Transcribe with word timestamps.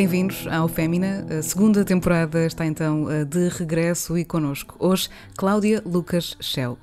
Bem-vindos 0.00 0.46
ao 0.46 0.66
Fémina. 0.66 1.26
A 1.28 1.42
segunda 1.42 1.84
temporada 1.84 2.46
está 2.46 2.64
então 2.64 3.04
de 3.28 3.50
regresso 3.50 4.16
e 4.16 4.24
connosco. 4.24 4.74
Hoje, 4.78 5.10
Cláudia 5.36 5.82
Lucas 5.84 6.38
Schell, 6.40 6.78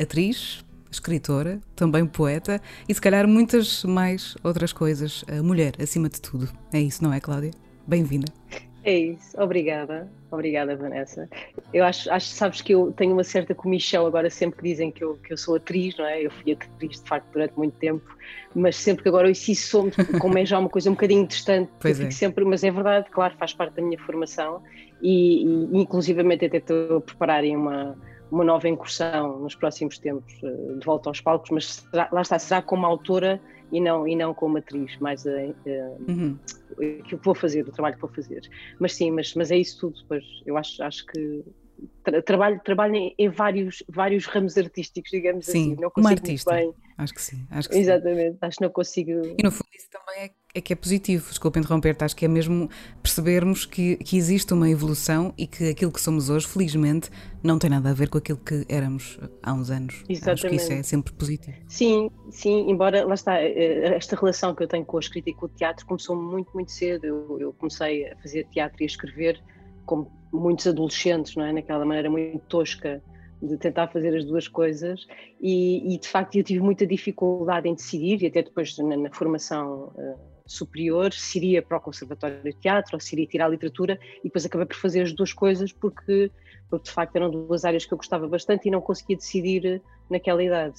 atriz, 0.00 0.64
escritora, 0.88 1.60
também 1.74 2.06
poeta 2.06 2.62
e 2.88 2.94
se 2.94 3.00
calhar 3.00 3.26
muitas 3.26 3.82
mais 3.82 4.36
outras 4.44 4.72
coisas. 4.72 5.24
Mulher, 5.42 5.74
acima 5.82 6.08
de 6.08 6.20
tudo. 6.20 6.48
É 6.72 6.80
isso, 6.80 7.02
não 7.02 7.12
é, 7.12 7.18
Cláudia? 7.18 7.50
Bem-vinda. 7.84 8.32
É 8.84 8.98
isso, 8.98 9.40
obrigada, 9.40 10.10
obrigada 10.30 10.74
Vanessa. 10.74 11.28
Eu 11.72 11.84
acho, 11.84 12.10
acho, 12.10 12.26
sabes 12.26 12.60
que 12.60 12.74
eu 12.74 12.92
tenho 12.92 13.12
uma 13.12 13.22
certa 13.22 13.54
comichão 13.54 14.04
agora 14.06 14.28
sempre 14.28 14.58
que 14.58 14.68
dizem 14.68 14.90
que 14.90 15.04
eu, 15.04 15.16
que 15.18 15.32
eu 15.32 15.36
sou 15.36 15.54
atriz, 15.54 15.96
não 15.96 16.04
é? 16.04 16.26
Eu 16.26 16.30
fui 16.32 16.52
atriz 16.52 17.00
de 17.00 17.08
facto 17.08 17.30
durante 17.32 17.56
muito 17.56 17.74
tempo, 17.74 18.04
mas 18.54 18.74
sempre 18.76 19.04
que 19.04 19.08
agora 19.08 19.28
eu 19.28 19.32
isso 19.32 19.54
sou, 19.54 19.88
como 20.20 20.36
é 20.36 20.44
já 20.44 20.58
uma 20.58 20.68
coisa 20.68 20.90
um 20.90 20.94
bocadinho 20.94 21.26
distante, 21.26 21.70
pois 21.80 22.00
é. 22.00 22.10
sempre, 22.10 22.44
mas 22.44 22.64
é 22.64 22.72
verdade, 22.72 23.08
claro, 23.10 23.34
faz 23.38 23.54
parte 23.54 23.74
da 23.74 23.82
minha 23.82 23.98
formação 24.00 24.60
e, 25.00 25.44
e 25.44 25.78
inclusivamente 25.78 26.44
até 26.44 26.56
estou 26.56 26.96
a 26.96 27.00
preparar 27.00 27.44
uma, 27.44 27.96
uma 28.32 28.42
nova 28.42 28.68
incursão 28.68 29.38
nos 29.38 29.54
próximos 29.54 29.98
tempos 29.98 30.34
eh, 30.42 30.78
de 30.78 30.84
volta 30.84 31.08
aos 31.08 31.20
palcos, 31.20 31.50
mas 31.50 31.66
será, 31.66 32.08
lá 32.10 32.22
está, 32.22 32.38
será 32.38 32.62
como 32.62 32.84
autora 32.84 33.40
e 33.72 33.80
não, 33.80 34.06
e 34.06 34.14
não 34.14 34.34
como 34.34 34.58
atriz, 34.58 34.96
mais 34.98 35.26
a, 35.26 35.32
uhum. 36.06 36.38
que 36.76 37.14
eu 37.14 37.18
vou 37.22 37.34
fazer, 37.34 37.66
o 37.66 37.72
trabalho 37.72 37.94
que 37.94 38.02
vou 38.02 38.10
fazer. 38.10 38.42
Mas 38.78 38.94
sim, 38.94 39.10
mas, 39.10 39.34
mas 39.34 39.50
é 39.50 39.56
isso 39.56 39.80
tudo, 39.80 40.04
pois 40.06 40.24
eu 40.44 40.58
acho, 40.58 40.82
acho 40.82 41.06
que 41.06 41.42
tra 42.04 42.22
trabalho, 42.22 42.60
trabalho 42.62 42.94
em, 42.94 43.14
em, 43.18 43.28
vários, 43.28 43.82
vários 43.88 44.26
ramos 44.26 44.56
artísticos, 44.58 45.10
digamos 45.10 45.46
sim, 45.46 45.72
assim. 45.72 45.80
Não 45.80 45.90
consigo 45.90 46.00
uma 46.00 46.10
artista. 46.10 46.54
Bem. 46.54 46.74
Acho 46.98 47.14
que 47.14 47.22
sim. 47.22 47.46
Acho 47.50 47.68
que 47.68 47.76
Exatamente, 47.78 48.32
sim. 48.32 48.38
acho 48.42 48.58
que 48.58 48.64
não 48.64 48.70
consigo. 48.70 49.10
E 49.10 49.42
no 49.42 49.50
fundo 49.50 49.68
isso 49.74 49.88
também 49.90 50.24
é, 50.24 50.30
é 50.54 50.60
que 50.60 50.74
é 50.74 50.76
positivo, 50.76 51.30
desculpa 51.30 51.58
interromper-te, 51.58 52.04
acho 52.04 52.14
que 52.14 52.26
é 52.26 52.28
mesmo 52.28 52.68
percebermos 53.02 53.64
que, 53.64 53.96
que 53.96 54.18
existe 54.18 54.52
uma 54.52 54.68
evolução 54.68 55.32
e 55.38 55.46
que 55.46 55.70
aquilo 55.70 55.90
que 55.90 56.00
somos 56.00 56.28
hoje, 56.28 56.46
felizmente, 56.46 57.10
não 57.42 57.58
tem 57.58 57.70
nada 57.70 57.88
a 57.88 57.94
ver 57.94 58.10
com 58.10 58.18
aquilo 58.18 58.38
que 58.38 58.66
éramos 58.68 59.18
há 59.42 59.54
uns 59.54 59.70
anos. 59.70 60.04
Exatamente. 60.06 60.30
Acho 60.30 60.48
que 60.48 60.56
isso 60.56 60.72
é 60.72 60.82
sempre 60.82 61.14
positivo. 61.14 61.56
Sim, 61.68 62.10
sim, 62.30 62.70
embora 62.70 63.02
lá 63.06 63.14
está, 63.14 63.40
eh, 63.40 63.94
esta 63.96 64.14
relação 64.14 64.54
que 64.54 64.62
eu 64.62 64.68
tenho 64.68 64.84
com 64.84 64.98
a 64.98 65.00
escrita 65.00 65.30
e 65.30 65.32
com 65.32 65.46
o 65.46 65.48
teatro 65.48 65.86
começou 65.86 66.14
muito, 66.14 66.50
muito 66.52 66.70
cedo. 66.70 67.06
Eu, 67.06 67.40
eu 67.40 67.52
comecei 67.54 68.10
a 68.10 68.16
fazer 68.16 68.46
teatro 68.50 68.76
e 68.82 68.84
a 68.84 68.86
escrever 68.86 69.42
como 69.86 70.12
muitos 70.30 70.66
adolescentes, 70.66 71.34
não 71.34 71.46
é? 71.46 71.52
Naquela 71.54 71.86
maneira 71.86 72.10
muito 72.10 72.38
tosca 72.40 73.02
de 73.42 73.56
tentar 73.56 73.88
fazer 73.88 74.14
as 74.14 74.24
duas 74.26 74.46
coisas 74.46 75.06
e, 75.40 75.94
e, 75.94 75.98
de 75.98 76.06
facto 76.06 76.36
eu 76.36 76.44
tive 76.44 76.60
muita 76.60 76.86
dificuldade 76.86 77.68
em 77.68 77.74
decidir 77.74 78.22
e 78.22 78.26
até 78.26 78.40
depois 78.40 78.78
na, 78.78 78.96
na 78.96 79.10
formação 79.10 79.92
uh, 79.96 80.31
superior 80.52 81.12
se 81.12 81.38
iria 81.38 81.62
para 81.62 81.78
o 81.78 81.80
Conservatório 81.80 82.42
de 82.42 82.52
Teatro 82.52 82.94
ou 82.94 83.00
se 83.00 83.14
iria 83.14 83.26
tirar 83.26 83.46
a 83.46 83.48
literatura 83.48 83.98
e 84.20 84.24
depois 84.24 84.44
acabei 84.44 84.66
por 84.66 84.76
fazer 84.76 85.02
as 85.02 85.12
duas 85.12 85.32
coisas 85.32 85.72
porque, 85.72 86.30
porque 86.68 86.84
de 86.84 86.90
facto 86.90 87.16
eram 87.16 87.30
duas 87.30 87.64
áreas 87.64 87.84
que 87.84 87.92
eu 87.92 87.98
gostava 87.98 88.28
bastante 88.28 88.68
e 88.68 88.70
não 88.70 88.80
conseguia 88.80 89.16
decidir 89.16 89.82
naquela 90.10 90.42
idade. 90.42 90.74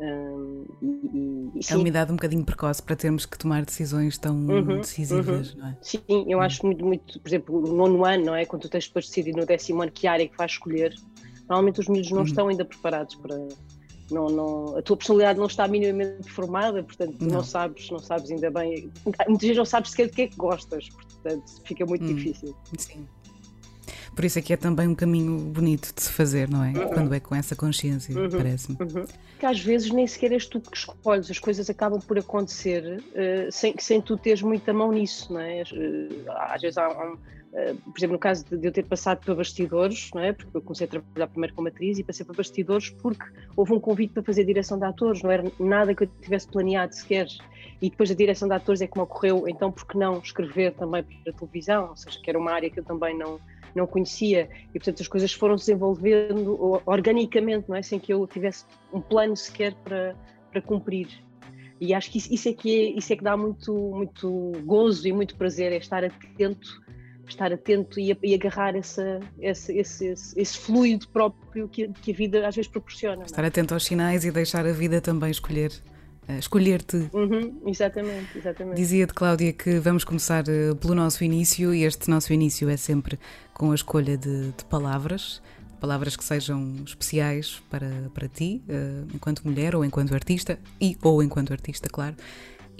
Um, 0.00 0.64
e, 0.82 1.60
e, 1.60 1.60
é 1.70 1.76
uma 1.76 1.86
idade 1.86 2.10
um 2.10 2.16
bocadinho 2.16 2.44
precoce 2.44 2.82
para 2.82 2.96
termos 2.96 3.24
que 3.24 3.38
tomar 3.38 3.64
decisões 3.64 4.18
tão 4.18 4.34
uhum, 4.34 4.80
decisivas, 4.80 5.52
uhum. 5.52 5.60
não 5.60 5.68
é? 5.68 5.76
Sim, 5.80 6.02
eu 6.08 6.38
uhum. 6.38 6.44
acho 6.44 6.66
muito, 6.66 6.84
muito, 6.84 7.20
por 7.20 7.28
exemplo, 7.28 7.60
no 7.60 7.74
nono 7.74 8.04
ano, 8.04 8.24
não 8.24 8.34
é? 8.34 8.44
Quando 8.44 8.62
tu 8.62 8.68
tens 8.68 8.86
depois 8.86 9.04
de 9.04 9.10
decidir 9.10 9.36
no 9.36 9.46
décimo 9.46 9.82
ano 9.82 9.92
que 9.92 10.06
área 10.06 10.24
é 10.24 10.26
que 10.26 10.36
vais 10.36 10.50
escolher, 10.50 10.94
normalmente 11.48 11.80
os 11.80 11.88
miúdos 11.88 12.10
não 12.10 12.18
uhum. 12.18 12.24
estão 12.24 12.48
ainda 12.48 12.64
preparados 12.64 13.14
para. 13.16 13.36
Não, 14.10 14.28
não, 14.28 14.76
a 14.76 14.82
tua 14.82 14.96
personalidade 14.96 15.38
não 15.38 15.46
está 15.46 15.66
minimamente 15.66 16.30
formada, 16.30 16.82
portanto 16.82 17.16
não. 17.20 17.36
não 17.36 17.44
sabes, 17.44 17.90
não 17.90 17.98
sabes 17.98 18.30
ainda 18.30 18.50
bem. 18.50 18.90
Muitas 19.04 19.42
vezes 19.42 19.56
não 19.56 19.64
sabes 19.64 19.90
sequer 19.90 20.06
de 20.06 20.12
que 20.12 20.22
é 20.22 20.28
que 20.28 20.36
gostas, 20.36 20.88
portanto 20.88 21.44
fica 21.64 21.86
muito 21.86 22.04
hum, 22.04 22.14
difícil. 22.14 22.54
Sim. 22.76 23.06
Por 24.14 24.24
isso 24.26 24.38
é 24.38 24.42
que 24.42 24.52
é 24.52 24.56
também 24.56 24.86
um 24.86 24.94
caminho 24.94 25.38
bonito 25.38 25.94
de 25.94 26.02
se 26.02 26.12
fazer, 26.12 26.48
não 26.48 26.62
é? 26.62 26.68
Uhum. 26.68 26.88
Quando 26.90 27.14
é 27.14 27.20
com 27.20 27.34
essa 27.34 27.56
consciência, 27.56 28.14
uhum. 28.14 28.28
parece-me. 28.28 28.76
Uhum. 28.78 29.06
Que 29.38 29.46
às 29.46 29.58
vezes 29.58 29.90
nem 29.90 30.06
sequer 30.06 30.32
és 30.32 30.46
tu 30.46 30.60
que 30.60 30.76
escolhes, 30.76 31.30
as 31.30 31.38
coisas 31.38 31.68
acabam 31.70 32.00
por 32.00 32.18
acontecer 32.18 33.02
uh, 33.02 33.50
sem, 33.50 33.74
sem 33.78 34.00
tu 34.02 34.16
teres 34.18 34.42
muita 34.42 34.72
mão 34.72 34.92
nisso, 34.92 35.32
não 35.32 35.40
é? 35.40 35.62
Uh, 35.62 36.30
às 36.30 36.60
vezes 36.60 36.76
há, 36.76 36.88
um, 36.90 37.16
por 37.52 37.98
exemplo, 37.98 38.14
no 38.14 38.18
caso 38.18 38.44
de, 38.44 38.66
eu 38.66 38.72
ter 38.72 38.84
passado 38.84 39.22
para 39.22 39.34
bastidores, 39.34 40.10
não 40.14 40.22
é? 40.22 40.32
Porque 40.32 40.56
eu 40.56 40.62
comecei 40.62 40.86
a 40.86 40.90
trabalhar 40.90 41.26
primeiro 41.26 41.54
como 41.54 41.68
atriz 41.68 41.98
e 41.98 42.02
passei 42.02 42.24
para 42.24 42.34
bastidores 42.34 42.88
porque 42.88 43.24
houve 43.54 43.74
um 43.74 43.80
convite 43.80 44.14
para 44.14 44.22
fazer 44.22 44.44
direção 44.44 44.78
de 44.78 44.86
atores, 44.86 45.22
não 45.22 45.30
era 45.30 45.44
nada 45.60 45.94
que 45.94 46.04
eu 46.04 46.08
tivesse 46.22 46.48
planeado 46.48 46.94
sequer. 46.94 47.26
E 47.80 47.90
depois 47.90 48.10
a 48.10 48.14
direção 48.14 48.48
de 48.48 48.54
atores 48.54 48.80
é 48.80 48.86
que 48.86 48.96
me 48.96 49.02
ocorreu, 49.02 49.46
então 49.46 49.70
por 49.70 49.86
que 49.86 49.98
não 49.98 50.18
escrever 50.18 50.72
também 50.72 51.02
para 51.02 51.32
televisão? 51.34 51.90
Ou 51.90 51.96
seja, 51.96 52.18
que 52.22 52.30
era 52.30 52.38
uma 52.38 52.52
área 52.52 52.70
que 52.70 52.80
eu 52.80 52.84
também 52.84 53.16
não 53.16 53.38
não 53.74 53.86
conhecia 53.86 54.50
e 54.68 54.78
portanto 54.78 55.00
as 55.00 55.08
coisas 55.08 55.32
foram 55.32 55.56
se 55.56 55.66
desenvolvendo 55.66 56.82
organicamente, 56.84 57.70
não 57.70 57.76
é? 57.76 57.82
Sem 57.82 57.98
que 57.98 58.12
eu 58.12 58.26
tivesse 58.26 58.66
um 58.92 59.00
plano 59.00 59.34
sequer 59.34 59.74
para, 59.82 60.14
para 60.50 60.60
cumprir. 60.60 61.08
E 61.80 61.94
acho 61.94 62.10
que 62.10 62.18
isso, 62.18 62.32
isso, 62.32 62.48
é 62.48 62.52
que 62.52 62.70
é, 62.70 62.98
isso 62.98 63.12
é 63.12 63.16
que 63.16 63.24
dá 63.24 63.36
muito, 63.36 63.74
muito 63.74 64.52
gozo 64.64 65.08
e 65.08 65.12
muito 65.12 65.36
prazer, 65.36 65.72
é 65.72 65.78
estar 65.78 66.04
atento, 66.04 66.82
estar 67.26 67.52
atento 67.52 67.98
e, 67.98 68.16
e 68.22 68.34
agarrar 68.34 68.76
essa, 68.76 69.20
esse, 69.40 69.76
esse, 69.78 70.06
esse, 70.06 70.40
esse, 70.40 70.58
fluido 70.58 71.08
próprio 71.08 71.68
que, 71.68 71.88
que 71.88 72.12
a 72.12 72.14
vida 72.14 72.46
às 72.46 72.54
vezes 72.54 72.70
proporciona. 72.70 73.22
É? 73.22 73.26
Estar 73.26 73.44
atento 73.44 73.74
aos 73.74 73.84
sinais 73.84 74.24
e 74.24 74.30
deixar 74.30 74.66
a 74.66 74.72
vida 74.72 75.00
também 75.00 75.30
escolher 75.30 75.72
escolher-te. 76.38 77.10
Uhum, 77.12 77.60
exatamente, 77.66 78.38
exatamente. 78.38 78.76
Dizia-te, 78.76 79.12
Cláudia, 79.12 79.52
que 79.52 79.78
vamos 79.80 80.04
começar 80.04 80.44
eh, 80.48 80.72
pelo 80.80 80.94
nosso 80.94 81.24
início 81.24 81.74
e 81.74 81.84
este 81.84 82.08
nosso 82.08 82.32
início 82.32 82.68
é 82.68 82.76
sempre 82.76 83.18
com 83.52 83.72
a 83.72 83.74
escolha 83.74 84.16
de, 84.16 84.52
de 84.52 84.64
palavras, 84.70 85.42
palavras 85.80 86.16
que 86.16 86.22
sejam 86.22 86.76
especiais 86.86 87.60
para, 87.68 87.90
para 88.14 88.28
ti, 88.28 88.62
uh, 88.68 89.08
enquanto 89.12 89.42
mulher 89.44 89.74
ou 89.74 89.84
enquanto 89.84 90.14
artista, 90.14 90.56
e 90.80 90.96
ou 91.02 91.20
enquanto 91.20 91.52
artista, 91.52 91.88
claro. 91.88 92.14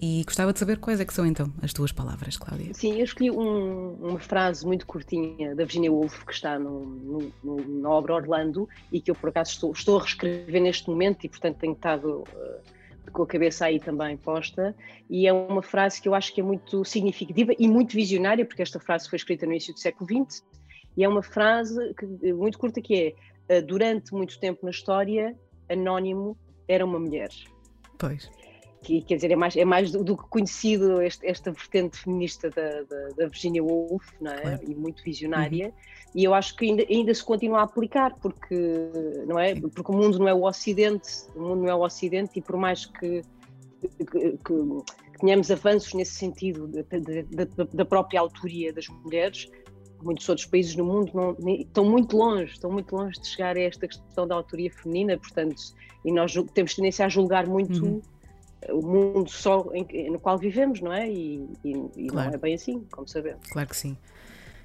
E 0.05 0.25
gostava 0.25 0.53
de 0.53 0.59
saber 0.59 0.79
quais 0.79 0.99
é 0.99 1.05
que 1.05 1.15
são 1.15 1.25
então 1.25 1.53
as 1.63 1.73
tuas 1.73 1.93
palavras, 1.93 2.37
Cláudia. 2.37 2.75
Sim, 2.75 2.99
eu 2.99 3.05
escolhi 3.05 3.31
um, 3.31 3.95
uma 4.01 4.19
frase 4.19 4.67
muito 4.67 4.85
curtinha 4.85 5.55
da 5.55 5.63
Virginia 5.63 5.93
Woolf 5.93 6.25
que 6.25 6.33
está 6.33 6.59
no, 6.59 6.85
no, 6.85 7.33
no, 7.45 7.81
na 7.81 7.89
obra 7.89 8.15
Orlando 8.15 8.69
e 8.91 9.01
que 9.01 9.13
eu 9.13 9.15
por 9.15 9.29
acaso 9.29 9.53
estou, 9.53 9.71
estou 9.71 9.99
a 9.99 10.03
reescrever 10.03 10.61
neste 10.61 10.91
momento 10.91 11.25
e 11.25 11.29
portanto 11.29 11.59
tenho 11.59 11.75
estado 11.75 12.25
uh, 12.25 13.13
com 13.13 13.23
a 13.23 13.27
cabeça 13.29 13.67
aí 13.67 13.79
também 13.79 14.17
posta, 14.17 14.75
e 15.09 15.29
é 15.29 15.33
uma 15.33 15.63
frase 15.63 16.03
que 16.03 16.09
eu 16.09 16.15
acho 16.15 16.35
que 16.35 16.41
é 16.41 16.45
muito 16.45 16.85
significativa 16.85 17.53
e 17.57 17.69
muito 17.69 17.95
visionária, 17.95 18.45
porque 18.45 18.63
esta 18.63 18.81
frase 18.81 19.09
foi 19.09 19.19
escrita 19.19 19.47
no 19.47 19.53
início 19.53 19.73
do 19.73 19.79
século 19.79 20.27
XX, 20.27 20.43
e 20.97 21.05
é 21.05 21.09
uma 21.09 21.23
frase 21.23 21.95
que, 21.95 22.33
muito 22.33 22.59
curta 22.59 22.81
que 22.81 22.95
é, 22.95 23.15
eh, 23.49 23.61
durante 23.61 24.13
muito 24.15 24.39
tempo 24.41 24.61
na 24.65 24.71
história, 24.71 25.37
Anónimo 25.69 26.37
era 26.67 26.85
uma 26.85 26.99
mulher. 26.99 27.29
Pois 27.99 28.31
que 28.83 29.01
quer 29.03 29.15
dizer, 29.15 29.31
é 29.31 29.37
mais, 29.37 29.57
é 29.57 29.65
mais 29.65 29.93
do, 29.93 30.17
que 30.17 30.25
conhecido 30.29 31.01
este, 31.01 31.25
esta 31.27 31.53
vertente 31.53 31.99
feminista 31.99 32.51
da, 32.51 32.83
da, 32.83 33.09
da, 33.17 33.27
Virginia 33.29 33.63
Woolf, 33.63 34.05
não 34.21 34.33
é? 34.33 34.41
Claro. 34.41 34.61
E 34.67 34.75
muito 34.75 35.03
visionária, 35.05 35.67
uhum. 35.69 35.73
e 36.15 36.25
eu 36.25 36.35
acho 36.35 36.57
que 36.57 36.65
ainda, 36.65 36.85
ainda 36.91 37.15
se 37.15 37.25
continua 37.25 37.61
a 37.61 37.63
aplicar, 37.63 38.15
porque, 38.17 38.57
não 39.27 39.39
é? 39.39 39.55
Porque 39.55 39.93
o 39.93 39.95
mundo 39.95 40.19
não 40.19 40.29
é 40.29 40.35
o 40.35 40.43
Ocidente, 40.43 41.09
o 41.37 41.41
mundo 41.41 41.63
não 41.63 41.69
é 41.69 41.75
o 41.75 41.83
Ocidente, 41.83 42.33
e 42.39 42.43
por 42.43 42.57
mais 42.57 42.85
que, 42.85 43.23
que, 43.81 44.05
que, 44.05 44.39
que 44.39 45.19
tenhamos 45.21 45.51
avanços 45.51 45.95
nesse 45.95 46.15
sentido 46.15 46.69
da 47.73 47.85
própria 47.85 48.21
autoria 48.21 48.73
das 48.73 48.89
mulheres, 48.89 49.49
muitos 50.03 50.29
outros 50.29 50.49
países 50.49 50.75
no 50.75 50.85
mundo 50.85 51.13
não, 51.15 51.37
estão 51.53 51.85
muito 51.85 52.17
longe, 52.17 52.53
estão 52.53 52.73
muito 52.73 52.97
longe 52.97 53.21
de 53.21 53.29
chegar 53.29 53.57
a 53.57 53.61
esta 53.61 53.87
questão 53.87 54.27
da 54.27 54.35
autoria 54.35 54.73
feminina, 54.73 55.17
portanto, 55.17 55.55
e 56.05 56.13
nós 56.13 56.35
temos 56.53 56.75
tendência 56.75 57.07
a 57.07 57.09
julgar 57.09 57.47
muito 57.47 57.85
uhum 57.85 58.03
o 58.71 58.83
mundo 58.83 59.31
só 59.31 59.71
em, 59.73 60.11
no 60.11 60.19
qual 60.19 60.39
vivemos, 60.39 60.81
não 60.81 60.93
é? 60.93 61.11
E, 61.11 61.49
e, 61.65 61.71
e 61.97 62.07
claro. 62.09 62.29
não 62.29 62.35
é 62.35 62.39
bem 62.39 62.55
assim, 62.55 62.85
como 62.91 63.09
sabemos. 63.09 63.47
Claro 63.51 63.69
que 63.69 63.77
sim. 63.77 63.97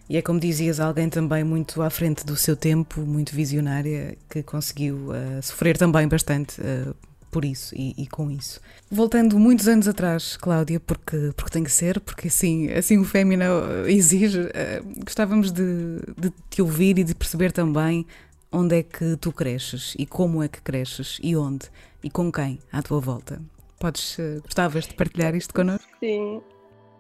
E 0.10 0.16
é 0.16 0.22
como 0.22 0.40
dizias, 0.40 0.80
alguém 0.80 1.10
também 1.10 1.44
muito 1.44 1.82
à 1.82 1.90
frente 1.90 2.26
do 2.26 2.36
seu 2.36 2.56
tempo, 2.56 3.02
muito 3.02 3.36
visionária, 3.36 4.18
que 4.30 4.42
conseguiu 4.42 5.10
uh, 5.10 5.44
sofrer 5.44 5.78
também 5.78 6.08
bastante 6.08 6.62
uh, 6.62 6.96
por 7.30 7.44
isso 7.44 7.76
e, 7.76 7.94
e, 7.98 8.08
com 8.08 8.32
isso. 8.32 8.62
Voltando 8.90 9.38
muitos 9.38 9.68
anos 9.68 9.86
atrás, 9.86 10.38
Cláudia, 10.38 10.80
porque, 10.80 11.34
porque 11.36 11.52
tem 11.52 11.64
que 11.64 11.72
ser, 11.72 12.00
porque 12.00 12.30
assim, 12.30 12.72
assim 12.72 12.98
o 12.98 13.04
Fémina 13.04 13.48
exige, 13.86 14.40
uh, 14.40 15.04
gostávamos 15.04 15.52
de, 15.52 16.00
de 16.18 16.32
te 16.50 16.62
ouvir 16.62 16.98
e 17.00 17.04
de 17.04 17.14
perceber 17.14 17.52
também 17.52 18.06
onde 18.50 18.78
é 18.78 18.84
que 18.84 19.18
tu 19.18 19.34
cresces 19.34 19.94
e 20.00 20.06
como 20.06 20.42
é 20.42 20.48
que 20.48 20.62
cresces 20.62 21.20
e 21.22 21.36
onde 21.36 21.70
e 22.02 22.10
com 22.10 22.32
quem 22.32 22.60
à 22.72 22.82
tua 22.82 23.02
volta. 23.02 23.42
Podes, 23.80 24.18
uh, 24.18 24.42
gostavas 24.42 24.88
de 24.88 24.96
partilhar 24.96 25.36
isto 25.36 25.54
connosco? 25.54 25.88
Sim. 26.00 26.42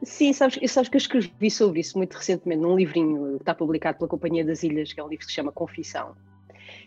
Sim, 0.04 0.32
sabes, 0.32 0.60
sabes 0.72 0.90
que 0.90 0.96
eu 0.96 1.00
escrevi 1.00 1.50
sobre 1.50 1.80
isso 1.80 1.98
muito 1.98 2.16
recentemente 2.16 2.62
num 2.62 2.76
livrinho 2.76 3.38
que 3.38 3.42
está 3.42 3.56
publicado 3.56 3.98
pela 3.98 4.08
Companhia 4.08 4.46
das 4.46 4.62
Ilhas, 4.62 4.94
que 4.94 5.00
é 5.00 5.04
um 5.04 5.08
livro 5.08 5.26
que 5.26 5.32
se 5.32 5.36
chama 5.36 5.52
Confissão. 5.52 6.16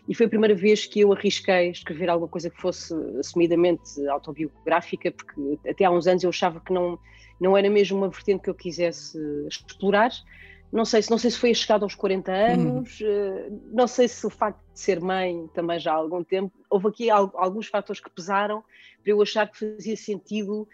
E 0.07 0.15
foi 0.15 0.27
a 0.27 0.29
primeira 0.29 0.55
vez 0.55 0.85
que 0.85 1.01
eu 1.01 1.11
arrisquei 1.11 1.69
escrever 1.71 2.09
alguma 2.09 2.29
coisa 2.29 2.49
que 2.49 2.59
fosse 2.59 2.93
assumidamente 3.19 4.07
autobiográfica, 4.07 5.11
porque 5.11 5.59
até 5.69 5.83
há 5.85 5.91
uns 5.91 6.07
anos 6.07 6.23
eu 6.23 6.29
achava 6.29 6.59
que 6.59 6.71
não, 6.71 6.97
não 7.39 7.57
era 7.57 7.69
mesmo 7.69 7.97
uma 7.97 8.09
vertente 8.09 8.43
que 8.43 8.49
eu 8.49 8.55
quisesse 8.55 9.17
explorar. 9.47 10.11
Não 10.71 10.85
sei, 10.85 11.01
não 11.09 11.17
sei 11.17 11.31
se 11.31 11.37
foi 11.37 11.51
a 11.51 11.53
chegada 11.53 11.83
aos 11.83 11.95
40 11.95 12.31
anos, 12.31 13.01
uhum. 13.01 13.61
não 13.73 13.87
sei 13.87 14.07
se 14.07 14.25
o 14.25 14.29
facto 14.29 14.61
de 14.73 14.79
ser 14.79 15.01
mãe 15.01 15.49
também 15.53 15.77
já 15.79 15.91
há 15.91 15.95
algum 15.95 16.23
tempo. 16.23 16.53
Houve 16.69 16.87
aqui 16.87 17.09
alguns 17.09 17.67
fatores 17.67 18.01
que 18.01 18.09
pesaram 18.09 18.63
para 19.03 19.11
eu 19.11 19.21
achar 19.21 19.49
que 19.51 19.59
fazia 19.59 19.97
sentido 19.97 20.67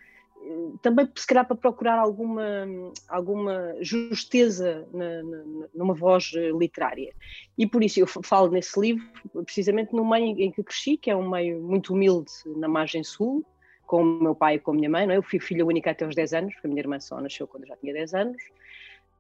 também 0.82 1.10
se 1.16 1.26
calhar 1.26 1.46
para 1.46 1.56
procurar 1.56 2.00
alguma, 2.00 2.68
alguma 3.08 3.76
justeza 3.82 4.88
na, 4.94 5.24
na, 5.24 5.44
numa 5.74 5.94
voz 5.94 6.32
literária. 6.58 7.14
E 7.58 7.68
por 7.68 7.84
isso 7.84 8.00
eu 8.00 8.08
falo 8.08 8.50
nesse 8.50 8.80
livro, 8.80 9.04
precisamente 9.44 9.94
no 9.94 10.08
meio 10.08 10.40
em 10.40 10.52
que 10.52 10.64
cresci, 10.64 10.98
que 10.98 11.10
é 11.10 11.16
um 11.16 11.30
meio 11.30 11.62
muito 11.62 11.94
humilde 11.94 12.32
na 12.46 12.68
margem 12.68 13.04
sul, 13.04 13.44
com 13.86 14.02
o 14.02 14.24
meu 14.24 14.36
pai 14.36 14.56
e 14.56 14.60
com 14.60 14.72
a 14.72 14.74
minha 14.76 14.90
mãe. 14.90 15.06
Não 15.06 15.14
é? 15.14 15.18
Eu 15.18 15.24
fui 15.24 15.40
filha 15.40 15.66
única 15.66 15.92
até 15.92 16.06
aos 16.06 16.16
10 16.16 16.34
anos, 16.34 16.54
porque 16.54 16.68
a 16.68 16.70
minha 16.70 16.82
irmã 16.82 17.00
só 17.00 17.20
nasceu 17.20 17.48
quando 17.48 17.64
eu 17.64 17.70
já 17.70 17.76
tinha 17.78 17.94
10 17.94 18.14
anos 18.14 18.38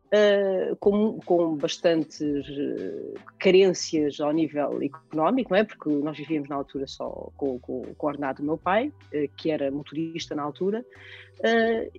uh, 0.08 0.76
com, 0.78 1.20
com 1.20 1.56
bastantes 1.56 2.48
uh, 2.48 3.14
carências 3.40 4.20
ao 4.20 4.32
nível 4.32 4.82
económico, 4.82 5.52
não 5.52 5.58
é? 5.58 5.64
Porque 5.64 5.90
nós 5.90 6.18
vivíamos 6.18 6.50
na 6.50 6.56
altura 6.56 6.88
só 6.88 7.32
com, 7.36 7.60
com, 7.60 7.82
com 7.82 8.06
o 8.06 8.10
ordenado 8.10 8.42
do 8.42 8.46
meu 8.46 8.58
pai, 8.58 8.88
uh, 9.14 9.30
que 9.36 9.52
era 9.52 9.72
motorista 9.72 10.36
na 10.36 10.44
altura, 10.44 10.86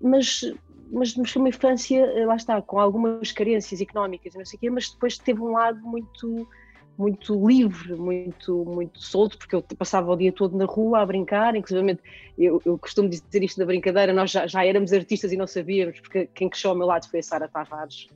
mas 0.02 0.42
mas, 0.90 1.14
mas 1.16 1.30
foi 1.30 1.40
uma 1.40 1.50
infância, 1.50 2.26
lá 2.26 2.34
está, 2.34 2.62
com 2.62 2.80
algumas 2.80 3.30
carências 3.30 3.78
económicas 3.78 4.34
e 4.34 4.38
não 4.38 4.44
sei 4.46 4.56
o 4.56 4.60
quê, 4.60 4.70
mas 4.70 4.90
depois 4.90 5.18
teve 5.18 5.38
um 5.42 5.52
lado 5.52 5.78
muito 5.82 6.48
muito 6.98 7.46
livre, 7.46 7.94
muito, 7.94 8.64
muito 8.64 9.00
solto, 9.00 9.38
porque 9.38 9.54
eu 9.54 9.62
passava 9.78 10.12
o 10.12 10.16
dia 10.16 10.32
todo 10.32 10.56
na 10.56 10.64
rua 10.64 11.00
a 11.00 11.06
brincar, 11.06 11.54
inclusive 11.54 11.96
eu, 12.36 12.60
eu 12.64 12.76
costumo 12.76 13.08
dizer 13.08 13.40
isto 13.40 13.56
da 13.56 13.64
brincadeira, 13.64 14.12
nós 14.12 14.32
já, 14.32 14.48
já 14.48 14.66
éramos 14.66 14.92
artistas 14.92 15.30
e 15.30 15.36
não 15.36 15.46
sabíamos, 15.46 16.00
porque 16.00 16.28
quem 16.34 16.48
cresceu 16.48 16.70
ao 16.70 16.76
meu 16.76 16.88
lado 16.88 17.08
foi 17.08 17.20
a 17.20 17.22
Sara 17.22 17.46
Tavares, 17.46 18.08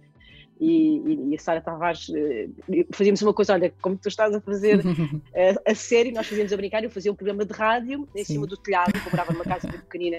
e, 0.64 1.30
e, 1.32 1.34
a 1.34 1.38
Sara 1.40 1.60
Tavares 1.60 2.08
eh, 2.14 2.48
fazíamos 2.92 3.20
uma 3.20 3.34
coisa, 3.34 3.54
olha, 3.54 3.74
como 3.82 3.96
tu 3.96 4.08
estás 4.08 4.32
a 4.32 4.40
fazer 4.40 4.80
a, 5.66 5.72
a 5.72 5.74
série, 5.74 6.12
nós 6.12 6.28
fazíamos 6.28 6.52
a 6.52 6.56
brincar, 6.56 6.84
eu 6.84 6.90
fazia 6.90 7.10
um 7.10 7.16
programa 7.16 7.44
de 7.44 7.52
rádio 7.52 8.08
em 8.14 8.24
Sim. 8.24 8.34
cima 8.34 8.46
do 8.46 8.56
telhado, 8.56 8.92
eu 8.94 9.10
morava 9.10 9.32
numa 9.32 9.44
casa 9.44 9.66
muito 9.66 9.82
pequenina, 9.82 10.18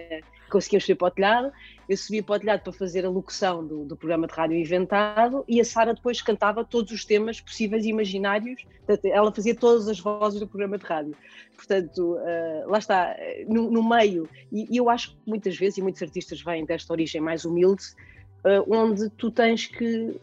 conseguíamos 0.50 0.84
subir 0.84 0.98
para 0.98 1.08
o 1.08 1.12
telhado, 1.12 1.54
eu 1.88 1.96
subia 1.96 2.22
para 2.22 2.36
o 2.36 2.40
telhado 2.40 2.62
para 2.62 2.74
fazer 2.74 3.06
a 3.06 3.10
locução 3.10 3.66
do, 3.66 3.86
do 3.86 3.96
programa 3.96 4.28
de 4.28 4.34
rádio 4.34 4.58
inventado 4.58 5.46
e 5.48 5.62
a 5.62 5.66
Sara 5.66 5.94
depois 5.94 6.22
cantava 6.22 6.66
todos 6.66 6.92
os 6.92 7.06
temas 7.06 7.40
possíveis 7.40 7.86
e 7.86 7.90
imaginários, 7.90 8.66
ela 9.06 9.34
fazia 9.34 9.56
todas 9.56 9.88
as 9.88 9.98
vozes 9.98 10.42
do 10.42 10.48
programa 10.48 10.78
de 10.78 10.84
rádio. 10.84 11.16
Portanto, 11.56 12.16
uh, 12.16 12.70
lá 12.70 12.80
está, 12.80 13.16
no, 13.48 13.72
no 13.72 13.88
meio, 13.88 14.28
e, 14.52 14.68
e 14.70 14.76
eu 14.76 14.90
acho 14.90 15.12
que 15.12 15.18
muitas 15.26 15.56
vezes, 15.56 15.78
e 15.78 15.82
muitos 15.82 16.02
artistas 16.02 16.42
vêm 16.42 16.66
desta 16.66 16.92
origem 16.92 17.22
mais 17.22 17.46
humilde, 17.46 17.84
uh, 18.44 18.76
onde 18.76 19.10
tu 19.12 19.32
tens 19.32 19.68
que 19.68 20.20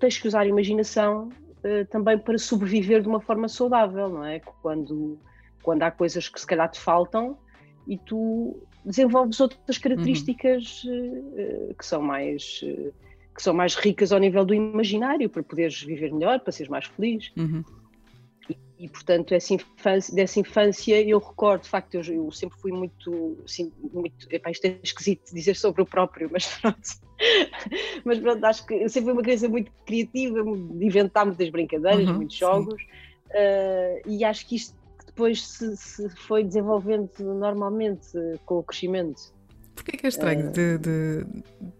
tens 0.00 0.18
que 0.18 0.26
usar 0.26 0.40
a 0.40 0.46
imaginação 0.46 1.28
uh, 1.58 1.84
também 1.90 2.18
para 2.18 2.38
sobreviver 2.38 3.02
de 3.02 3.08
uma 3.08 3.20
forma 3.20 3.48
saudável, 3.48 4.08
não 4.08 4.24
é? 4.24 4.40
Quando, 4.40 5.18
quando 5.62 5.82
há 5.82 5.90
coisas 5.90 6.28
que 6.28 6.40
se 6.40 6.46
calhar 6.46 6.68
te 6.68 6.80
faltam 6.80 7.38
e 7.86 7.96
tu 7.98 8.58
desenvolves 8.84 9.38
outras 9.40 9.78
características 9.78 10.82
uhum. 10.84 11.70
uh, 11.70 11.74
que 11.74 11.84
são 11.84 12.02
mais 12.02 12.60
uh, 12.64 12.92
que 13.34 13.42
são 13.42 13.54
mais 13.54 13.74
ricas 13.76 14.12
ao 14.12 14.18
nível 14.18 14.44
do 14.44 14.52
imaginário 14.52 15.28
para 15.30 15.42
poderes 15.42 15.80
viver 15.82 16.12
melhor, 16.12 16.40
para 16.40 16.52
seres 16.52 16.68
mais 16.68 16.86
feliz. 16.86 17.30
Uhum. 17.36 17.62
E, 18.80 18.88
portanto, 18.88 19.34
essa 19.34 19.52
infância, 19.52 20.14
dessa 20.14 20.40
infância 20.40 20.98
eu 21.02 21.18
recordo, 21.18 21.64
de 21.64 21.68
facto, 21.68 21.96
eu, 21.96 22.02
eu 22.02 22.32
sempre 22.32 22.58
fui 22.58 22.72
muito, 22.72 23.36
assim, 23.44 23.70
muito 23.92 24.26
epá, 24.30 24.50
isto 24.50 24.64
é 24.64 24.78
esquisito 24.82 25.34
dizer 25.34 25.54
sobre 25.54 25.82
o 25.82 25.86
próprio, 25.86 26.30
mas 26.32 26.46
pronto. 26.56 26.80
mas 28.02 28.18
pronto, 28.18 28.42
acho 28.42 28.64
que 28.64 28.72
eu 28.72 28.88
sempre 28.88 29.04
fui 29.04 29.12
uma 29.12 29.22
criança 29.22 29.50
muito 29.50 29.70
criativa, 29.84 30.42
de 30.42 30.86
inventar 30.86 31.26
muitas 31.26 31.50
brincadeiras, 31.50 32.08
uhum, 32.08 32.14
muitos 32.14 32.38
jogos, 32.38 32.82
uh, 32.82 34.08
e 34.08 34.24
acho 34.24 34.48
que 34.48 34.56
isto 34.56 34.74
depois 35.04 35.46
se, 35.46 35.76
se 35.76 36.08
foi 36.16 36.42
desenvolvendo 36.42 37.10
normalmente 37.18 38.08
com 38.46 38.60
o 38.60 38.62
crescimento. 38.62 39.20
Porquê 39.80 39.96
que 39.96 40.04
é 40.04 40.08
estranho 40.10 40.52
de, 40.52 40.76
de, 40.76 41.24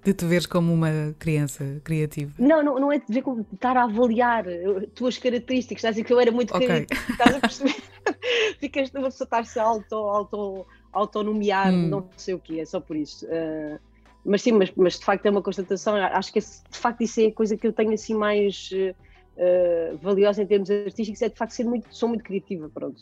de, 0.02 0.14
te 0.14 0.24
veres 0.24 0.46
como 0.46 0.72
uma 0.72 1.14
criança 1.18 1.82
criativa? 1.84 2.32
Não, 2.38 2.62
não, 2.62 2.80
não 2.80 2.90
é 2.90 2.98
de 2.98 3.04
ver 3.12 3.20
como 3.20 3.46
estar 3.52 3.76
a 3.76 3.82
avaliar 3.84 4.46
tuas 4.94 5.18
características, 5.18 5.80
estás 5.80 5.90
a 5.90 5.94
dizer 5.96 6.04
que 6.04 6.12
eu 6.14 6.18
era 6.18 6.32
muito 6.32 6.56
okay. 6.56 6.86
estás 7.10 7.36
a 7.36 7.40
perceber? 7.40 7.76
Ficas 8.58 8.90
uma 8.94 9.04
pessoa 9.04 9.26
estar-se 9.26 9.58
a 9.58 9.64
auto, 9.64 9.94
auto, 9.94 10.66
autonomear, 10.90 11.70
hum. 11.74 11.88
não 11.88 12.08
sei 12.16 12.32
o 12.32 12.38
que, 12.38 12.58
é 12.58 12.64
só 12.64 12.80
por 12.80 12.96
isso. 12.96 13.26
Uh, 13.26 13.78
mas 14.24 14.40
sim, 14.40 14.52
mas, 14.52 14.72
mas, 14.74 14.98
de 14.98 15.04
facto 15.04 15.26
é 15.26 15.30
uma 15.30 15.42
constatação, 15.42 15.94
acho 15.94 16.32
que 16.32 16.40
de 16.40 16.78
facto 16.78 17.02
isso 17.02 17.20
é 17.20 17.26
a 17.26 17.32
coisa 17.32 17.54
que 17.54 17.66
eu 17.66 17.72
tenho 17.72 17.92
assim 17.92 18.14
mais 18.14 18.70
uh, 18.72 19.98
valiosa 19.98 20.42
em 20.42 20.46
termos 20.46 20.70
artísticos, 20.70 21.20
é 21.20 21.28
de 21.28 21.36
facto 21.36 21.52
ser 21.52 21.64
muito, 21.64 21.94
sou 21.94 22.08
muito 22.08 22.24
criativa, 22.24 22.70
pronto. 22.72 22.98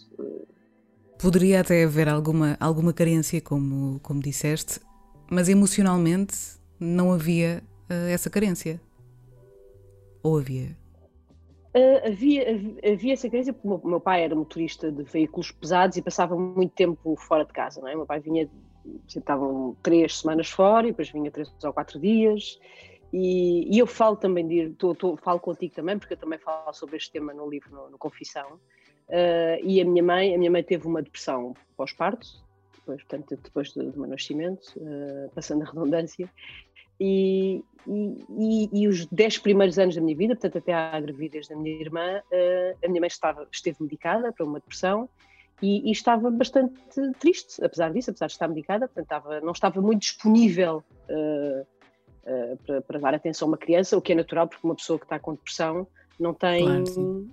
Poderia 1.21 1.61
até 1.61 1.85
haver 1.85 2.09
alguma, 2.09 2.57
alguma 2.59 2.93
carência, 2.93 3.41
como, 3.41 4.01
como 4.01 4.21
disseste, 4.21 4.81
mas 5.31 5.49
emocionalmente 5.49 6.35
não 6.79 7.13
havia 7.13 7.63
uh, 7.91 8.09
essa 8.09 8.31
carência. 8.31 8.81
Ou 10.23 10.39
havia? 10.39 10.77
Uh, 11.75 12.09
havia, 12.09 12.45
havia 12.93 13.13
essa 13.13 13.29
carência, 13.29 13.53
porque 13.53 13.69
o 13.69 13.89
meu, 13.89 14.01
pai 14.01 14.25
era 14.25 14.35
motorista 14.35 14.91
de 14.91 15.03
veículos 15.05 15.51
pesados 15.53 15.97
e 15.97 16.03
passava 16.03 16.37
muito 16.37 16.73
tempo 16.73 17.17
fora 17.17 17.45
de 17.45 17.53
casa, 17.53 17.81
não 17.81 17.89
é? 17.89 17.95
O 17.95 17.99
meu 17.99 18.07
pai 18.07 18.21
vinha, 18.21 18.49
estavam 19.07 19.77
três 19.83 20.21
semanas 20.21 20.49
fora 20.49 20.87
e 20.87 20.91
depois 20.91 21.11
vinha 21.11 21.31
três 21.31 21.53
ou 21.63 21.73
quatro 21.73 22.01
dias. 22.01 22.59
E, 23.13 23.75
e 23.75 23.79
eu 23.79 23.87
falo 23.87 24.17
também, 24.17 24.47
de, 24.47 24.71
tô, 24.71 24.95
tô, 24.95 25.17
falo 25.17 25.41
contigo 25.41 25.75
também, 25.75 25.99
porque 25.99 26.15
eu 26.15 26.19
também 26.19 26.39
falo 26.39 26.73
sobre 26.73 26.97
este 26.97 27.13
tema 27.13 27.33
no 27.33 27.49
livro, 27.49 27.71
no, 27.71 27.91
no 27.91 27.99
Confissão. 27.99 28.59
Uh, 29.09 29.57
e 29.63 29.81
a 29.81 29.85
minha 29.85 30.03
mãe, 30.03 30.35
a 30.35 30.39
minha 30.39 30.51
mãe 30.51 30.63
teve 30.63 30.87
uma 30.87 31.01
depressão 31.01 31.55
pós-parto, 31.77 32.27
depois, 32.89 33.03
portanto, 33.05 33.41
depois 33.43 33.73
do, 33.73 33.91
do 33.91 34.01
meu 34.01 34.09
nascimento, 34.09 34.73
uh, 34.77 35.31
passando 35.35 35.63
a 35.63 35.67
redundância, 35.67 36.31
e, 37.01 37.63
e, 37.87 38.69
e, 38.73 38.89
os 38.89 39.07
dez 39.07 39.39
primeiros 39.39 39.79
anos 39.79 39.95
da 39.95 40.01
minha 40.01 40.17
vida, 40.17 40.35
portanto 40.35 40.59
até 40.59 40.73
à 40.73 40.99
gravidez 41.01 41.47
da 41.47 41.55
minha 41.55 41.81
irmã, 41.81 42.19
uh, 42.19 42.79
a 42.85 42.89
minha 42.89 43.01
mãe 43.01 43.07
estava, 43.07 43.47
esteve 43.53 43.77
medicada 43.81 44.33
para 44.33 44.45
uma 44.45 44.59
depressão 44.59 45.09
e, 45.63 45.89
e, 45.89 45.93
estava 45.93 46.29
bastante 46.31 46.75
triste, 47.21 47.63
apesar 47.65 47.93
disso, 47.93 48.11
apesar 48.11 48.27
de 48.27 48.33
estar 48.33 48.49
medicada, 48.49 48.89
portanto 48.89 49.05
estava, 49.05 49.41
não 49.41 49.53
estava 49.53 49.81
muito 49.81 50.01
disponível 50.01 50.83
uh, 51.09 51.67
uh, 52.25 52.57
para, 52.67 52.83
para, 52.83 52.99
dar 52.99 53.15
atenção 53.15 53.47
a 53.47 53.51
uma 53.51 53.59
criança, 53.59 53.97
o 53.97 54.03
que 54.03 54.13
é 54.13 54.17
natural 54.17 54.49
porque 54.49 54.67
uma 54.67 54.75
pessoa 54.75 54.99
que 54.99 55.05
está 55.05 55.21
com 55.21 55.35
depressão 55.35 55.87
não 56.19 56.35
tem, 56.35 56.65
claro, 56.65 57.31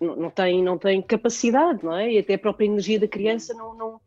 não, 0.00 0.16
não, 0.16 0.30
tem, 0.30 0.62
não 0.62 0.78
tem 0.78 1.02
capacidade, 1.02 1.84
não 1.84 1.96
é? 1.96 2.12
E 2.12 2.18
até 2.18 2.34
a 2.34 2.38
própria 2.38 2.66
energia 2.66 3.00
da 3.00 3.08
criança 3.08 3.52
não, 3.52 3.74
não, 3.74 4.00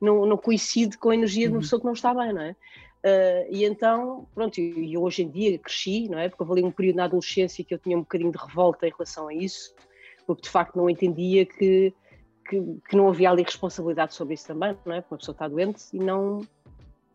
não, 0.00 0.26
não 0.26 0.36
coincide 0.36 0.96
com 0.96 1.10
a 1.10 1.14
energia 1.14 1.46
uhum. 1.46 1.50
de 1.50 1.52
uma 1.52 1.56
uhum. 1.56 1.62
pessoa 1.62 1.80
que 1.80 1.86
não 1.86 1.92
está 1.92 2.14
bem, 2.14 2.32
não 2.32 2.42
é? 2.42 2.56
Uh, 2.98 3.46
e 3.50 3.64
então, 3.64 4.26
pronto, 4.34 4.58
e 4.58 4.98
hoje 4.98 5.22
em 5.22 5.30
dia 5.30 5.56
cresci, 5.58 6.08
não 6.08 6.18
é? 6.18 6.28
Porque 6.28 6.42
houve 6.42 6.54
ali 6.54 6.64
um 6.64 6.70
período 6.70 6.96
na 6.96 7.04
adolescência 7.04 7.64
que 7.64 7.72
eu 7.72 7.78
tinha 7.78 7.96
um 7.96 8.00
bocadinho 8.00 8.32
de 8.32 8.38
revolta 8.38 8.88
em 8.88 8.90
relação 8.90 9.28
a 9.28 9.34
isso, 9.34 9.72
porque 10.26 10.42
de 10.42 10.48
facto 10.48 10.76
não 10.76 10.90
entendia 10.90 11.46
que, 11.46 11.94
que, 12.48 12.60
que 12.88 12.96
não 12.96 13.08
havia 13.08 13.30
ali 13.30 13.42
responsabilidade 13.42 14.14
sobre 14.14 14.34
isso 14.34 14.48
também, 14.48 14.76
não 14.84 14.94
é? 14.94 15.00
Porque 15.00 15.14
uma 15.14 15.18
pessoa 15.18 15.34
está 15.34 15.46
doente 15.46 15.84
e 15.92 15.98
não. 15.98 16.40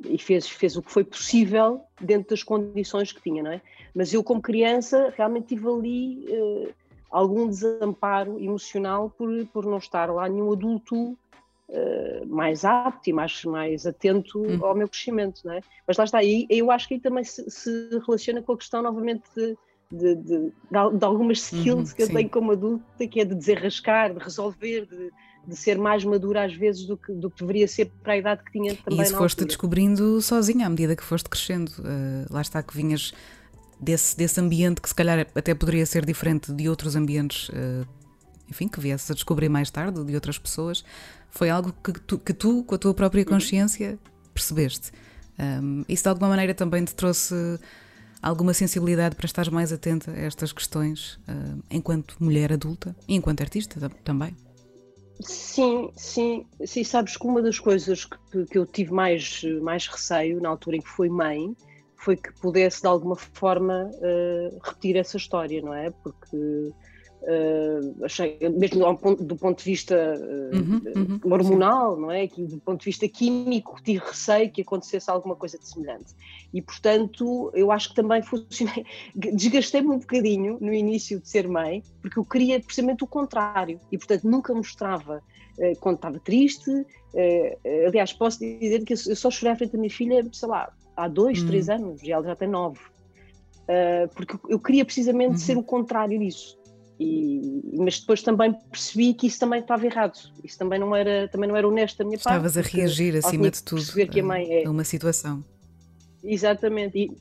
E 0.05 0.17
fez, 0.17 0.49
fez 0.49 0.75
o 0.75 0.81
que 0.81 0.91
foi 0.91 1.03
possível 1.03 1.81
dentro 1.99 2.29
das 2.29 2.43
condições 2.43 3.11
que 3.11 3.21
tinha, 3.21 3.43
não 3.43 3.51
é? 3.51 3.61
Mas 3.93 4.13
eu, 4.13 4.23
como 4.23 4.41
criança, 4.41 5.13
realmente 5.15 5.47
tive 5.47 5.67
ali 5.67 6.25
uh, 6.29 6.73
algum 7.11 7.47
desamparo 7.47 8.39
emocional 8.39 9.09
por, 9.09 9.29
por 9.47 9.65
não 9.65 9.77
estar 9.77 10.11
lá 10.11 10.27
nenhum 10.27 10.51
adulto 10.51 11.17
uh, 11.73 12.25
mais 12.27 12.63
apto 12.63 13.09
e 13.09 13.13
mais, 13.13 13.43
mais 13.43 13.85
atento 13.85 14.39
uhum. 14.39 14.65
ao 14.65 14.75
meu 14.75 14.87
crescimento, 14.87 15.41
não 15.43 15.53
é? 15.53 15.61
Mas 15.87 15.97
lá 15.97 16.03
está, 16.03 16.23
e 16.23 16.45
eu 16.49 16.71
acho 16.71 16.87
que 16.87 16.93
aí 16.93 16.99
também 16.99 17.23
se, 17.23 17.43
se 17.49 17.89
relaciona 18.05 18.41
com 18.41 18.53
a 18.53 18.57
questão 18.57 18.81
novamente 18.81 19.23
de, 19.35 19.57
de, 19.91 20.15
de, 20.15 20.51
de 20.69 21.05
algumas 21.05 21.39
skills 21.39 21.89
uhum, 21.89 21.95
que 21.95 22.01
eu 22.03 22.07
sim. 22.07 22.13
tenho 22.13 22.29
como 22.29 22.51
adulta, 22.51 23.07
que 23.07 23.19
é 23.19 23.25
de 23.25 23.35
desenrascar, 23.35 24.13
de 24.13 24.19
resolver, 24.19 24.85
de, 24.85 25.11
de 25.47 25.55
ser 25.55 25.77
mais 25.77 26.03
madura 26.05 26.45
às 26.45 26.53
vezes 26.53 26.85
do 26.85 26.97
que, 26.97 27.11
do 27.11 27.29
que 27.29 27.41
deveria 27.41 27.67
ser 27.67 27.91
para 28.01 28.13
a 28.13 28.17
idade 28.17 28.43
que 28.43 28.51
tinha 28.51 28.75
também. 28.75 28.99
E 28.99 29.03
isso 29.03 29.17
foste 29.17 29.35
altura. 29.35 29.47
descobrindo 29.47 30.21
sozinha 30.21 30.65
à 30.65 30.69
medida 30.69 30.95
que 30.95 31.03
foste 31.03 31.29
crescendo. 31.29 31.69
Uh, 31.79 32.31
lá 32.31 32.41
está 32.41 32.63
que 32.63 32.75
vinhas 32.75 33.13
desse, 33.79 34.15
desse 34.17 34.39
ambiente 34.39 34.81
que 34.81 34.87
se 34.87 34.95
calhar 34.95 35.27
até 35.35 35.53
poderia 35.53 35.85
ser 35.85 36.05
diferente 36.05 36.51
de 36.51 36.69
outros 36.69 36.95
ambientes, 36.95 37.49
uh, 37.49 37.85
enfim, 38.49 38.67
que 38.67 38.79
viesse 38.79 39.11
a 39.11 39.15
descobrir 39.15 39.49
mais 39.49 39.69
tarde, 39.69 40.03
de 40.03 40.15
outras 40.15 40.37
pessoas 40.37 40.83
foi 41.29 41.49
algo 41.49 41.73
que 41.83 41.91
tu, 41.93 42.17
que 42.19 42.33
tu 42.33 42.63
com 42.63 42.75
a 42.75 42.77
tua 42.77 42.93
própria 42.93 43.25
consciência, 43.25 43.97
percebeste. 44.33 44.91
Um, 45.39 45.83
isso 45.89 46.03
de 46.03 46.09
alguma 46.09 46.29
maneira 46.29 46.53
também 46.53 46.85
te 46.85 46.93
trouxe 46.93 47.33
alguma 48.21 48.53
sensibilidade 48.53 49.15
para 49.15 49.25
estar 49.25 49.49
mais 49.49 49.73
atenta 49.73 50.11
a 50.11 50.17
estas 50.17 50.53
questões 50.53 51.15
uh, 51.27 51.61
enquanto 51.71 52.15
mulher 52.19 52.53
adulta 52.53 52.95
e 53.07 53.15
enquanto 53.15 53.41
artista 53.41 53.89
também? 54.03 54.35
Sim, 55.21 55.91
sim, 55.95 56.45
sim, 56.65 56.83
sabes 56.83 57.17
que 57.17 57.25
uma 57.25 57.41
das 57.41 57.59
coisas 57.59 58.05
que, 58.05 58.45
que 58.45 58.57
eu 58.57 58.65
tive 58.65 58.91
mais, 58.91 59.41
mais 59.61 59.87
receio 59.87 60.41
na 60.41 60.49
altura 60.49 60.77
em 60.77 60.81
que 60.81 60.89
fui 60.89 61.09
mãe 61.09 61.55
foi 61.95 62.17
que 62.17 62.31
pudesse 62.33 62.81
de 62.81 62.87
alguma 62.87 63.15
forma 63.15 63.89
uh, 63.89 64.59
repetir 64.63 64.97
essa 64.97 65.17
história, 65.17 65.61
não 65.61 65.73
é? 65.73 65.89
Porque 65.89 66.71
Uh, 67.23 68.03
achei, 68.03 68.37
mesmo 68.49 68.83
do 69.21 69.35
ponto 69.37 69.59
de 69.59 69.63
vista 69.63 69.95
uh, 69.95 70.57
uhum, 70.57 70.81
uhum, 70.93 71.31
hormonal, 71.31 71.95
sim. 71.95 72.01
não 72.01 72.11
é? 72.11 72.27
Que, 72.27 72.43
do 72.43 72.59
ponto 72.59 72.81
de 72.81 72.85
vista 72.85 73.07
químico, 73.07 73.81
tive 73.81 73.99
receio 73.99 74.51
que 74.51 74.61
acontecesse 74.61 75.09
alguma 75.09 75.33
coisa 75.33 75.57
de 75.57 75.65
semelhante. 75.65 76.13
E, 76.53 76.61
portanto, 76.61 77.49
eu 77.53 77.71
acho 77.71 77.89
que 77.89 77.95
também 77.95 78.21
funcionei, 78.21 78.85
desgastei-me 79.15 79.87
um 79.87 79.99
bocadinho 79.99 80.57
no 80.59 80.73
início 80.73 81.17
de 81.17 81.29
ser 81.29 81.47
mãe, 81.47 81.81
porque 82.01 82.19
eu 82.19 82.25
queria 82.25 82.59
precisamente 82.59 83.05
o 83.05 83.07
contrário. 83.07 83.79
E, 83.89 83.97
portanto, 83.97 84.25
nunca 84.25 84.53
mostrava 84.53 85.23
uh, 85.57 85.79
quando 85.79 85.95
estava 85.95 86.19
triste. 86.19 86.69
aliás, 87.87 88.11
posso 88.11 88.39
dizer 88.39 88.83
que 88.83 88.93
eu 88.93 89.15
só 89.15 89.31
chorei 89.31 89.53
à 89.53 89.55
frente 89.55 89.71
da 89.71 89.79
minha 89.79 89.89
filha, 89.89 90.27
sei 90.33 90.49
lá, 90.49 90.73
há 90.97 91.07
dois, 91.07 91.39
uhum. 91.39 91.47
três 91.47 91.69
anos, 91.69 92.03
e 92.03 92.11
ela 92.11 92.25
já 92.25 92.35
tem 92.35 92.49
nove. 92.49 92.81
porque 94.13 94.37
eu 94.49 94.59
queria 94.59 94.83
precisamente 94.83 95.31
uhum. 95.31 95.37
ser 95.37 95.57
o 95.57 95.63
contrário 95.63 96.19
disso 96.19 96.61
e, 96.99 97.61
mas 97.77 97.99
depois 97.99 98.21
também 98.21 98.53
percebi 98.71 99.13
que 99.13 99.27
isso 99.27 99.39
também 99.39 99.59
estava 99.59 99.85
errado, 99.85 100.17
isso 100.43 100.57
também 100.57 100.79
não 100.79 100.95
era, 100.95 101.27
também 101.27 101.49
não 101.49 101.55
era 101.55 101.67
honesto 101.67 101.97
da 101.97 102.05
minha 102.05 102.17
Estavas 102.17 102.53
parte. 102.53 102.57
Estavas 102.57 102.73
a 102.73 102.77
reagir 102.77 103.15
acima 103.17 103.49
de 103.49 103.63
tudo 103.63 103.83
que 104.07 104.19
a, 104.19 104.23
mãe 104.23 104.63
é... 104.63 104.69
uma 104.69 104.83
situação. 104.83 105.43
Exatamente, 106.23 106.97
e 106.97 107.17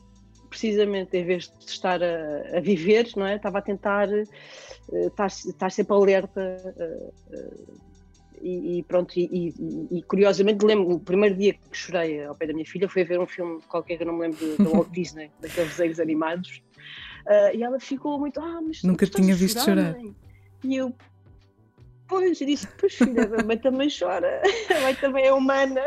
precisamente 0.48 1.16
em 1.16 1.24
vez 1.24 1.44
de 1.44 1.70
estar 1.70 2.02
a, 2.02 2.58
a 2.58 2.60
viver, 2.60 3.10
não 3.16 3.26
é? 3.26 3.36
estava 3.36 3.58
a 3.58 3.62
tentar 3.62 4.08
uh, 4.08 5.06
estar, 5.06 5.26
estar 5.26 5.72
sempre 5.72 5.94
alerta 5.94 6.74
uh, 6.76 7.34
uh, 7.34 7.82
e, 8.42 8.78
e, 8.78 8.82
pronto, 8.82 9.16
e, 9.16 9.24
e, 9.32 9.98
e, 9.98 10.02
curiosamente 10.02 10.64
lembro, 10.64 10.96
o 10.96 11.00
primeiro 11.00 11.36
dia 11.36 11.54
que 11.54 11.60
chorei 11.72 12.24
ao 12.24 12.34
pé 12.34 12.48
da 12.48 12.52
minha 12.52 12.66
filha 12.66 12.88
foi 12.88 13.02
a 13.02 13.04
ver 13.04 13.20
um 13.20 13.26
filme 13.26 13.60
qualquer 13.68 13.96
que 13.96 14.02
eu 14.02 14.06
não 14.08 14.14
me 14.14 14.22
lembro 14.22 14.56
da 14.58 14.64
Walt 14.64 14.90
Disney, 14.92 15.30
daqueles 15.40 15.70
desenhos 15.70 16.00
animados, 16.00 16.60
Uh, 17.26 17.56
e 17.56 17.62
ela 17.62 17.78
ficou 17.78 18.18
muito, 18.18 18.40
ah, 18.40 18.60
mas 18.60 18.82
nunca 18.82 19.06
tinha 19.06 19.34
visto 19.34 19.60
chorar. 19.60 19.94
chorar. 19.94 20.14
E 20.64 20.76
eu, 20.76 20.94
pois, 22.08 22.40
eu 22.40 22.46
disse, 22.46 22.68
pois 22.78 22.94
filha, 22.94 23.30
a 23.38 23.44
mãe 23.44 23.58
também 23.58 23.88
chora, 23.88 24.42
a 24.76 24.80
mãe 24.80 24.94
também 24.96 25.26
é 25.26 25.32
humana. 25.32 25.82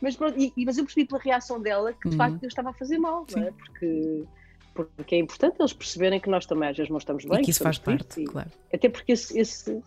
Mas 0.00 0.16
pronto, 0.16 0.38
e, 0.38 0.52
mas 0.64 0.78
eu 0.78 0.84
percebi 0.84 1.06
pela 1.06 1.20
reação 1.20 1.60
dela 1.60 1.92
que 1.92 2.08
de 2.08 2.14
uhum. 2.14 2.18
facto 2.18 2.42
eu 2.42 2.48
estava 2.48 2.70
a 2.70 2.72
fazer 2.72 2.98
mal, 2.98 3.26
não 3.34 3.42
é? 3.42 3.50
Porque, 3.52 4.24
porque 4.74 5.14
é 5.14 5.18
importante 5.18 5.56
eles 5.60 5.72
perceberem 5.72 6.18
que 6.18 6.30
nós 6.30 6.46
também 6.46 6.68
às 6.68 6.76
vezes 6.76 6.90
não 6.90 6.98
estamos 6.98 7.24
bem. 7.24 7.40
E 7.40 7.44
que 7.44 7.50
isso 7.50 7.62
faz 7.62 7.78
parte, 7.78 8.24
claro. 8.24 8.50
Até 8.72 8.88
porque 8.88 9.12
esse, 9.12 9.38
esse 9.38 9.82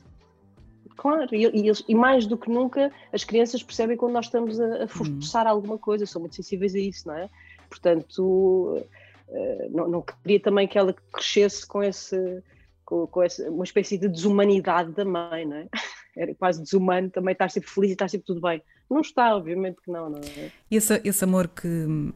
Claro, 0.95 1.27
e, 1.33 1.45
e, 1.45 1.71
e, 1.87 1.95
mais 1.95 2.25
do 2.25 2.37
que 2.37 2.49
nunca 2.49 2.91
as 3.11 3.23
crianças 3.23 3.63
percebem 3.63 3.97
quando 3.97 4.13
nós 4.13 4.25
estamos 4.25 4.59
a, 4.59 4.83
a 4.83 4.87
forçar 4.87 5.45
uhum. 5.45 5.51
alguma 5.51 5.77
coisa, 5.77 6.05
são 6.05 6.21
muito 6.21 6.35
sensíveis 6.35 6.75
a 6.75 6.79
isso, 6.79 7.07
não 7.07 7.15
é? 7.15 7.29
Portanto, 7.67 8.85
não, 9.71 9.87
não, 9.87 10.01
queria 10.01 10.39
também 10.39 10.67
que 10.67 10.77
ela 10.77 10.93
crescesse 11.11 11.65
com 11.65 11.81
esse 11.83 12.41
com, 12.85 13.07
com 13.07 13.23
essa, 13.23 13.49
uma 13.49 13.63
espécie 13.63 13.97
de 13.97 14.07
desumanidade 14.07 14.91
da 14.91 15.05
mãe, 15.05 15.45
não 15.45 15.57
é? 15.57 15.67
Era 16.15 16.35
quase 16.35 16.61
desumano 16.61 17.09
também 17.09 17.33
estar 17.33 17.49
sempre 17.49 17.69
feliz 17.69 17.89
e 17.89 17.93
estar 17.93 18.07
sempre 18.07 18.27
tudo 18.27 18.41
bem. 18.41 18.61
Não 18.89 19.01
está, 19.01 19.35
obviamente 19.35 19.81
que 19.81 19.89
não, 19.89 20.09
não 20.09 20.19
é? 20.19 20.51
Esse, 20.69 21.01
esse 21.03 21.23
amor 21.23 21.47
que, 21.47 22.13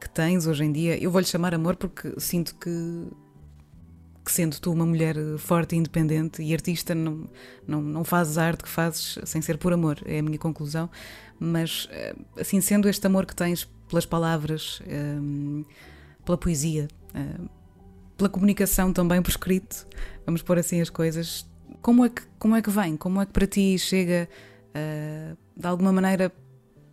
que 0.00 0.08
tens 0.10 0.46
hoje 0.46 0.64
em 0.64 0.70
dia, 0.70 1.02
eu 1.02 1.10
vou-lhe 1.10 1.26
chamar 1.26 1.52
amor 1.54 1.76
porque 1.76 2.18
sinto 2.20 2.54
que 2.56 2.70
que 4.24 4.30
sendo 4.30 4.60
tu 4.60 4.70
uma 4.70 4.86
mulher 4.86 5.16
forte 5.38 5.74
independente 5.74 6.42
e 6.42 6.52
artista, 6.52 6.94
não, 6.94 7.28
não, 7.66 7.82
não 7.82 8.04
fazes 8.04 8.38
a 8.38 8.44
arte 8.44 8.62
que 8.62 8.68
fazes 8.68 9.18
sem 9.24 9.42
ser 9.42 9.58
por 9.58 9.72
amor, 9.72 9.98
é 10.04 10.20
a 10.20 10.22
minha 10.22 10.38
conclusão. 10.38 10.88
Mas, 11.40 11.88
eh, 11.90 12.14
assim, 12.38 12.60
sendo 12.60 12.88
este 12.88 13.04
amor 13.04 13.26
que 13.26 13.34
tens 13.34 13.64
pelas 13.88 14.06
palavras, 14.06 14.80
um, 14.86 15.62
eh, 15.62 15.91
pela 16.24 16.38
poesia, 16.38 16.88
uh, 17.14 17.48
pela 18.16 18.28
comunicação 18.28 18.92
também 18.92 19.20
por 19.22 19.30
escrito, 19.30 19.86
vamos 20.24 20.42
pôr 20.42 20.58
assim 20.58 20.80
as 20.80 20.90
coisas. 20.90 21.48
Como 21.80 22.04
é 22.04 22.08
que, 22.08 22.22
como 22.38 22.54
é 22.54 22.62
que 22.62 22.70
vem? 22.70 22.96
Como 22.96 23.20
é 23.20 23.26
que 23.26 23.32
para 23.32 23.46
ti 23.46 23.78
chega, 23.78 24.28
uh, 24.68 25.36
de 25.56 25.66
alguma 25.66 25.92
maneira, 25.92 26.32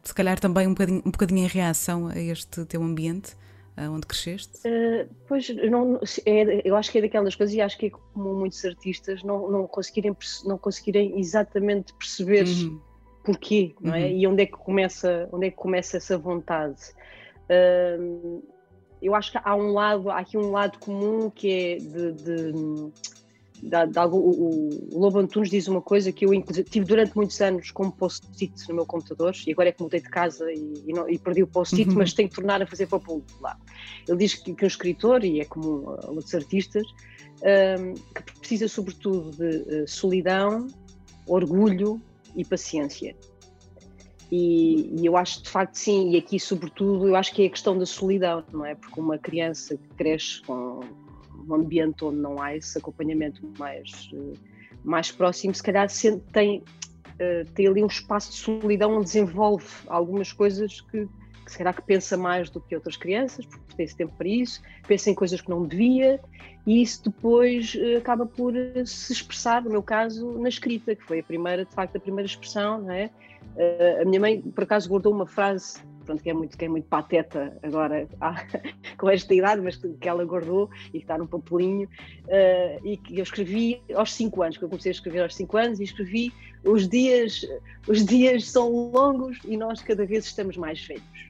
se 0.03 0.13
calhar 0.13 0.39
também 0.39 0.65
um 0.65 0.71
bocadinho, 0.71 1.01
um 1.05 1.11
bocadinho 1.11 1.45
em 1.45 1.47
reação 1.47 2.07
a 2.07 2.19
este 2.19 2.65
teu 2.65 2.81
ambiente? 2.81 3.35
Uh, 3.77 3.91
onde 3.91 4.05
cresceste? 4.07 4.57
Uh, 4.67 5.07
pois, 5.25 5.47
não, 5.49 6.01
é, 6.25 6.67
eu 6.67 6.75
acho 6.75 6.91
que 6.91 6.97
é 6.97 7.01
daquelas 7.01 7.33
coisas 7.33 7.55
e 7.55 7.61
acho 7.61 7.77
que 7.77 7.85
é 7.85 7.89
como 7.89 8.35
muitos 8.35 8.65
artistas 8.65 9.23
não, 9.23 9.49
não, 9.49 9.67
conseguirem, 9.67 10.13
não 10.43 10.57
conseguirem 10.57 11.17
exatamente 11.17 11.93
perceber 11.93 12.45
uhum. 12.45 12.81
porquê, 13.23 13.73
não 13.79 13.95
é? 13.95 14.05
Uhum. 14.05 14.17
E 14.17 14.27
onde 14.27 14.43
é 14.43 14.45
que 14.47 14.51
começa, 14.51 15.29
onde 15.31 15.47
é 15.47 15.51
que 15.51 15.55
começa 15.55 15.95
essa 15.95 16.17
vontade. 16.17 16.81
Uh, 17.45 18.43
eu 19.01 19.15
acho 19.15 19.31
que 19.31 19.39
há 19.41 19.55
um 19.55 19.71
lado, 19.71 20.09
há 20.09 20.19
aqui 20.19 20.37
um 20.37 20.51
lado 20.51 20.77
comum 20.79 21.29
que 21.29 21.51
é 21.51 21.77
de, 21.77 22.11
de, 22.13 22.51
de, 23.61 23.87
de 23.87 23.99
algo, 23.99 24.17
o, 24.17 24.69
o 24.93 24.99
Lobo 24.99 25.19
Antunes 25.19 25.49
diz 25.49 25.67
uma 25.67 25.81
coisa 25.81 26.11
que 26.11 26.25
eu 26.25 26.31
tive 26.41 26.85
durante 26.85 27.15
muitos 27.15 27.39
anos 27.41 27.71
como 27.71 27.91
post-it 27.91 28.53
no 28.67 28.75
meu 28.75 28.85
computador 28.85 29.33
e 29.47 29.51
agora 29.51 29.69
é 29.69 29.71
que 29.71 29.81
mudei 29.81 30.01
de 30.01 30.09
casa 30.09 30.51
e, 30.51 30.83
e, 30.87 30.93
não, 30.93 31.09
e 31.09 31.17
perdi 31.17 31.43
o 31.43 31.47
post-it, 31.47 31.89
uhum. 31.89 31.97
mas 31.97 32.13
tenho 32.13 32.29
que 32.29 32.35
tornar 32.35 32.61
a 32.61 32.67
fazer 32.67 32.87
para 32.87 32.97
o 32.97 33.01
público 33.01 33.41
lá. 33.41 33.57
Ele 34.07 34.17
diz 34.17 34.35
que, 34.35 34.53
que 34.53 34.63
um 34.63 34.67
escritor, 34.67 35.23
e 35.23 35.39
é 35.39 35.45
comum 35.45 35.89
a 35.89 36.09
outros 36.09 36.35
artistas, 36.35 36.85
um, 37.79 37.93
que 37.93 38.39
precisa 38.39 38.67
sobretudo 38.67 39.31
de 39.31 39.83
uh, 39.83 39.87
solidão, 39.87 40.67
orgulho 41.25 42.01
e 42.35 42.43
paciência. 42.43 43.15
E, 44.31 45.01
e, 45.01 45.05
eu 45.05 45.17
acho 45.17 45.41
de 45.41 45.49
facto 45.49 45.75
sim, 45.75 46.11
e 46.11 46.17
aqui 46.17 46.39
sobretudo 46.39 47.07
eu 47.07 47.15
acho 47.15 47.33
que 47.33 47.43
é 47.43 47.45
a 47.47 47.49
questão 47.49 47.77
da 47.77 47.85
solidão, 47.85 48.43
não 48.51 48.65
é? 48.65 48.75
Porque 48.75 48.99
uma 48.99 49.17
criança 49.17 49.75
que 49.75 49.87
cresce 49.95 50.41
com 50.43 50.81
um 51.47 51.55
ambiente 51.55 52.03
onde 52.05 52.17
não 52.17 52.41
há 52.41 52.55
esse 52.55 52.77
acompanhamento 52.77 53.41
mais, 53.57 54.09
mais 54.83 55.11
próximo, 55.11 55.53
se 55.55 55.63
calhar 55.63 55.87
tem, 56.31 56.63
eh, 57.17 57.43
tem 57.55 57.67
ali 57.67 57.83
um 57.83 57.87
espaço 57.87 58.31
de 58.31 58.37
solidão 58.37 58.97
onde 58.97 59.05
desenvolve 59.05 59.65
algumas 59.87 60.31
coisas 60.31 60.79
que, 60.81 61.07
que 61.49 61.53
se 61.53 61.57
calhar 61.57 61.75
que 61.75 61.81
pensa 61.81 62.15
mais 62.15 62.49
do 62.49 62.61
que 62.61 62.75
outras 62.75 62.95
crianças, 62.95 63.45
porque 63.45 63.75
tem 63.75 63.85
esse 63.85 63.95
tempo 63.95 64.13
para 64.15 64.27
isso, 64.27 64.61
pensa 64.87 65.09
em 65.09 65.15
coisas 65.15 65.41
que 65.41 65.49
não 65.49 65.65
devia, 65.65 66.19
e 66.65 66.81
isso 66.81 67.03
depois 67.05 67.75
eh, 67.75 67.97
acaba 67.97 68.25
por 68.25 68.55
eh, 68.55 68.85
se 68.85 69.11
expressar, 69.11 69.63
no 69.63 69.71
meu 69.71 69.81
caso, 69.81 70.37
na 70.39 70.49
escrita, 70.49 70.95
que 70.95 71.03
foi 71.03 71.19
a 71.19 71.23
primeira, 71.23 71.65
de 71.65 71.73
facto, 71.73 71.95
a 71.95 71.99
primeira 71.99 72.27
expressão, 72.27 72.81
não 72.81 72.91
é? 72.91 73.09
Uh, 73.55 74.01
a 74.01 74.05
minha 74.05 74.19
mãe, 74.19 74.41
por 74.41 74.63
acaso, 74.63 74.87
guardou 74.87 75.11
uma 75.11 75.25
frase, 75.25 75.81
pronto, 76.05 76.21
que 76.21 76.29
é 76.29 76.33
muito, 76.33 76.55
que 76.55 76.65
é 76.65 76.69
muito 76.69 76.85
pateta 76.85 77.57
agora, 77.63 78.07
com 78.97 79.09
esta 79.09 79.33
idade, 79.33 79.61
mas 79.61 79.75
que 79.77 80.07
ela 80.07 80.23
guardou 80.23 80.69
e 80.89 80.91
que 80.91 80.97
está 80.99 81.17
num 81.17 81.25
papelinho, 81.25 81.89
e 82.83 82.97
que 82.97 83.17
eu 83.17 83.23
escrevi 83.23 83.81
aos 83.95 84.13
5 84.13 84.43
anos, 84.43 84.57
que 84.57 84.63
eu 84.63 84.69
comecei 84.69 84.91
a 84.91 84.93
escrever 84.93 85.23
aos 85.23 85.35
5 85.35 85.57
anos, 85.57 85.79
e 85.79 85.83
escrevi 85.83 86.31
os 86.63 86.87
dias, 86.87 87.45
os 87.87 88.05
dias 88.05 88.49
são 88.49 88.91
longos 88.91 89.39
e 89.45 89.55
nós 89.55 89.81
cada 89.81 90.05
vez 90.05 90.25
estamos 90.25 90.57
mais 90.57 90.85
velhos. 90.85 91.28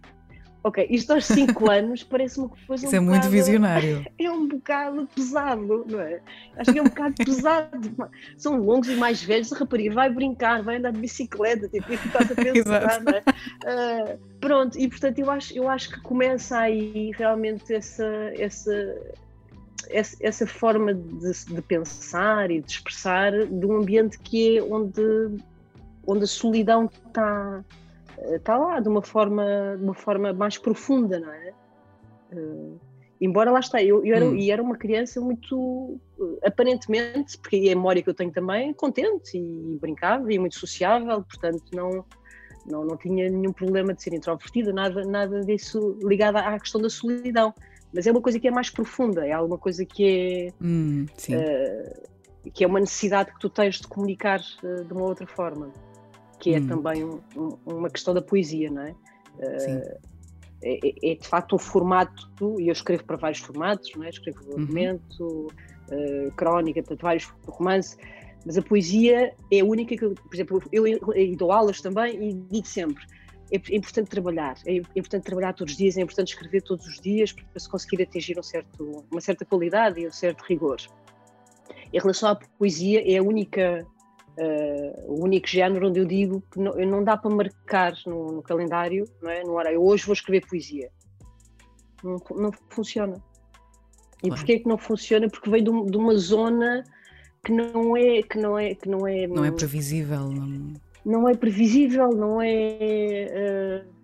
Ok, 0.62 0.86
isto 0.90 1.14
aos 1.14 1.26
5 1.26 1.70
anos 1.72 2.04
parece 2.04 2.40
uma 2.40 2.50
coisa. 2.50 2.86
Isso 2.86 2.94
um 2.94 2.98
é 2.98 3.00
muito 3.00 3.16
bocado, 3.16 3.32
visionário. 3.32 4.06
É 4.20 4.30
um 4.30 4.48
bocado 4.48 5.10
pesado, 5.16 5.86
não 5.88 6.02
é? 6.02 6.20
Acho 6.58 6.74
que 6.74 6.80
é 6.80 6.82
um 6.82 6.86
bocado 6.86 7.16
pesado. 7.16 8.12
São 8.38 8.58
longos 8.58 8.90
e 8.90 8.96
mais 8.96 9.24
velhos. 9.24 9.54
A 9.54 9.58
rapariga 9.58 9.94
vai 9.94 10.10
brincar, 10.10 10.62
vai 10.62 10.76
andar 10.76 10.92
de 10.92 11.00
bicicleta, 11.00 11.70
tipo, 11.70 11.94
estás 11.94 12.32
a 12.32 12.36
pensar, 12.36 13.02
não 13.02 13.14
é? 13.14 13.24
Uh, 13.64 14.20
pronto, 14.40 14.78
e 14.78 14.88
portanto 14.90 15.20
eu 15.20 15.32
acho, 15.32 15.56
eu 15.56 15.70
acho 15.70 15.92
que 15.92 16.02
começa 16.02 16.58
aí 16.58 17.12
realmente 17.18 17.74
essa, 17.74 18.06
essa, 18.38 18.96
essa, 19.90 20.18
essa 20.20 20.48
forma 20.48 20.94
de, 20.94 21.46
de 21.48 21.62
pensar 21.62 22.52
e 22.52 22.62
de 22.62 22.72
expressar 22.72 23.32
de 23.32 23.66
um 23.66 23.78
ambiente 23.78 24.20
que 24.20 24.58
é 24.58 24.64
onde, 24.64 25.38
onde 26.06 26.24
a 26.26 26.28
solidão 26.28 26.90
está 27.08 27.64
está 28.28 28.58
lá 28.58 28.80
de 28.80 28.88
uma 28.88 29.02
forma, 29.02 29.76
de 29.78 29.84
uma 29.84 29.94
forma 29.94 30.34
mais 30.34 30.58
profunda, 30.58 31.20
não 31.20 31.32
é? 31.32 31.54
Uh, 32.32 32.80
embora 33.20 33.52
lá 33.52 33.60
está, 33.60 33.82
eu, 33.84 34.06
eu 34.06 34.16
era, 34.16 34.26
hum. 34.26 34.36
e 34.36 34.52
era 34.52 34.62
uma 34.62 34.78
criança 34.78 35.20
muito, 35.20 36.00
aparentemente, 36.44 37.38
porque 37.38 37.58
é 37.58 37.72
a 37.72 37.76
memória 37.76 38.02
que 38.02 38.10
eu 38.10 38.14
tenho 38.14 38.32
também, 38.32 38.74
contente 38.74 39.38
e 39.38 39.78
brincava 39.80 40.32
e 40.32 40.40
muito 40.40 40.58
sociável, 40.58 41.22
portanto 41.24 41.64
não, 41.74 42.06
não, 42.66 42.86
não 42.86 42.98
tinha 42.98 43.30
nenhum 43.30 43.52
problema 43.52 43.94
de 43.94 44.02
ser 44.02 44.14
introvertida, 44.14 44.72
nada, 44.72 45.04
nada 45.06 45.42
disso 45.42 45.98
ligado 46.02 46.38
à 46.38 46.58
questão 46.60 46.82
da 46.82 46.90
solidão. 46.90 47.54
Mas 47.92 48.06
é 48.06 48.12
uma 48.12 48.22
coisa 48.22 48.40
que 48.40 48.48
é 48.48 48.52
mais 48.52 48.70
profunda, 48.70 49.26
é 49.26 49.32
alguma 49.32 49.58
coisa 49.58 49.84
que 49.84 50.06
é, 50.06 50.64
hum, 50.64 51.08
uh, 51.30 52.52
que 52.54 52.64
é 52.64 52.68
uma 52.68 52.80
necessidade 52.80 53.34
que 53.34 53.40
tu 53.40 53.50
tens 53.50 53.82
de 53.82 53.88
comunicar 53.88 54.40
de 54.40 54.94
uma 54.94 55.04
outra 55.04 55.26
forma 55.26 55.74
que 56.40 56.54
é 56.54 56.60
hum. 56.60 56.68
também 56.68 57.04
um, 57.04 57.20
um, 57.36 57.58
uma 57.66 57.90
questão 57.90 58.14
da 58.14 58.22
poesia, 58.22 58.72
não 58.72 58.82
é? 58.82 58.92
Uh, 59.38 60.10
é, 60.62 61.12
é, 61.12 61.16
de 61.16 61.28
facto 61.28 61.54
o 61.54 61.58
formato, 61.58 62.30
e 62.60 62.68
eu 62.68 62.74
escrevo 62.74 63.06
para 63.06 63.16
vários 63.16 63.40
formatos, 63.40 63.92
não 63.96 64.04
é? 64.04 64.10
escrevo 64.10 64.40
uhum. 64.44 64.60
documento, 64.60 65.48
uh, 65.48 66.32
crónica, 66.36 66.84
para 66.84 66.96
vários 66.98 67.26
romances, 67.48 67.98
mas 68.46 68.58
a 68.58 68.62
poesia 68.62 69.34
é 69.52 69.60
a 69.60 69.66
única 69.66 69.96
que, 69.96 70.10
por 70.10 70.34
exemplo, 70.34 70.62
eu, 70.72 70.86
eu 70.88 71.36
dou 71.38 71.52
aulas 71.52 71.82
também 71.82 72.30
e 72.30 72.34
digo 72.34 72.68
sempre, 72.68 73.04
é, 73.52 73.58
é, 73.58 73.76
importante 73.76 74.10
trabalhar, 74.10 74.56
é 74.66 74.76
importante 74.96 75.24
trabalhar 75.24 75.54
todos 75.54 75.74
os 75.74 75.78
dias, 75.78 75.98
é 75.98 76.02
importante 76.02 76.30
escrever 76.30 76.62
todos 76.62 76.86
os 76.86 77.00
dias 77.00 77.32
para 77.32 77.60
se 77.60 77.70
conseguir 77.70 78.04
atingir 78.04 78.38
um 78.38 78.44
certo, 78.44 79.06
uma 79.12 79.22
certa 79.22 79.46
qualidade 79.46 80.00
e 80.00 80.08
um 80.08 80.12
certo 80.12 80.42
rigor. 80.44 80.78
Em 81.92 82.00
relação 82.00 82.30
à 82.30 82.36
poesia, 82.36 83.02
é 83.12 83.18
a 83.18 83.24
única, 83.24 83.86
uh, 84.40 85.12
o 85.12 85.24
único 85.24 85.48
género 85.48 85.90
onde 85.90 86.00
eu 86.00 86.06
digo 86.06 86.42
que 86.52 86.60
não, 86.60 86.74
não 86.74 87.04
dá 87.04 87.18
para 87.18 87.30
marcar 87.30 87.94
no, 88.06 88.32
no 88.32 88.42
calendário, 88.42 89.06
não 89.22 89.30
é? 89.30 89.44
no 89.44 89.54
horário, 89.54 89.82
hoje 89.82 90.06
vou 90.06 90.14
escrever 90.14 90.48
poesia. 90.48 90.90
Não, 92.04 92.18
não 92.36 92.52
funciona. 92.70 93.22
E 94.24 94.28
claro. 94.28 94.36
porquê 94.36 94.60
que 94.60 94.68
não 94.68 94.78
funciona? 94.78 95.30
Porque 95.30 95.50
vem 95.50 95.64
de, 95.64 95.72
de, 95.72 95.98
uma 95.98 96.16
zona 96.16 96.84
que 97.44 97.52
não 97.52 97.96
é 97.96 98.22
que 98.22 98.38
não 98.38 98.60
é 98.60 98.76
que 98.76 98.90
não 98.90 99.08
é 99.08 99.28
não 99.28 99.46
é 99.46 99.52
previsível 99.52 100.30
não, 100.30 100.74
não 101.06 101.30
é 101.30 101.34
previsível 101.36 102.10
não 102.10 102.42
é, 102.42 103.86
uh, 103.86 103.99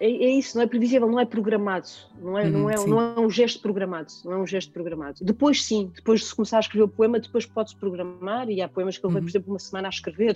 é, 0.00 0.06
é 0.06 0.30
isso 0.30 0.56
não 0.56 0.64
é 0.64 0.66
previsível 0.66 1.08
não 1.08 1.20
é 1.20 1.24
programado 1.24 1.88
não 2.20 2.38
é 2.38 2.48
não 2.48 2.62
uhum, 2.62 2.70
é 2.70 2.86
não 2.86 3.00
é 3.00 3.20
um 3.20 3.30
gesto 3.30 3.60
programado 3.60 4.12
não 4.24 4.32
é 4.32 4.38
um 4.38 4.46
gesto 4.46 4.72
programado 4.72 5.18
depois 5.22 5.64
sim 5.64 5.92
depois 5.94 6.20
de 6.20 6.26
se 6.26 6.34
começar 6.34 6.56
a 6.56 6.60
escrever 6.60 6.84
o 6.84 6.88
poema 6.88 7.20
depois 7.20 7.46
pode-se 7.46 7.76
programar 7.76 8.48
e 8.48 8.60
há 8.60 8.68
poemas 8.68 8.96
que 8.98 9.04
eu 9.04 9.08
levei 9.08 9.20
uhum. 9.20 9.26
por 9.26 9.30
exemplo 9.30 9.52
uma 9.52 9.58
semana 9.58 9.88
a 9.88 9.90
escrever 9.90 10.34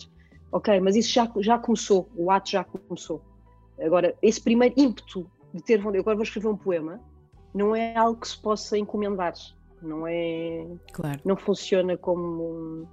ok 0.53 0.81
mas 0.81 0.97
isso 0.97 1.13
já 1.13 1.31
já 1.39 1.59
começou 1.59 2.09
o 2.15 2.31
ato 2.31 2.51
já 2.51 2.65
começou 2.65 3.23
agora 3.81 4.15
esse 4.23 4.41
primeiro 4.41 4.75
ímpeto 4.77 5.27
de 5.53 5.63
ter 5.63 5.79
vontade 5.79 5.99
agora 5.99 6.17
vou 6.17 6.25
escrever 6.25 6.49
um 6.49 6.57
poema 6.57 7.01
não 7.55 7.75
é 7.75 7.97
algo 7.97 8.21
que 8.21 8.29
se 8.29 8.41
possa 8.41 8.77
encomendar 8.77 9.35
não 9.85 10.07
é. 10.07 10.67
Claro. 10.93 11.21
Não 11.25 11.37
funciona 11.37 11.97
como. 11.97 12.89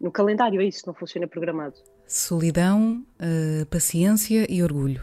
No 0.00 0.12
calendário 0.12 0.60
é 0.60 0.64
isso, 0.64 0.84
não 0.86 0.94
funciona 0.94 1.26
programado. 1.26 1.74
Solidão, 2.06 3.04
uh, 3.20 3.66
paciência 3.66 4.46
e 4.48 4.62
orgulho. 4.62 5.02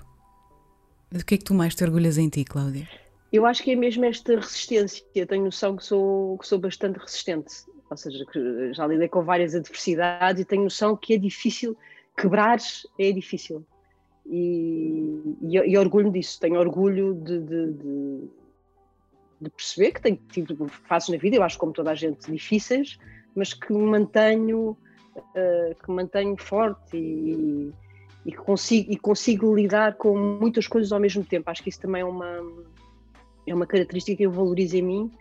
Do 1.16 1.26
que 1.26 1.36
é 1.36 1.38
que 1.38 1.44
tu 1.44 1.54
mais 1.54 1.74
te 1.74 1.84
orgulhas 1.84 2.18
em 2.18 2.30
ti, 2.30 2.44
Cláudia? 2.44 2.88
Eu 3.32 3.46
acho 3.46 3.64
que 3.64 3.72
é 3.72 3.76
mesmo 3.76 4.06
esta 4.06 4.36
resistência. 4.36 5.06
Eu 5.16 5.26
tenho 5.26 5.46
noção 5.46 5.76
que 5.76 5.84
sou, 5.84 6.38
que 6.38 6.48
sou 6.48 6.60
bastante 6.60 7.00
resistente. 7.00 7.54
Ou 7.90 7.98
seja, 7.98 8.26
já 8.74 8.88
lidei 8.88 9.08
com 9.08 9.24
várias 9.24 9.56
adversidades 9.56 10.42
e 10.42 10.46
tenho 10.46 10.64
noção 10.64 10.96
que 10.96 11.14
é 11.14 11.18
difícil 11.18 11.78
quebrar, 12.18 12.58
é 13.00 13.12
difícil. 13.12 13.66
E, 14.26 15.22
e, 15.42 15.56
e 15.56 15.78
orgulho 15.78 16.12
disso. 16.12 16.40
Tenho 16.40 16.60
orgulho 16.60 17.14
de, 17.14 17.40
de, 17.40 17.74
de 17.74 18.30
de 19.40 19.50
perceber 19.50 19.92
que 19.92 20.02
tenho 20.02 20.20
tido 20.30 20.68
fases 20.88 21.10
na 21.10 21.18
vida, 21.18 21.36
eu 21.36 21.44
acho 21.44 21.58
como 21.58 21.74
toda 21.74 21.92
a 21.92 21.96
gente 21.96 22.32
difíceis, 22.32 22.98
mas 23.36 23.54
que 23.54 23.72
me 23.74 23.84
mantenho, 23.84 24.78
uh, 25.16 25.76
que 25.84 25.90
me 25.90 25.96
mantenho 25.98 26.38
forte 26.38 26.98
e, 26.98 27.72
e, 27.72 27.74
que 28.32 28.38
consigo, 28.38 28.92
e 28.92 28.98
consigo 28.98 29.56
lidar 29.56 29.96
com 29.96 30.18
muitas 30.18 30.68
coisas 30.68 30.92
ao 30.92 31.00
mesmo 31.00 31.24
tempo. 31.24 31.50
Acho 31.50 31.62
que 31.62 31.70
isso 31.70 31.80
também 31.80 32.02
é 32.02 32.06
uma, 32.06 32.42
é 33.46 33.54
uma 33.54 33.68
característica 33.68 34.18
que 34.18 34.24
eu 34.24 34.32
valorizo 34.32 34.78
em 34.78 34.82
mim, 34.82 35.12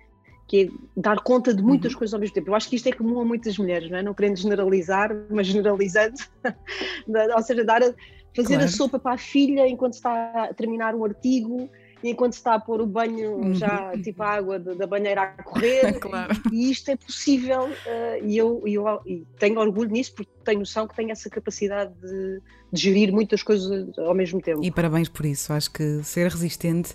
que 0.46 0.62
é 0.62 0.68
dar 0.96 1.20
conta 1.20 1.54
de 1.54 1.62
muitas 1.62 1.92
uhum. 1.92 1.98
coisas 1.98 2.14
ao 2.14 2.20
mesmo 2.20 2.34
tempo. 2.34 2.50
Eu 2.50 2.54
acho 2.54 2.68
que 2.68 2.76
isto 2.76 2.88
é 2.88 2.92
comum 2.92 3.20
a 3.20 3.24
muitas 3.24 3.58
mulheres, 3.58 3.90
não 3.90 3.98
é? 3.98 4.02
Não 4.02 4.14
querendo 4.14 4.36
generalizar, 4.36 5.10
mas 5.30 5.46
generalizando, 5.46 6.14
ou 7.36 7.42
seja, 7.42 7.64
dar 7.64 7.82
a, 7.82 7.94
fazer 8.34 8.54
claro. 8.54 8.64
a 8.64 8.68
sopa 8.68 8.98
para 8.98 9.14
a 9.14 9.18
filha 9.18 9.68
enquanto 9.68 9.94
está 9.94 10.44
a 10.44 10.54
terminar 10.54 10.94
um 10.94 11.04
artigo, 11.04 11.68
e 12.04 12.10
enquanto 12.10 12.34
está 12.34 12.54
a 12.54 12.60
pôr 12.60 12.82
o 12.82 12.86
banho, 12.86 13.36
uhum. 13.36 13.54
já 13.54 13.96
tipo 13.96 14.22
a 14.22 14.28
água 14.28 14.58
da 14.58 14.86
banheira 14.86 15.22
a 15.22 15.42
correr, 15.42 15.94
claro. 15.98 16.34
e, 16.52 16.70
isto 16.70 16.90
é 16.90 16.96
possível, 16.96 17.62
uh, 17.62 18.22
e 18.22 18.36
eu, 18.36 18.62
eu 18.66 19.00
e 19.06 19.26
tenho 19.38 19.58
orgulho 19.58 19.90
nisso, 19.90 20.12
porque 20.14 20.30
tenho 20.44 20.58
noção 20.58 20.86
que 20.86 20.94
tenho 20.94 21.10
essa 21.10 21.30
capacidade 21.30 21.94
de, 21.94 22.42
de 22.70 22.82
gerir 22.82 23.10
muitas 23.10 23.42
coisas 23.42 23.98
ao 23.98 24.14
mesmo 24.14 24.38
tempo. 24.42 24.62
E 24.62 24.70
parabéns 24.70 25.08
por 25.08 25.24
isso, 25.24 25.50
acho 25.54 25.70
que 25.70 26.02
ser 26.02 26.30
resistente 26.30 26.94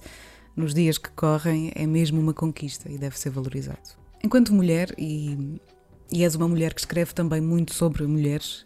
nos 0.56 0.76
dias 0.76 1.00
que 1.00 1.10
correm 1.10 1.72
é 1.74 1.88
mesmo 1.88 2.22
uma 2.22 2.34
conquista 2.34 2.88
e 2.88 2.95
deve 2.95 3.17
ser 3.17 3.32
valorizado. 3.32 3.98
Enquanto 4.24 4.54
mulher, 4.54 4.93
e, 4.95 5.60
e 6.12 6.24
és 6.24 6.36
uma 6.36 6.48
mulher 6.48 6.72
que 6.72 6.82
escreve 6.82 7.15
também 7.15 7.41
muito 7.41 7.74
sobre 7.74 8.06
mulheres, 8.06 8.63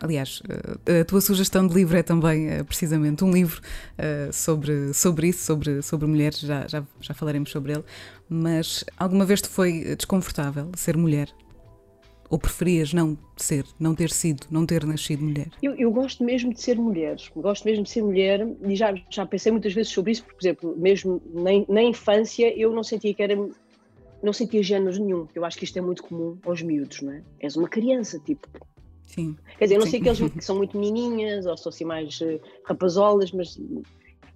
aliás, 0.00 0.42
eh, 0.86 1.00
a 1.00 1.04
tua 1.04 1.20
sugestão 1.20 1.66
de 1.66 1.74
livro 1.74 1.96
é 1.96 2.02
também 2.02 2.48
eh, 2.48 2.62
precisamente 2.62 3.24
um 3.24 3.30
livro 3.30 3.60
uh, 3.60 4.32
sobre, 4.32 4.92
sobre 4.94 5.28
isso, 5.28 5.44
sobre, 5.44 5.82
sobre 5.82 6.06
mulheres, 6.06 6.40
já, 6.40 6.66
já, 6.66 6.84
já 7.00 7.14
falaremos 7.14 7.50
sobre 7.50 7.72
ele. 7.72 7.84
Mas 8.28 8.84
alguma 8.96 9.24
vez 9.24 9.42
te 9.42 9.48
foi 9.48 9.96
desconfortável 9.96 10.70
ser 10.76 10.96
mulher? 10.96 11.28
Ou 12.30 12.38
preferias 12.38 12.92
não 12.92 13.16
ser, 13.38 13.64
não 13.80 13.94
ter 13.94 14.10
sido, 14.10 14.46
não 14.50 14.66
ter 14.66 14.84
nascido 14.84 15.24
mulher? 15.24 15.48
Eu, 15.62 15.74
eu, 15.76 15.90
gosto 15.90 16.22
mesmo 16.22 16.52
de 16.52 16.60
ser 16.60 16.76
mulher, 16.76 17.16
gosto 17.34 17.64
mesmo 17.64 17.84
de 17.84 17.90
ser 17.90 18.02
mulher 18.02 18.46
e 18.66 18.76
já, 18.76 18.94
já 19.08 19.24
pensei 19.24 19.50
muitas 19.50 19.72
vezes 19.72 19.90
sobre 19.90 20.12
isso, 20.12 20.24
por 20.24 20.34
exemplo, 20.38 20.76
mesmo 20.76 21.22
na, 21.32 21.50
na 21.66 21.82
infância 21.82 22.54
eu 22.54 22.70
não 22.70 22.84
sentia 22.84 23.14
que 23.14 23.22
era 23.22 23.34
não 24.22 24.32
sentia 24.32 24.62
género 24.62 24.98
nenhum. 24.98 25.26
Eu 25.34 25.44
acho 25.44 25.56
que 25.56 25.64
isto 25.64 25.78
é 25.78 25.80
muito 25.80 26.02
comum 26.02 26.36
aos 26.44 26.60
miúdos, 26.60 27.00
não 27.02 27.12
é? 27.12 27.22
És 27.40 27.56
uma 27.56 27.68
criança, 27.68 28.18
tipo, 28.18 28.48
Sim. 29.08 29.36
Quer 29.58 29.64
dizer, 29.64 29.74
eu 29.76 29.80
não 29.80 29.86
sei 29.86 30.00
que 30.00 30.08
eles 30.08 30.20
que 30.32 30.44
são 30.44 30.56
muito 30.56 30.78
menininhas 30.78 31.46
ou 31.46 31.56
são 31.56 31.70
assim 31.70 31.84
mais 31.84 32.20
uh, 32.20 32.40
rapazolas, 32.64 33.32
mas 33.32 33.58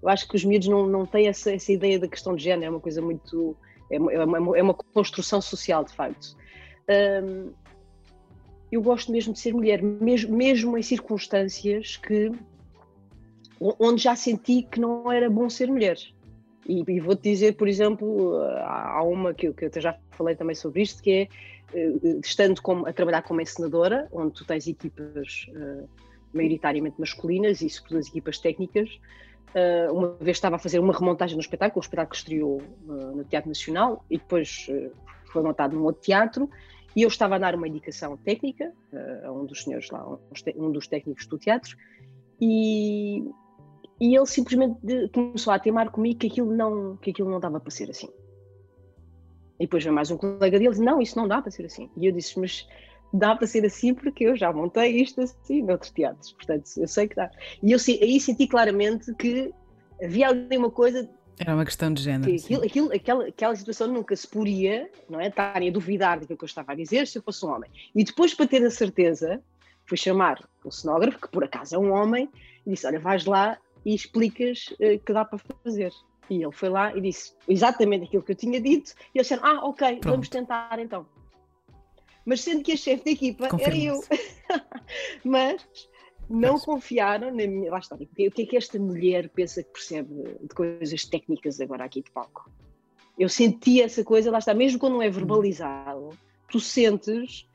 eu 0.03 0.09
acho 0.09 0.27
que 0.27 0.35
os 0.35 0.45
miúdos 0.45 0.69
não, 0.69 0.87
não 0.87 1.07
têm 1.07 1.29
essa, 1.29 1.53
essa 1.53 1.71
ideia 1.71 1.99
da 1.99 2.09
questão 2.09 2.35
de 2.35 2.43
género, 2.43 2.67
é 2.67 2.71
uma 2.71 2.81
coisa 2.81 3.01
muito. 3.01 3.57
É 3.91 3.99
uma, 3.99 4.13
é 4.13 4.25
uma, 4.25 4.59
é 4.59 4.63
uma 4.63 4.75
construção 4.75 5.41
social, 5.41 5.85
de 5.85 5.93
facto. 5.93 6.35
Um, 7.23 7.53
eu 8.71 8.81
gosto 8.81 9.13
mesmo 9.13 9.35
de 9.35 9.39
ser 9.39 9.53
mulher, 9.53 9.83
mesmo, 9.83 10.35
mesmo 10.35 10.79
em 10.79 10.83
circunstâncias 10.83 11.99
que 11.99 12.33
onde 13.61 14.03
já 14.03 14.17
senti 14.17 14.63
que 14.63 14.81
não 14.81 15.13
era 15.13 15.29
bom 15.29 15.49
ser 15.49 15.69
mulher. 15.69 15.97
E, 16.67 16.83
e 16.89 17.01
vou-te 17.01 17.23
dizer, 17.23 17.55
por 17.55 17.69
exemplo, 17.69 18.41
há 18.65 19.03
uma 19.05 19.35
que, 19.35 19.53
que 19.53 19.67
eu 19.67 19.81
já 19.81 19.97
falei 20.13 20.35
também 20.35 20.55
sobre 20.55 20.83
isto, 20.83 21.03
que 21.03 21.11
é 21.11 21.23
eh, 21.23 21.29
estando 22.23 22.61
como, 22.61 22.87
a 22.87 22.93
trabalhar 22.93 23.23
como 23.23 23.41
encenadora, 23.41 24.09
onde 24.13 24.33
tu 24.33 24.45
tens 24.45 24.67
equipas 24.67 25.47
uh, 25.51 25.89
maioritariamente 26.33 27.01
masculinas 27.01 27.61
e 27.63 27.71
sobretudo 27.71 27.99
as 27.99 28.09
equipas 28.09 28.39
técnicas, 28.39 29.01
uh, 29.55 29.93
uma 29.93 30.17
vez 30.21 30.37
estava 30.37 30.57
a 30.57 30.59
fazer 30.59 30.79
uma 30.79 30.93
remontagem 30.93 31.37
no 31.37 31.41
espetáculo, 31.41 31.81
o 31.81 31.85
espetáculo 31.85 32.17
estreou 32.17 32.63
uh, 32.87 33.17
no 33.17 33.25
Teatro 33.25 33.49
Nacional 33.49 34.05
e 34.11 34.19
depois 34.19 34.67
foi 35.33 35.43
montado 35.43 35.75
num 35.75 35.85
outro 35.85 36.03
teatro, 36.03 36.49
e 36.95 37.03
eu 37.03 37.09
estava 37.09 37.37
a 37.37 37.39
dar 37.39 37.55
uma 37.55 37.67
indicação 37.67 38.19
técnica 38.19 38.71
a 39.25 39.33
um 39.33 39.47
dos 39.47 39.63
senhores 39.63 39.91
lá, 39.91 40.07
um 40.57 40.71
dos 40.71 40.87
técnicos 40.87 41.27
do 41.27 41.39
teatro, 41.39 41.75
e, 42.39 43.25
e 43.99 44.15
ele 44.15 44.27
simplesmente 44.27 44.77
começou 45.11 45.55
a 45.55 45.59
temar 45.59 45.91
comigo 45.91 46.19
que 46.19 46.27
aquilo 46.27 46.55
não, 46.55 46.99
que 46.99 47.11
aquilo 47.11 47.31
não 47.31 47.41
dava 47.41 47.59
para 47.61 47.71
ser 47.71 47.89
assim. 47.89 48.11
E 49.63 49.65
depois 49.65 49.85
vem 49.85 49.93
mais 49.93 50.11
um 50.11 50.17
colega 50.17 50.59
dele 50.59 50.75
e 50.75 50.81
não, 50.81 51.01
isso 51.01 51.17
não 51.17 51.29
dá 51.29 51.41
para 51.41 51.53
ser 51.53 51.65
assim. 51.65 51.89
E 51.97 52.07
eu 52.07 52.11
disse, 52.13 52.37
mas 52.37 52.67
dá 53.13 53.37
para 53.37 53.47
ser 53.47 53.65
assim 53.65 53.95
porque 53.95 54.25
eu 54.25 54.35
já 54.35 54.53
montei 54.53 55.01
isto 55.01 55.21
assim 55.21 55.63
noutros 55.63 55.93
teatros, 55.93 56.33
portanto 56.33 56.69
eu 56.77 56.89
sei 56.89 57.07
que 57.07 57.15
dá. 57.15 57.31
E 57.63 57.71
eu 57.71 57.79
aí 58.01 58.19
senti 58.19 58.49
claramente 58.49 59.15
que 59.15 59.55
havia 60.03 60.31
ali 60.31 60.59
uma 60.59 60.69
coisa. 60.69 61.09
Era 61.39 61.55
uma 61.55 61.65
questão 61.65 61.95
de 61.95 62.03
género. 62.03 62.35
Aquilo, 62.35 62.65
aquilo, 62.65 62.93
aquela, 62.93 63.29
aquela 63.29 63.55
situação 63.55 63.87
nunca 63.87 64.17
se 64.17 64.27
poria, 64.27 64.91
não 65.09 65.21
é? 65.21 65.29
Estarem 65.29 65.69
a 65.69 65.73
duvidar 65.73 66.19
daquilo 66.19 66.37
que 66.37 66.45
eu 66.45 66.47
estava 66.47 66.73
a 66.73 66.75
dizer 66.75 67.07
se 67.07 67.19
eu 67.19 67.23
fosse 67.23 67.47
um 67.47 67.51
homem. 67.51 67.71
E 67.95 68.03
depois, 68.03 68.35
para 68.35 68.49
ter 68.49 68.65
a 68.67 68.71
certeza, 68.71 69.41
fui 69.87 69.97
chamar 69.97 70.45
o 70.65 70.73
cenógrafo, 70.73 71.21
que 71.21 71.29
por 71.29 71.45
acaso 71.45 71.77
é 71.77 71.79
um 71.79 71.93
homem, 71.93 72.29
e 72.67 72.71
disse: 72.71 72.85
Olha, 72.85 72.99
vais 72.99 73.25
lá 73.27 73.57
e 73.87 73.95
explicas 73.95 74.67
uh, 74.73 74.99
que 75.07 75.13
dá 75.13 75.25
para 75.25 75.39
fazer. 75.63 75.93
E 76.33 76.43
ele 76.43 76.53
foi 76.53 76.71
lá 76.71 76.97
e 76.97 77.01
disse 77.01 77.35
exatamente 77.47 78.05
aquilo 78.05 78.23
que 78.23 78.33
eu 78.33 78.37
tinha 78.37 78.59
dito, 78.59 78.95
e 79.15 79.19
eles 79.19 79.29
disseram: 79.29 79.45
Ah, 79.45 79.67
ok, 79.67 79.87
Pronto. 79.87 80.09
vamos 80.09 80.29
tentar 80.31 80.79
então. 80.79 81.07
Mas 82.25 82.41
sendo 82.41 82.63
que 82.63 82.73
a 82.73 82.77
chefe 82.77 83.05
da 83.05 83.11
equipa 83.11 83.49
era 83.61 83.77
eu. 83.77 84.01
Mas 85.23 85.63
não 86.31 86.55
Mas... 86.55 86.65
confiaram 86.65 87.29
na 87.29 87.47
minha. 87.47 87.71
Lá 87.71 87.79
está, 87.79 87.97
o 87.97 88.07
que 88.07 88.43
é 88.43 88.47
que 88.47 88.57
esta 88.57 88.79
mulher 88.79 89.29
pensa 89.29 89.63
que 89.63 89.71
percebe 89.71 90.09
de 90.41 90.55
coisas 90.55 91.05
técnicas 91.05 91.61
agora 91.61 91.85
aqui 91.85 92.01
de 92.01 92.11
palco? 92.11 92.51
Eu 93.19 93.29
senti 93.29 93.83
essa 93.83 94.03
coisa, 94.03 94.31
lá 94.31 94.39
está, 94.39 94.55
mesmo 94.55 94.79
quando 94.79 94.95
não 94.95 95.03
é 95.03 95.09
hum. 95.09 95.13
verbalizado, 95.13 96.09
tu 96.49 96.59
sentes 96.59 97.47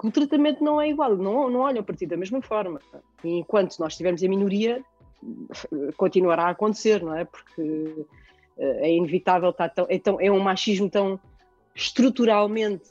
que 0.00 0.06
o 0.08 0.10
tratamento 0.10 0.64
não 0.64 0.80
é 0.80 0.88
igual, 0.88 1.16
não, 1.16 1.48
não 1.48 1.60
olham 1.60 1.84
para 1.84 1.94
ti 1.94 2.04
da 2.04 2.16
mesma 2.16 2.42
forma. 2.42 2.80
E 3.22 3.38
enquanto 3.38 3.78
nós 3.78 3.92
estivermos 3.92 4.24
em 4.24 4.28
minoria, 4.28 4.84
continuará 5.96 6.44
a 6.44 6.50
acontecer, 6.50 7.02
não 7.02 7.14
é? 7.14 7.24
Porque 7.24 8.06
é 8.56 8.92
inevitável, 8.92 9.52
tá 9.52 9.68
tão, 9.68 9.86
é, 9.88 9.98
tão, 9.98 10.20
é 10.20 10.30
um 10.30 10.40
machismo 10.40 10.88
tão 10.88 11.18
estruturalmente 11.74 12.90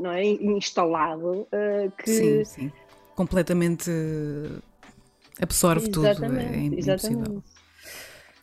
não 0.00 0.10
é, 0.10 0.24
instalado 0.24 1.46
que. 1.98 2.10
Sim, 2.10 2.44
sim. 2.44 2.72
Completamente 3.14 3.90
absorve 5.40 5.88
exatamente, 5.88 6.44
tudo. 6.44 6.74
É 6.74 6.78
exatamente. 6.78 7.42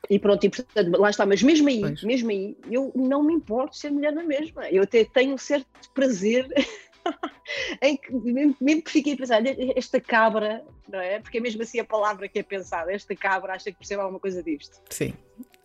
E 0.09 0.19
pronto, 0.19 0.43
e 0.45 0.49
portanto, 0.49 0.99
lá 0.99 1.09
está, 1.09 1.25
mas 1.25 1.43
mesmo 1.43 1.67
aí, 1.67 1.81
pois. 1.81 2.03
mesmo 2.03 2.29
aí, 2.29 2.57
eu 2.71 2.91
não 2.95 3.23
me 3.23 3.33
importo 3.33 3.75
ser 3.75 3.91
mulher 3.91 4.13
na 4.13 4.23
mesma. 4.23 4.69
Eu 4.69 4.83
até 4.83 5.03
tenho 5.03 5.33
um 5.33 5.37
certo 5.37 5.67
prazer 5.93 6.47
em 7.81 7.97
que 7.97 8.13
mesmo, 8.13 8.55
mesmo 8.61 8.81
que 8.83 8.91
fiquei 8.91 9.13
a 9.13 9.17
pensar, 9.17 9.43
esta 9.45 9.99
cabra 9.99 10.63
não 10.87 10.99
é? 10.99 11.19
Porque 11.19 11.37
é 11.37 11.41
mesmo 11.41 11.61
assim 11.61 11.79
a 11.79 11.85
palavra 11.85 12.27
que 12.29 12.39
é 12.39 12.43
pensada. 12.43 12.91
Esta 12.93 13.15
cabra 13.15 13.53
acha 13.53 13.71
que 13.71 13.77
percebe 13.77 14.01
alguma 14.01 14.19
coisa 14.19 14.41
disto. 14.41 14.79
Sim. 14.89 15.13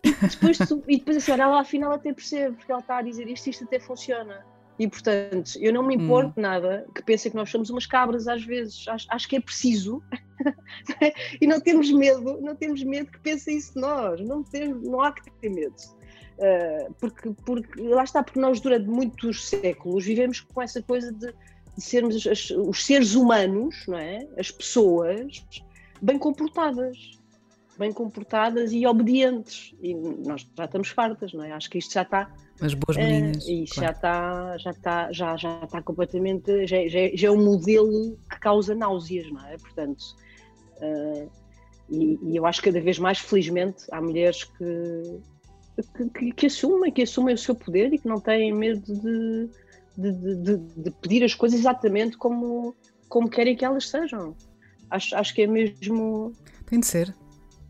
Depois 0.03 0.57
tu, 0.57 0.83
e 0.87 0.97
depois 0.97 1.17
assim, 1.17 1.31
olha, 1.31 1.43
ela 1.43 1.61
afinal 1.61 1.93
até 1.93 2.13
percebe, 2.13 2.57
porque 2.57 2.71
ela 2.71 2.81
está 2.81 2.97
a 2.97 3.01
dizer 3.01 3.27
isto, 3.27 3.49
isto 3.49 3.63
até 3.63 3.79
funciona. 3.79 4.45
E 4.77 4.87
portanto, 4.87 5.51
eu 5.59 5.71
não 5.71 5.83
me 5.83 5.95
importo 5.95 6.39
hum. 6.39 6.41
nada 6.41 6.85
que 6.93 7.03
pensem 7.03 7.31
que 7.31 7.37
nós 7.37 7.49
somos 7.49 7.69
umas 7.69 7.85
cabras 7.85 8.27
às 8.27 8.43
vezes. 8.43 8.87
Acho, 8.87 9.07
acho 9.09 9.29
que 9.29 9.35
é 9.35 9.39
preciso. 9.39 10.03
e 11.39 11.45
não 11.47 11.59
temos 11.61 11.91
medo, 11.91 12.41
não 12.41 12.55
temos 12.55 12.83
medo 12.83 13.11
que 13.11 13.19
pensem 13.19 13.57
isso 13.57 13.75
de 13.75 13.81
nós. 13.81 14.19
Não, 14.21 14.43
temos, 14.43 14.83
não 14.83 15.01
há 15.01 15.11
que 15.11 15.29
ter 15.31 15.49
medo. 15.49 15.75
Uh, 16.37 16.93
porque, 16.99 17.31
porque 17.45 17.81
lá 17.81 18.03
está, 18.03 18.23
porque 18.23 18.39
nós 18.39 18.59
durante 18.59 18.87
muitos 18.87 19.47
séculos 19.47 20.03
vivemos 20.03 20.41
com 20.41 20.61
essa 20.61 20.81
coisa 20.81 21.11
de, 21.11 21.27
de 21.27 21.83
sermos 21.83 22.25
as, 22.25 22.49
os 22.49 22.83
seres 22.83 23.13
humanos, 23.13 23.85
não 23.87 23.99
é? 23.99 24.27
As 24.37 24.49
pessoas 24.49 25.45
bem 26.01 26.17
comportadas 26.17 27.22
bem 27.77 27.91
comportadas 27.91 28.71
e 28.71 28.85
obedientes. 28.85 29.73
E 29.81 29.93
nós 29.93 30.47
já 30.55 30.65
estamos 30.65 30.89
fartas, 30.89 31.33
não 31.33 31.43
é? 31.43 31.51
Acho 31.51 31.69
que 31.69 31.77
isto 31.77 31.93
já 31.93 32.03
está. 32.03 32.31
As 32.61 32.73
boas 32.73 32.97
meninas. 32.97 33.45
Uh, 33.45 33.51
isto 33.51 33.75
claro. 33.75 33.87
já 33.87 33.91
está, 33.91 34.57
já 34.57 34.71
está, 34.71 35.11
já, 35.11 35.37
já 35.37 35.63
está 35.63 35.81
completamente. 35.81 36.67
Já, 36.67 36.87
já, 36.87 36.99
já, 37.13 37.27
é 37.27 37.31
um 37.31 37.43
modelo 37.43 38.17
que 38.29 38.39
causa 38.39 38.75
náuseas, 38.75 39.31
não 39.31 39.45
é? 39.45 39.57
Portanto. 39.57 40.03
Uh, 40.77 41.29
e, 41.89 42.17
e, 42.23 42.35
eu 42.37 42.45
acho 42.45 42.61
que 42.61 42.71
cada 42.71 42.83
vez 42.83 42.97
mais, 42.97 43.19
felizmente, 43.19 43.83
há 43.91 44.01
mulheres 44.01 44.43
que, 44.43 45.19
que, 45.95 46.09
que, 46.09 46.31
que, 46.31 46.45
assumem, 46.47 46.91
que 46.91 47.03
assumem 47.03 47.35
o 47.35 47.37
seu 47.37 47.53
poder 47.53 47.93
e 47.93 47.99
que 47.99 48.07
não 48.07 48.19
têm 48.19 48.53
medo 48.53 48.81
de, 48.81 49.49
de, 49.97 50.35
de, 50.35 50.57
de 50.57 50.91
pedir 51.01 51.23
as 51.23 51.35
coisas 51.35 51.59
exatamente 51.59 52.17
como, 52.17 52.75
como 53.09 53.29
querem 53.29 53.55
que 53.55 53.65
elas 53.65 53.89
sejam. 53.89 54.35
Acho, 54.89 55.15
acho 55.15 55.33
que 55.33 55.43
é 55.43 55.47
mesmo. 55.47 56.33
Tem 56.65 56.79
de 56.79 56.87
ser. 56.87 57.13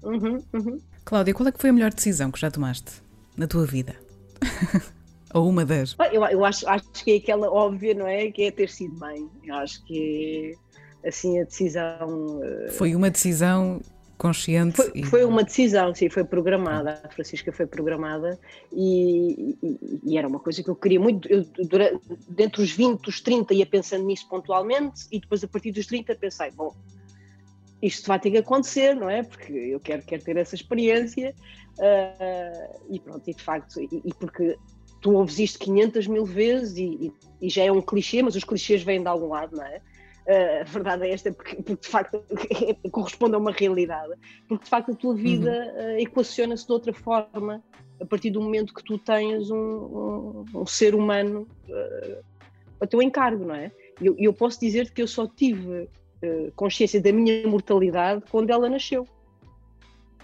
Uhum, 0.04 0.44
uhum. 0.54 0.80
Cláudia, 1.06 1.34
qual 1.34 1.48
é 1.48 1.52
que 1.52 1.60
foi 1.60 1.70
a 1.70 1.74
melhor 1.74 1.94
decisão 1.94 2.32
que 2.32 2.40
já 2.40 2.52
tomaste 2.52 2.92
na 3.38 3.48
tua 3.48 3.66
vida? 3.66 3.96
Ou 5.34 5.50
uma 5.50 5.66
das? 5.66 5.96
Eu, 6.12 6.24
eu 6.26 6.46
acho, 6.46 6.68
acho 6.70 6.90
que 6.92 7.12
é 7.12 7.16
aquela 7.16 7.50
óbvia, 7.50 7.94
não 7.94 8.08
é? 8.08 8.30
Que 8.30 8.44
é 8.44 8.52
ter 8.52 8.70
sido 8.70 8.96
mãe. 9.00 9.28
Eu 9.44 9.56
acho 9.56 9.84
que 9.86 10.56
é 11.02 11.10
assim 11.10 11.40
a 11.42 11.44
decisão. 11.44 12.40
Eh, 12.44 12.72
foi 12.72 12.96
uma 12.96 13.10
decisão 13.10 13.82
consciente? 14.16 14.78
Foi, 14.78 14.92
e... 14.94 15.04
foi, 15.04 15.26
uma 15.26 15.44
decisão, 15.44 15.94
sim, 15.94 16.08
foi 16.10 16.24
programada. 16.24 17.02
A 17.04 17.10
Francisca 17.10 17.52
foi 17.52 17.66
programada 17.66 18.40
e, 18.72 19.58
e, 19.62 20.00
e 20.04 20.18
era 20.18 20.28
uma 20.28 20.40
coisa 20.40 20.62
que 20.62 20.70
eu 20.70 20.76
queria 20.76 21.00
muito. 21.00 21.28
Eu, 21.28 21.44
durante, 21.68 22.00
dentre 22.30 22.62
os 22.62 22.72
20, 22.72 23.08
os 23.08 23.20
30 23.20 23.54
ia 23.56 23.66
pensando 23.66 24.06
nisso 24.06 24.28
pontualmente 24.30 25.08
e 25.12 25.20
depois 25.20 25.44
a 25.44 25.48
partir 25.48 25.72
dos 25.72 25.88
30 25.88 26.16
pensei, 26.16 26.52
bom, 26.52 26.76
isto 27.84 28.08
vai 28.08 28.18
ter 28.18 28.32
que 28.32 28.38
acontecer, 28.38 28.96
não 28.96 29.10
é? 29.10 29.24
Porque 29.24 29.52
eu 29.52 29.80
quero, 29.80 30.02
quero 30.04 30.24
ter 30.24 30.38
essa 30.38 30.56
experiência 30.56 31.36
uh, 31.78 32.80
e 32.90 32.98
pronto, 32.98 33.30
e 33.30 33.34
de 33.34 33.44
facto, 33.44 33.82
e, 33.82 34.02
e, 34.06 34.14
porque 34.14 34.58
tu 35.02 35.14
ouves 35.14 35.38
isto 35.38 35.60
500 35.60 36.08
mil 36.08 36.26
vezes 36.26 36.78
e, 36.78 37.12
e, 37.42 37.50
já 37.50 37.64
é 37.64 37.72
um 37.72 37.82
clichê, 37.82 38.24
mas 38.24 38.36
os 38.36 38.46
clichês 38.46 38.84
vêm 38.84 39.02
de 39.02 39.08
algum 39.08 39.28
lado, 39.28 39.58
não 39.58 39.66
é? 39.66 39.82
Uh, 40.26 40.62
a 40.62 40.64
verdade 40.64 41.04
é 41.04 41.12
esta, 41.12 41.34
porque, 41.34 41.58
porque 41.58 41.82
de 41.82 41.88
facto 41.90 42.24
corresponde 42.90 43.36
a 43.36 43.38
uma 43.38 43.52
realidade, 43.52 44.14
porque 44.48 44.64
de 44.64 44.70
facto 44.70 44.94
a 44.94 44.96
tua 44.96 45.14
vida 45.14 45.52
uhum. 45.52 45.96
uh, 45.96 46.00
equaciona-se 46.00 46.66
de 46.66 46.72
outra 46.72 46.94
forma 46.94 47.62
a 48.00 48.06
partir 48.06 48.30
do 48.32 48.40
momento 48.40 48.74
que 48.74 48.84
tu 48.84 48.98
tens 48.98 49.52
um, 49.52 49.58
um, 49.58 50.46
um 50.62 50.66
ser 50.66 50.96
humano 50.96 51.46
uh, 51.68 52.24
a 52.80 52.88
teu 52.88 53.02
encargo, 53.02 53.44
não 53.44 53.56
é? 53.56 53.74
E 54.00 54.06
eu, 54.06 54.16
eu, 54.18 54.34
posso 54.34 54.58
dizer 54.62 54.92
que 54.92 55.02
eu 55.02 55.08
só 55.08 55.28
tive 55.28 55.90
eh, 56.24 56.52
consciência 56.56 57.02
da 57.02 57.12
minha 57.12 57.46
mortalidade 57.46 58.24
quando 58.32 58.50
ela 58.50 58.70
nasceu. 58.70 59.06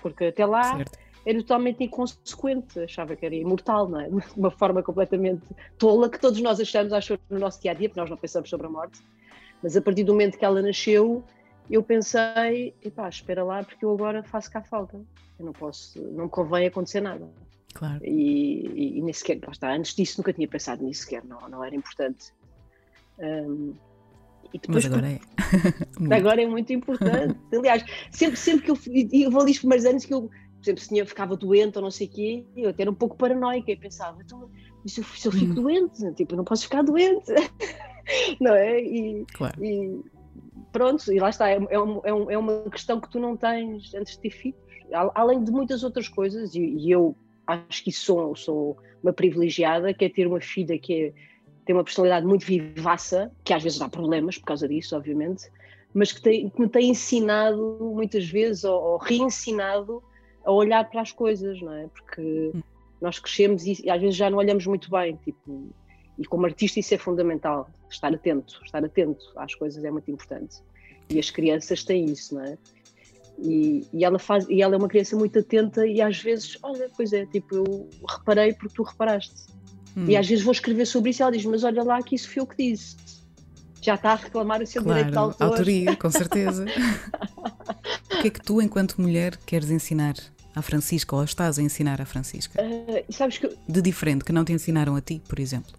Porque 0.01 0.25
até 0.25 0.45
lá 0.45 0.77
certo. 0.77 0.97
era 1.25 1.37
totalmente 1.39 1.83
inconsequente, 1.83 2.79
achava 2.79 3.17
que 3.17 3.25
era 3.25 3.35
imortal, 3.35 3.89
não 3.89 3.99
é? 3.99 4.09
De 4.09 4.15
uma 4.37 4.49
forma 4.49 4.81
completamente 4.81 5.43
tola 5.77 6.09
que 6.09 6.17
todos 6.17 6.39
nós 6.39 6.57
achamos, 6.57 6.93
acho, 6.93 7.19
no 7.29 7.37
nosso 7.37 7.61
dia 7.61 7.71
a 7.71 7.73
dia, 7.73 7.89
porque 7.89 7.99
nós 7.99 8.09
não 8.09 8.15
pensamos 8.15 8.49
sobre 8.49 8.67
a 8.67 8.69
morte. 8.69 9.01
Mas 9.61 9.75
a 9.75 9.81
partir 9.81 10.05
do 10.05 10.13
momento 10.13 10.37
que 10.37 10.45
ela 10.45 10.61
nasceu, 10.61 11.21
eu 11.69 11.83
pensei, 11.83 12.73
epá, 12.81 13.09
espera 13.09 13.43
lá, 13.43 13.61
porque 13.61 13.83
eu 13.83 13.91
agora 13.91 14.23
faço 14.23 14.49
cá 14.49 14.61
falta. 14.61 14.95
Eu 15.37 15.45
não 15.45 15.51
posso, 15.51 16.01
não 16.01 16.23
me 16.25 16.29
convém 16.29 16.65
acontecer 16.65 17.01
nada. 17.01 17.27
Claro. 17.73 17.99
E, 18.05 18.67
e, 18.67 18.97
e 18.99 19.01
nem 19.01 19.13
sequer, 19.13 19.37
está, 19.51 19.73
antes 19.73 19.93
disso 19.93 20.19
nunca 20.19 20.31
tinha 20.31 20.47
pensado 20.47 20.81
nisso 20.81 21.03
sequer, 21.03 21.25
não, 21.25 21.49
não 21.49 21.61
era 21.61 21.75
importante. 21.75 22.33
Um, 23.19 23.75
depois, 24.57 24.85
Mas 24.85 24.85
agora 24.85 25.11
é. 25.11 25.19
agora 26.15 26.41
é 26.41 26.47
muito 26.47 26.73
importante. 26.73 27.37
Aliás, 27.53 27.85
sempre, 28.11 28.37
sempre 28.37 28.65
que 28.65 28.71
eu, 28.71 28.77
eu 29.11 29.31
vou 29.31 29.41
ali 29.41 29.51
os 29.51 29.59
primeiros 29.59 29.85
anos 29.85 30.05
que 30.05 30.13
eu, 30.13 30.23
por 30.23 30.63
exemplo, 30.63 30.81
se 30.81 30.89
tinha, 30.89 31.05
ficava 31.05 31.35
doente 31.35 31.77
ou 31.77 31.83
não 31.83 31.91
sei 31.91 32.07
o 32.07 32.09
quê, 32.09 32.45
eu 32.55 32.69
até 32.69 32.83
era 32.83 32.91
um 32.91 32.95
pouco 32.95 33.15
paranoica 33.15 33.71
e 33.71 33.77
pensava, 33.77 34.21
então, 34.21 34.49
se 34.85 35.01
eu, 35.01 35.05
se 35.05 35.27
eu 35.27 35.31
fico 35.31 35.51
hum. 35.51 35.55
doente, 35.55 36.13
tipo, 36.13 36.33
eu 36.33 36.37
não 36.37 36.43
posso 36.43 36.63
ficar 36.63 36.81
doente. 36.81 37.31
não 38.39 38.53
é? 38.53 38.81
E, 38.81 39.25
claro. 39.33 39.63
e 39.63 40.01
pronto, 40.71 41.11
e 41.11 41.19
lá 41.19 41.29
está, 41.29 41.49
é, 41.49 41.55
é, 41.55 41.75
é, 41.75 42.33
é, 42.33 42.37
uma 42.37 42.61
questão 42.69 42.99
que 42.99 43.09
tu 43.09 43.19
não 43.19 43.35
tens 43.35 43.93
antes 43.93 44.13
de 44.13 44.21
ter 44.21 44.31
filhos, 44.31 44.59
além 45.15 45.43
de 45.43 45.51
muitas 45.51 45.83
outras 45.83 46.07
coisas, 46.07 46.55
e, 46.55 46.61
e 46.61 46.91
eu 46.91 47.15
acho 47.45 47.83
que 47.83 47.91
sou, 47.91 48.35
sou 48.35 48.77
uma 49.01 49.13
privilegiada, 49.13 49.93
que 49.93 50.05
é 50.05 50.09
ter 50.09 50.27
uma 50.27 50.41
filha 50.41 50.77
que 50.77 50.93
é 50.93 51.13
tem 51.69 51.75
uma 51.75 51.83
personalidade 51.83 52.25
muito 52.25 52.47
vivaça, 52.47 53.31
que 53.43 53.53
às 53.53 53.61
vezes 53.61 53.77
dá 53.77 53.87
problemas 53.87 54.39
por 54.39 54.45
causa 54.45 54.67
disso, 54.67 54.95
obviamente, 54.97 55.51
mas 55.93 56.11
que, 56.11 56.19
tem, 56.19 56.49
que 56.49 56.59
me 56.59 56.67
tem 56.67 56.89
ensinado 56.89 57.77
muitas 57.93 58.27
vezes, 58.27 58.63
ou, 58.63 58.81
ou 58.81 58.97
reensinado, 58.97 60.01
a 60.43 60.51
olhar 60.51 60.89
para 60.89 61.01
as 61.01 61.11
coisas, 61.11 61.61
não 61.61 61.71
é? 61.71 61.87
Porque 61.89 62.51
hum. 62.55 62.63
nós 62.99 63.19
crescemos 63.19 63.67
e, 63.67 63.85
e, 63.85 63.89
às 63.91 64.01
vezes 64.01 64.15
já 64.15 64.31
não 64.31 64.39
olhamos 64.39 64.65
muito 64.65 64.89
bem, 64.89 65.15
tipo, 65.17 65.69
e 66.17 66.25
como 66.25 66.47
artista 66.47 66.79
isso 66.79 66.95
é 66.95 66.97
fundamental, 66.97 67.69
estar 67.87 68.11
atento, 68.11 68.59
estar 68.65 68.83
atento 68.83 69.23
às 69.35 69.53
coisas 69.53 69.85
é 69.85 69.91
muito 69.91 70.09
importante. 70.09 70.55
E 71.07 71.19
as 71.19 71.29
crianças 71.29 71.83
têm 71.83 72.05
isso, 72.05 72.33
não 72.33 72.45
é? 72.45 72.57
E, 73.37 73.85
e, 73.93 74.03
ela 74.03 74.17
faz, 74.17 74.49
e 74.49 74.63
ela 74.63 74.73
é 74.73 74.77
uma 74.79 74.87
criança 74.87 75.15
muito 75.15 75.37
atenta 75.37 75.85
e 75.85 76.01
às 76.01 76.17
vezes, 76.17 76.57
olha, 76.63 76.89
pois 76.97 77.13
é, 77.13 77.27
tipo, 77.27 77.57
eu 77.57 77.87
reparei 78.09 78.53
porque 78.53 78.73
tu 78.73 78.81
reparaste. 78.81 79.58
Hum. 79.99 80.05
E 80.07 80.15
às 80.15 80.27
vezes 80.27 80.43
vou 80.43 80.53
escrever 80.53 80.85
sobre 80.85 81.11
isso 81.11 81.21
e 81.21 81.23
ela 81.23 81.31
diz: 81.31 81.45
Mas 81.45 81.63
olha 81.63 81.83
lá 81.83 82.01
que 82.01 82.15
isso 82.15 82.29
foi 82.29 82.41
o 82.41 82.47
que 82.47 82.71
disse. 82.71 82.95
Já 83.81 83.95
está 83.95 84.11
a 84.11 84.15
reclamar 84.15 84.61
o 84.61 84.67
seu 84.67 84.83
claro, 84.83 84.97
direito 84.97 85.13
de 85.13 85.17
autor. 85.17 85.47
Autoria, 85.47 85.95
com 85.95 86.09
certeza. 86.11 86.65
o 86.65 88.21
que 88.21 88.27
é 88.27 88.29
que 88.29 88.41
tu, 88.41 88.61
enquanto 88.61 89.01
mulher, 89.01 89.37
queres 89.45 89.69
ensinar 89.69 90.15
à 90.55 90.61
Francisca 90.61 91.15
ou 91.15 91.23
estás 91.23 91.59
a 91.59 91.61
ensinar 91.61 92.01
à 92.01 92.05
Francisca? 92.05 92.61
Uh, 92.61 93.11
sabes 93.11 93.37
que... 93.37 93.49
De 93.67 93.81
diferente, 93.81 94.25
que 94.25 94.31
não 94.31 94.43
te 94.43 94.51
ensinaram 94.53 94.95
a 94.95 95.01
ti, 95.01 95.21
por 95.27 95.39
exemplo? 95.39 95.71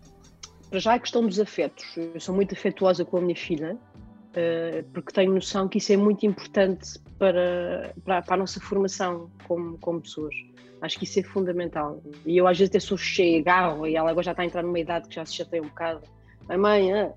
Para 0.71 0.79
já 0.79 0.95
a 0.95 0.99
questão 0.99 1.27
dos 1.27 1.39
afetos. 1.39 1.85
Eu 1.97 2.19
sou 2.21 2.35
muito 2.35 2.55
afetuosa 2.55 3.05
com 3.05 3.19
a 3.19 3.21
minha 3.21 3.37
filha, 3.37 3.75
uh, 3.75 4.85
porque 4.95 5.13
tenho 5.13 5.35
noção 5.35 5.69
que 5.69 5.79
isso 5.79 5.93
é 5.93 5.97
muito 5.97 6.25
importante 6.25 6.99
para, 7.19 7.95
para, 8.05 8.23
para 8.23 8.35
a 8.35 8.39
nossa 8.39 8.61
formação 8.61 9.31
como, 9.47 9.77
como 9.79 10.01
pessoas. 10.01 10.35
Acho 10.81 10.99
que 10.99 11.05
isso 11.05 11.21
é 11.21 11.23
fundamental. 11.23 12.03
E 12.25 12.37
eu 12.37 12.47
às 12.47 12.59
vezes 12.59 12.71
até 12.71 12.81
sou 12.81 12.97
cheia, 12.97 13.41
agarro, 13.41 13.87
e 13.87 13.97
ela 13.97 14.11
agora 14.11 14.25
já 14.25 14.31
está 14.31 14.43
a 14.43 14.47
entrar 14.47 14.63
numa 14.63 14.79
idade 14.79 15.09
que 15.09 15.15
já 15.15 15.25
se 15.25 15.35
chateia 15.35 15.63
um 15.63 15.67
bocado. 15.67 16.03
Mãe, 16.49 16.59
mãe, 16.59 16.93
ah. 16.93 17.13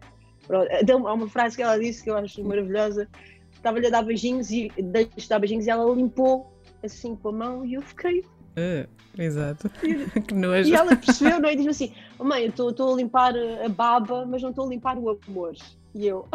Então, 0.81 1.07
há 1.07 1.13
uma 1.13 1.29
frase 1.29 1.55
que 1.55 1.63
ela 1.63 1.79
disse 1.79 2.03
que 2.03 2.09
eu 2.09 2.17
acho 2.17 2.43
maravilhosa. 2.43 3.07
Estava-lhe 3.53 3.87
a 3.87 3.89
dar 3.89 4.03
beijinhos 4.03 4.51
e 4.51 4.69
deixe 4.81 5.29
dar 5.29 5.39
beijinhos 5.39 5.65
e 5.65 5.69
ela 5.69 5.89
limpou 5.95 6.51
assim 6.83 7.15
com 7.15 7.29
a 7.29 7.31
mão 7.31 7.65
e 7.65 7.75
eu 7.75 7.81
fiquei. 7.81 8.19
Uh, 8.19 8.87
exato. 9.17 9.71
E, 9.81 10.05
que 10.21 10.33
nojo. 10.33 10.69
E 10.69 10.75
ela 10.75 10.95
percebeu, 10.95 11.39
não 11.39 11.49
é? 11.49 11.53
E 11.53 11.55
diz 11.55 11.67
assim: 11.67 11.93
oh, 12.19 12.23
Mãe, 12.23 12.43
eu 12.43 12.69
estou 12.69 12.93
a 12.93 12.97
limpar 12.97 13.33
a 13.63 13.69
baba, 13.69 14.25
mas 14.25 14.41
não 14.41 14.49
estou 14.49 14.65
a 14.65 14.69
limpar 14.69 14.97
o 14.97 15.17
amor. 15.27 15.53
E 15.95 16.07
eu. 16.07 16.27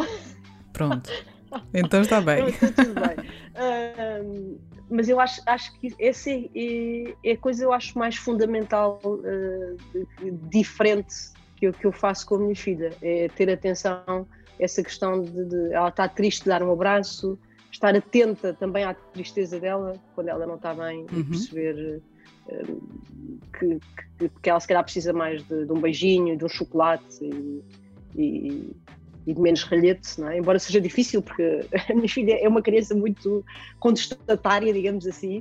Pronto. 0.73 1.09
Então 1.73 2.01
está 2.01 2.21
bem. 2.21 2.47
Está 2.49 2.71
tudo 2.71 2.93
bem. 2.93 3.17
Uh, 3.57 4.59
mas 4.89 5.07
eu 5.07 5.19
acho, 5.19 5.41
acho 5.45 5.77
que 5.79 5.93
essa 5.99 6.29
é, 6.29 6.49
é, 6.55 7.15
é, 7.23 7.31
a 7.33 7.37
coisa 7.37 7.63
eu 7.63 7.71
acho 7.71 7.97
mais 7.97 8.15
fundamental, 8.15 8.99
uh, 9.03 9.77
diferente 10.49 11.15
que 11.55 11.67
eu, 11.67 11.73
que 11.73 11.85
eu 11.85 11.91
faço 11.91 12.25
com 12.25 12.35
a 12.35 12.39
minha 12.39 12.55
filha, 12.55 12.91
é 13.01 13.27
ter 13.29 13.49
atenção 13.49 14.27
essa 14.59 14.83
questão 14.83 15.21
de, 15.21 15.45
de 15.45 15.73
ela 15.73 15.89
estar 15.89 16.09
triste 16.09 16.43
de 16.43 16.49
dar 16.49 16.63
um 16.63 16.71
abraço, 16.71 17.37
estar 17.71 17.95
atenta 17.95 18.53
também 18.53 18.83
à 18.83 18.93
tristeza 18.93 19.59
dela 19.59 19.93
quando 20.15 20.29
ela 20.29 20.45
não 20.45 20.55
está 20.55 20.73
bem 20.73 21.05
uhum. 21.11 21.19
e 21.19 21.23
perceber 21.23 22.01
uh, 22.47 22.89
que, 23.57 23.79
que, 24.17 24.29
que, 24.41 24.49
ela 24.49 24.59
se 24.59 24.67
calhar 24.67 24.83
precisa 24.83 25.13
mais 25.13 25.43
de, 25.43 25.65
de 25.65 25.71
um 25.71 25.79
beijinho, 25.79 26.37
de 26.37 26.43
um 26.43 26.49
chocolate 26.49 27.23
e, 27.23 27.63
e 28.15 28.75
e 29.27 29.33
de 29.33 29.39
menos 29.39 29.63
ralhete, 29.63 30.21
é? 30.23 30.37
embora 30.37 30.59
seja 30.59 30.79
difícil, 30.81 31.21
porque 31.21 31.65
a 31.89 31.93
minha 31.93 32.09
filha 32.09 32.37
é 32.41 32.47
uma 32.47 32.61
criança 32.61 32.95
muito 32.95 33.43
contestatária, 33.79 34.73
digamos 34.73 35.05
assim. 35.05 35.39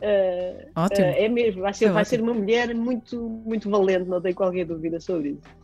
Uh, 0.00 0.70
Ótimo. 0.74 1.06
Uh, 1.06 1.10
é 1.10 1.28
mesmo, 1.28 1.62
vai, 1.62 1.74
ser, 1.74 1.86
é 1.86 1.92
vai 1.92 2.04
ser 2.04 2.20
uma 2.20 2.34
mulher 2.34 2.74
muito, 2.74 3.20
muito 3.20 3.70
valente, 3.70 4.08
não 4.08 4.20
tenho 4.20 4.34
qualquer 4.34 4.64
dúvida 4.64 4.98
sobre 5.00 5.30
isso. 5.30 5.60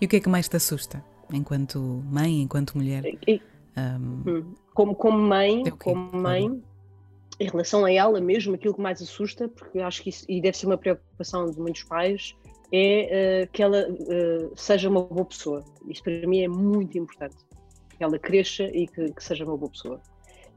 E 0.00 0.06
o 0.06 0.08
que 0.08 0.16
é 0.16 0.20
que 0.20 0.28
mais 0.28 0.48
te 0.48 0.56
assusta 0.56 1.02
enquanto 1.32 2.02
mãe, 2.10 2.42
enquanto 2.42 2.76
mulher? 2.76 3.04
E, 3.26 3.40
Um, 3.78 4.54
como, 4.74 4.92
como 4.96 5.18
mãe, 5.18 5.62
é 5.64 5.70
como 5.70 6.10
mãe, 6.12 6.60
em 7.38 7.48
relação 7.48 7.84
a 7.84 7.92
ela 7.92 8.20
mesmo, 8.20 8.54
aquilo 8.54 8.74
que 8.74 8.80
mais 8.80 9.00
assusta, 9.00 9.48
porque 9.48 9.78
acho 9.78 10.02
que 10.02 10.10
isso, 10.10 10.24
e 10.28 10.40
deve 10.40 10.56
ser 10.56 10.66
uma 10.66 10.76
preocupação 10.76 11.48
de 11.48 11.60
muitos 11.60 11.84
pais, 11.84 12.34
é 12.72 13.44
uh, 13.44 13.52
que 13.52 13.62
ela 13.62 13.86
uh, 13.88 14.52
seja 14.54 14.88
uma 14.88 15.02
boa 15.02 15.24
pessoa. 15.24 15.64
Isso 15.86 16.02
para 16.02 16.26
mim 16.26 16.42
é 16.42 16.48
muito 16.48 16.98
importante. 16.98 17.36
Que 17.96 18.04
ela 18.04 18.18
cresça 18.18 18.64
e 18.64 18.86
que, 18.86 19.12
que 19.12 19.24
seja 19.24 19.44
uma 19.44 19.56
boa 19.56 19.70
pessoa. 19.70 20.00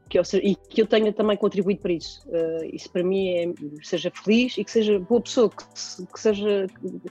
Que 0.09 0.19
eu, 0.19 0.23
e 0.43 0.55
que 0.55 0.81
eu 0.81 0.87
tenha 0.87 1.13
também 1.13 1.37
contribuído 1.37 1.81
para 1.81 1.93
isso. 1.93 2.21
Uh, 2.27 2.65
isso 2.73 2.91
para 2.91 3.03
mim 3.03 3.29
é 3.29 3.53
seja 3.81 4.11
feliz 4.11 4.57
e 4.57 4.63
que 4.63 4.71
seja 4.71 4.99
boa 4.99 5.21
pessoa, 5.21 5.49
que, 5.49 6.05
que 6.05 6.19
seja. 6.19 6.67
Que, 6.67 7.01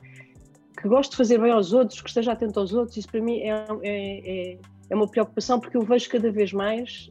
que 0.81 0.89
goste 0.89 1.11
de 1.11 1.17
fazer 1.17 1.39
bem 1.39 1.53
aos 1.53 1.73
outros, 1.73 2.01
que 2.01 2.09
esteja 2.09 2.33
atento 2.33 2.59
aos 2.59 2.73
outros. 2.73 2.97
Isso 2.97 3.09
para 3.09 3.21
mim 3.21 3.41
é, 3.41 3.67
é, 3.83 4.53
é, 4.53 4.59
é 4.89 4.95
uma 4.95 5.07
preocupação, 5.09 5.61
porque 5.61 5.77
eu 5.77 5.83
vejo 5.83 6.09
cada 6.09 6.31
vez 6.31 6.53
mais. 6.53 7.11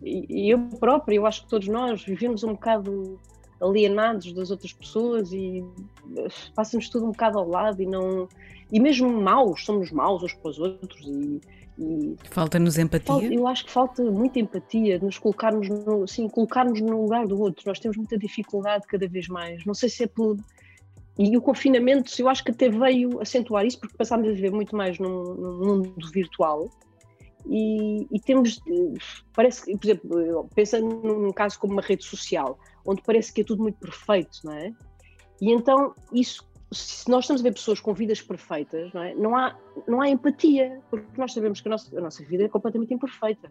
E, 0.00 0.48
eu 0.48 0.60
própria, 0.78 1.16
eu 1.16 1.26
acho 1.26 1.42
que 1.42 1.48
todos 1.48 1.66
nós 1.66 2.04
vivemos 2.04 2.44
um 2.44 2.52
bocado 2.52 3.18
alienados 3.60 4.32
das 4.32 4.50
outras 4.50 4.72
pessoas 4.72 5.32
e 5.32 5.64
eh, 6.16 6.28
passa-nos 6.54 6.88
tudo 6.88 7.06
um 7.06 7.10
bocado 7.10 7.38
ao 7.38 7.48
lado 7.48 7.82
e 7.82 7.86
não 7.86 8.28
e 8.70 8.78
mesmo 8.78 9.10
maus, 9.10 9.64
somos 9.64 9.90
maus 9.90 10.22
uns 10.22 10.34
para 10.34 10.50
os 10.50 10.58
outros 10.58 11.06
e, 11.06 11.40
e 11.78 12.16
falta-nos 12.30 12.76
empatia. 12.76 13.32
eu 13.32 13.46
acho 13.46 13.64
que 13.64 13.70
falta 13.70 14.02
muita 14.02 14.38
empatia, 14.38 14.98
nos 14.98 15.18
colocarmos 15.18 15.68
no, 15.68 16.04
assim, 16.04 16.28
colocarmos 16.28 16.80
no 16.80 17.02
lugar 17.02 17.26
do 17.26 17.40
outro. 17.40 17.64
Nós 17.66 17.78
temos 17.78 17.96
muita 17.96 18.18
dificuldade 18.18 18.86
cada 18.86 19.08
vez 19.08 19.26
mais. 19.28 19.64
Não 19.64 19.74
sei 19.74 19.88
se 19.88 20.04
é 20.04 20.06
pelo 20.06 20.36
e 21.18 21.36
o 21.36 21.42
confinamento, 21.42 22.12
eu 22.16 22.28
acho 22.28 22.44
que 22.44 22.52
até 22.52 22.68
veio 22.68 23.20
acentuar 23.20 23.66
isso, 23.66 23.80
porque 23.80 23.96
passámos 23.96 24.28
a 24.28 24.30
viver 24.30 24.52
muito 24.52 24.76
mais 24.76 25.00
num, 25.00 25.34
num 25.34 25.78
mundo 25.78 26.10
virtual 26.12 26.70
e, 27.48 28.06
e, 28.10 28.20
temos, 28.20 28.60
parece 29.34 29.64
que, 29.64 29.76
por 29.76 29.86
exemplo, 29.86 30.50
pensando 30.54 30.86
num 31.02 31.32
caso 31.32 31.58
como 31.58 31.72
uma 31.72 31.82
rede 31.82 32.04
social, 32.04 32.58
onde 32.84 33.02
parece 33.02 33.32
que 33.32 33.40
é 33.40 33.44
tudo 33.44 33.62
muito 33.62 33.78
perfeito, 33.78 34.40
não 34.44 34.52
é? 34.52 34.72
E 35.40 35.50
então, 35.52 35.94
isso, 36.12 36.46
se 36.70 37.08
nós 37.08 37.24
estamos 37.24 37.40
a 37.40 37.44
ver 37.44 37.54
pessoas 37.54 37.80
com 37.80 37.94
vidas 37.94 38.20
perfeitas, 38.20 38.92
não, 38.92 39.02
é? 39.02 39.14
não, 39.14 39.36
há, 39.36 39.56
não 39.86 40.00
há 40.00 40.08
empatia, 40.08 40.80
porque 40.90 41.06
nós 41.16 41.32
sabemos 41.32 41.60
que 41.60 41.68
a 41.68 41.70
nossa, 41.70 41.98
a 41.98 42.00
nossa 42.00 42.22
vida 42.24 42.44
é 42.44 42.48
completamente 42.48 42.92
imperfeita. 42.92 43.50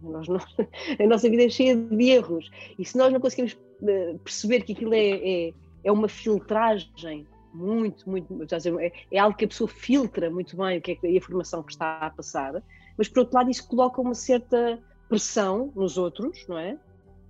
Nós 0.00 0.26
a 0.98 1.06
nossa 1.06 1.30
vida 1.30 1.44
é 1.44 1.48
cheia 1.48 1.76
de 1.76 2.04
erros. 2.10 2.50
E 2.78 2.84
se 2.84 2.96
nós 2.96 3.12
não 3.12 3.20
conseguimos 3.20 3.56
eh, 3.86 4.16
perceber 4.24 4.62
que 4.62 4.72
aquilo 4.72 4.94
é, 4.94 5.10
é, 5.48 5.54
é 5.84 5.92
uma 5.92 6.08
filtragem 6.08 7.26
muito, 7.54 8.08
muito, 8.08 8.32
é, 8.80 8.92
é 9.10 9.18
algo 9.18 9.36
que 9.36 9.44
a 9.44 9.48
pessoa 9.48 9.68
filtra 9.68 10.30
muito 10.30 10.56
bem 10.56 10.78
o 10.78 10.80
que 10.82 10.98
é 11.02 11.06
a 11.06 11.10
informação 11.10 11.62
que 11.62 11.72
está 11.72 11.98
a 11.98 12.10
passar, 12.10 12.62
mas 13.02 13.08
por 13.08 13.18
outro 13.18 13.34
lado 13.34 13.50
isso 13.50 13.66
coloca 13.66 14.00
uma 14.00 14.14
certa 14.14 14.78
pressão 15.08 15.72
nos 15.74 15.98
outros, 15.98 16.46
não 16.46 16.56
é? 16.56 16.78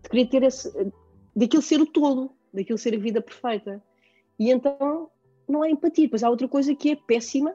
De 0.02 0.10
querer 0.10 0.26
ter 0.26 0.42
esse, 0.42 0.70
daquilo 1.34 1.62
ser 1.62 1.80
o 1.80 1.86
todo, 1.86 2.30
daquilo 2.52 2.76
ser 2.76 2.94
a 2.94 2.98
vida 2.98 3.22
perfeita. 3.22 3.82
E 4.38 4.50
então 4.50 5.08
não 5.48 5.62
há 5.62 5.70
empatia. 5.70 6.10
Pois 6.10 6.22
há 6.22 6.28
outra 6.28 6.46
coisa 6.46 6.74
que 6.74 6.90
é 6.90 6.96
péssima 6.96 7.54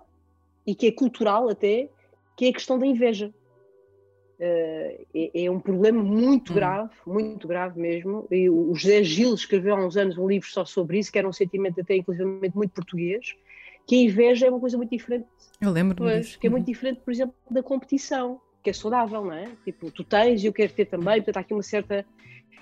e 0.65 0.73
que 0.73 0.87
é 0.87 0.91
cultural 0.91 1.47
até, 1.47 1.91
que 2.35 2.45
é 2.45 2.49
a 2.49 2.53
questão 2.53 2.79
da 2.79 2.87
inveja. 2.87 3.31
Uh, 4.39 5.05
é, 5.13 5.43
é, 5.43 5.51
um 5.51 5.59
problema 5.59 6.01
muito 6.01 6.53
hum. 6.53 6.55
grave, 6.55 6.95
muito 7.05 7.47
grave 7.47 7.79
mesmo. 7.79 8.25
E 8.31 8.49
o 8.49 8.73
José 8.73 9.03
Gil 9.03 9.35
escreveu 9.35 9.75
há 9.75 9.85
uns 9.85 9.95
anos 9.95 10.17
um 10.17 10.27
livro 10.27 10.49
só 10.49 10.65
sobre 10.65 10.97
isso, 10.97 11.11
que 11.11 11.19
era 11.19 11.29
um 11.29 11.33
sentimento 11.33 11.79
até 11.79 11.95
inclusivamente 11.95 12.57
muito 12.57 12.71
português, 12.71 13.35
que 13.87 13.95
a 13.95 13.97
inveja 13.99 14.45
é 14.45 14.49
uma 14.49 14.59
coisa 14.59 14.75
muito 14.75 14.89
diferente. 14.89 15.25
Eu 15.61 15.71
lembro-me 15.71 16.19
disso. 16.19 16.37
Que 16.37 16.47
é 16.47 16.49
muito 16.49 16.65
diferente, 16.65 16.99
por 16.99 17.11
exemplo, 17.11 17.33
da 17.49 17.63
competição, 17.63 18.39
que 18.61 18.69
é 18.69 18.73
saudável, 18.73 19.23
não 19.23 19.33
é? 19.33 19.49
Tipo, 19.63 19.89
tu 19.89 20.03
tens 20.03 20.43
e 20.43 20.47
eu 20.47 20.53
quero 20.53 20.73
ter 20.73 20.85
também, 20.85 21.15
portanto 21.15 21.37
há 21.37 21.39
aqui 21.39 21.53
uma 21.53 21.63
certa... 21.63 22.05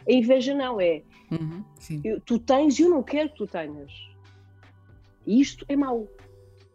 A 0.08 0.12
inveja 0.12 0.54
não 0.54 0.80
é. 0.80 1.02
Uhum, 1.32 1.64
eu, 2.04 2.22
tu 2.22 2.38
tens 2.38 2.78
e 2.78 2.84
eu 2.84 2.90
não 2.90 3.02
quero 3.02 3.30
que 3.30 3.38
tu 3.38 3.48
tenhas. 3.48 3.92
E 5.26 5.42
isto 5.42 5.66
é 5.68 5.76
mau. 5.76 6.08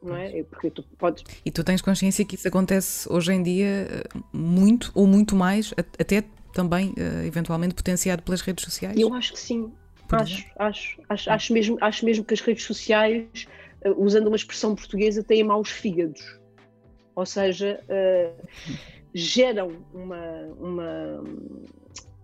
Não 0.03 0.17
é? 0.17 0.43
Porque 0.43 0.69
tu 0.69 0.83
podes... 0.99 1.23
E 1.45 1.51
tu 1.53 1.63
tens 1.63 1.81
consciência 1.81 2.25
que 2.25 2.35
isso 2.35 2.49
acontece 2.49 3.09
hoje 3.09 3.33
em 3.33 3.41
dia 3.41 3.87
eh, 3.89 4.03
muito 4.33 4.91
ou 4.95 5.07
muito 5.07 5.37
mais, 5.37 5.73
até 5.77 6.25
também 6.53 6.93
eh, 6.97 7.25
eventualmente 7.25 7.75
potenciado 7.75 8.23
pelas 8.23 8.41
redes 8.41 8.65
sociais? 8.65 8.99
Eu 8.99 9.15
acho 9.15 9.35
que 9.35 9.39
sim. 9.39 9.73
Acho, 10.11 10.45
acho, 10.59 11.01
acho, 11.09 11.31
acho, 11.31 11.53
mesmo, 11.53 11.79
acho 11.81 12.05
mesmo 12.05 12.25
que 12.25 12.35
as 12.35 12.41
redes 12.41 12.65
sociais 12.65 13.47
usando 13.97 14.27
uma 14.27 14.37
expressão 14.37 14.75
portuguesa, 14.75 15.23
têm 15.23 15.45
maus 15.45 15.71
fígados. 15.71 16.39
Ou 17.15 17.27
seja, 17.27 17.81
uh, 17.85 18.47
geram 19.13 19.73
uma, 19.93 20.43
uma, 20.59 21.25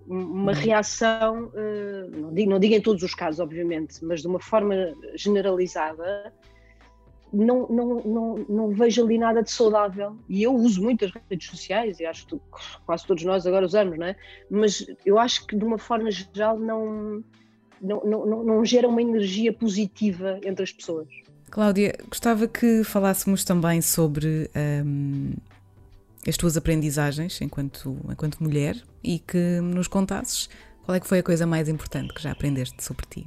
uma 0.06 0.52
reação, 0.52 1.46
uh, 1.46 2.10
não, 2.16 2.32
digo, 2.32 2.50
não 2.50 2.58
digo 2.58 2.74
em 2.74 2.80
todos 2.80 3.02
os 3.02 3.14
casos, 3.14 3.40
obviamente, 3.40 4.04
mas 4.04 4.20
de 4.20 4.28
uma 4.28 4.40
forma 4.40 4.94
generalizada, 5.14 6.32
não, 7.32 7.66
não, 7.68 7.94
não, 8.00 8.34
não 8.48 8.68
vejo 8.70 9.04
ali 9.04 9.18
nada 9.18 9.42
de 9.42 9.50
saudável. 9.50 10.16
E 10.28 10.42
eu 10.42 10.54
uso 10.54 10.82
muitas 10.82 11.12
redes 11.28 11.48
sociais, 11.48 12.00
e 12.00 12.06
acho 12.06 12.26
que 12.26 12.38
quase 12.84 13.06
todos 13.06 13.24
nós 13.24 13.46
agora 13.46 13.66
usamos, 13.66 13.98
não 13.98 14.06
é? 14.06 14.16
Mas 14.50 14.86
eu 15.04 15.18
acho 15.18 15.46
que 15.46 15.56
de 15.56 15.64
uma 15.64 15.78
forma 15.78 16.10
geral 16.10 16.58
não, 16.58 17.22
não, 17.80 18.00
não, 18.04 18.44
não 18.44 18.64
gera 18.64 18.88
uma 18.88 19.02
energia 19.02 19.52
positiva 19.52 20.38
entre 20.44 20.62
as 20.62 20.72
pessoas. 20.72 21.08
Cláudia, 21.50 21.96
gostava 22.08 22.46
que 22.48 22.82
falássemos 22.84 23.44
também 23.44 23.80
sobre 23.80 24.50
um, 24.84 25.32
as 26.28 26.36
tuas 26.36 26.56
aprendizagens 26.56 27.40
enquanto, 27.40 27.96
enquanto 28.10 28.42
mulher 28.42 28.76
e 29.02 29.18
que 29.18 29.60
nos 29.60 29.88
contasses 29.88 30.48
qual 30.84 30.96
é 30.96 31.00
que 31.00 31.06
foi 31.06 31.20
a 31.20 31.22
coisa 31.22 31.46
mais 31.46 31.68
importante 31.68 32.12
que 32.12 32.22
já 32.22 32.32
aprendeste 32.32 32.82
sobre 32.82 33.06
ti. 33.06 33.26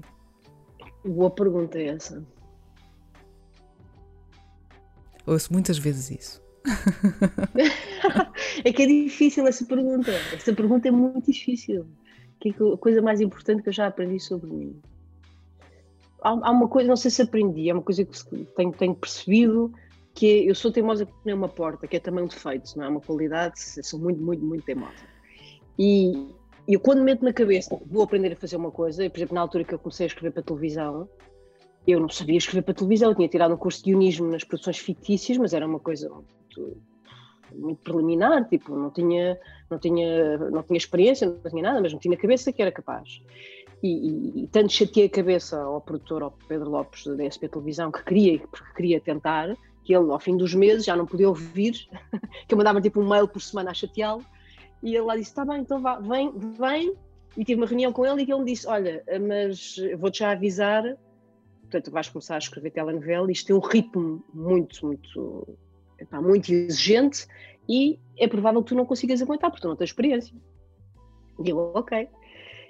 Boa 1.03 1.31
pergunta 1.31 1.77
é 1.77 1.87
essa. 1.87 2.23
Ouço 5.25 5.51
muitas 5.51 5.77
vezes 5.77 6.11
isso. 6.11 6.41
é 8.63 8.73
que 8.73 8.83
é 8.83 8.85
difícil 8.85 9.47
essa 9.47 9.65
pergunta. 9.65 10.11
Essa 10.33 10.53
pergunta 10.53 10.87
é 10.87 10.91
muito 10.91 11.31
difícil. 11.31 11.85
Que 12.39 12.49
é 12.49 12.73
a 12.73 12.77
coisa 12.77 13.01
mais 13.01 13.21
importante 13.21 13.61
que 13.61 13.69
eu 13.69 13.73
já 13.73 13.87
aprendi 13.87 14.19
sobre 14.19 14.49
mim? 14.49 14.81
Há, 16.21 16.29
há, 16.29 16.51
uma 16.51 16.67
coisa, 16.67 16.87
não 16.87 16.95
sei 16.95 17.11
se 17.11 17.21
aprendi, 17.21 17.69
é 17.69 17.73
uma 17.73 17.81
coisa 17.81 18.05
que 18.05 18.45
tenho, 18.55 18.71
tenho 18.71 18.95
percebido, 18.95 19.73
que 20.13 20.27
é, 20.27 20.49
eu 20.49 20.55
sou 20.55 20.71
teimosa 20.71 21.05
que 21.05 21.13
nem 21.25 21.35
uma 21.35 21.49
porta, 21.49 21.87
que 21.87 21.97
é 21.97 21.99
também 21.99 22.23
um 22.23 22.27
defeito, 22.27 22.77
não 22.77 22.85
é 22.85 22.89
uma 22.89 23.01
qualidade, 23.01 23.59
sou 23.59 23.99
muito, 23.99 24.21
muito, 24.21 24.43
muito 24.43 24.63
teimosa. 24.63 25.07
E 25.77 26.27
eu 26.67 26.79
quando 26.79 27.03
meto 27.03 27.23
na 27.23 27.33
cabeça, 27.33 27.79
vou 27.85 28.03
aprender 28.03 28.33
a 28.33 28.35
fazer 28.35 28.55
uma 28.55 28.71
coisa, 28.71 29.09
por 29.09 29.17
exemplo, 29.17 29.35
na 29.35 29.41
altura 29.41 29.63
que 29.63 29.73
eu 29.73 29.79
comecei 29.79 30.05
a 30.05 30.07
escrever 30.07 30.31
para 30.31 30.43
televisão, 30.43 31.07
eu 31.87 31.99
não 31.99 32.09
sabia 32.09 32.37
escrever 32.37 32.61
para 32.63 32.73
televisão, 32.73 33.09
eu 33.09 33.15
tinha 33.15 33.27
tirado 33.27 33.53
um 33.53 33.57
curso 33.57 33.79
de 33.79 33.91
guionismo 33.91 34.29
nas 34.29 34.43
produções 34.43 34.77
fictícias, 34.77 35.37
mas 35.37 35.53
era 35.53 35.65
uma 35.65 35.79
coisa 35.79 36.09
muito, 36.09 36.77
muito 37.55 37.81
preliminar, 37.81 38.47
tipo, 38.47 38.75
não 38.75 38.91
tinha, 38.91 39.39
não 39.69 39.79
tinha, 39.79 40.37
não 40.37 40.63
tinha 40.63 40.77
experiência, 40.77 41.27
não 41.27 41.49
tinha 41.49 41.63
nada, 41.63 41.81
mas 41.81 41.93
não 41.93 41.99
tinha 41.99 42.15
cabeça 42.17 42.51
que 42.51 42.61
era 42.61 42.71
capaz. 42.71 43.21
E, 43.81 44.43
e, 44.43 44.47
tanto 44.47 44.73
chateei 44.73 45.05
a 45.05 45.09
cabeça 45.09 45.61
ao 45.61 45.79
produtor, 45.79 46.23
ao 46.23 46.31
Pedro 46.47 46.69
Lopes 46.69 47.05
da 47.05 47.23
SP 47.23 47.47
Televisão, 47.47 47.91
que 47.91 48.03
queria, 48.03 48.39
porque 48.39 48.73
queria 48.75 48.99
tentar, 48.99 49.55
que 49.83 49.95
ele 49.95 50.11
ao 50.11 50.19
fim 50.19 50.35
dos 50.35 50.53
meses 50.53 50.85
já 50.85 50.95
não 50.95 51.05
podia 51.05 51.29
ouvir, 51.29 51.87
que 52.47 52.53
eu 52.53 52.57
mandava 52.57 52.81
tipo 52.81 52.99
um 52.99 53.07
mail 53.07 53.27
por 53.27 53.41
semana 53.41 53.71
a 53.71 53.73
chateá-lo, 53.73 54.23
e 54.83 54.95
ele 54.95 55.05
lá 55.05 55.15
disse, 55.15 55.29
está 55.29 55.45
bem, 55.45 55.61
então 55.61 55.81
vá, 55.81 55.97
vem, 55.99 56.31
vem, 56.57 56.93
e 57.37 57.45
tive 57.45 57.61
uma 57.61 57.67
reunião 57.67 57.93
com 57.93 58.05
ele 58.05 58.23
e 58.23 58.31
ele 58.31 58.39
me 58.39 58.45
disse, 58.51 58.67
olha, 58.67 59.03
mas 59.27 59.77
vou-te 59.97 60.19
já 60.19 60.31
avisar, 60.31 60.83
portanto 61.61 61.91
vais 61.91 62.09
começar 62.09 62.35
a 62.35 62.39
escrever 62.39 62.71
telenovela, 62.71 63.31
isto 63.31 63.47
tem 63.47 63.55
um 63.55 63.59
ritmo 63.59 64.23
muito, 64.33 64.85
muito, 64.85 65.57
epá, 65.97 66.21
muito 66.21 66.51
exigente, 66.51 67.25
e 67.67 67.99
é 68.17 68.27
provável 68.27 68.61
que 68.61 68.69
tu 68.69 68.75
não 68.75 68.85
consigas 68.85 69.21
aguentar, 69.21 69.51
porque 69.51 69.61
tu 69.61 69.69
não 69.69 69.75
tens 69.75 69.89
experiência. 69.89 70.35
E 71.43 71.49
eu, 71.49 71.71
ok. 71.73 72.09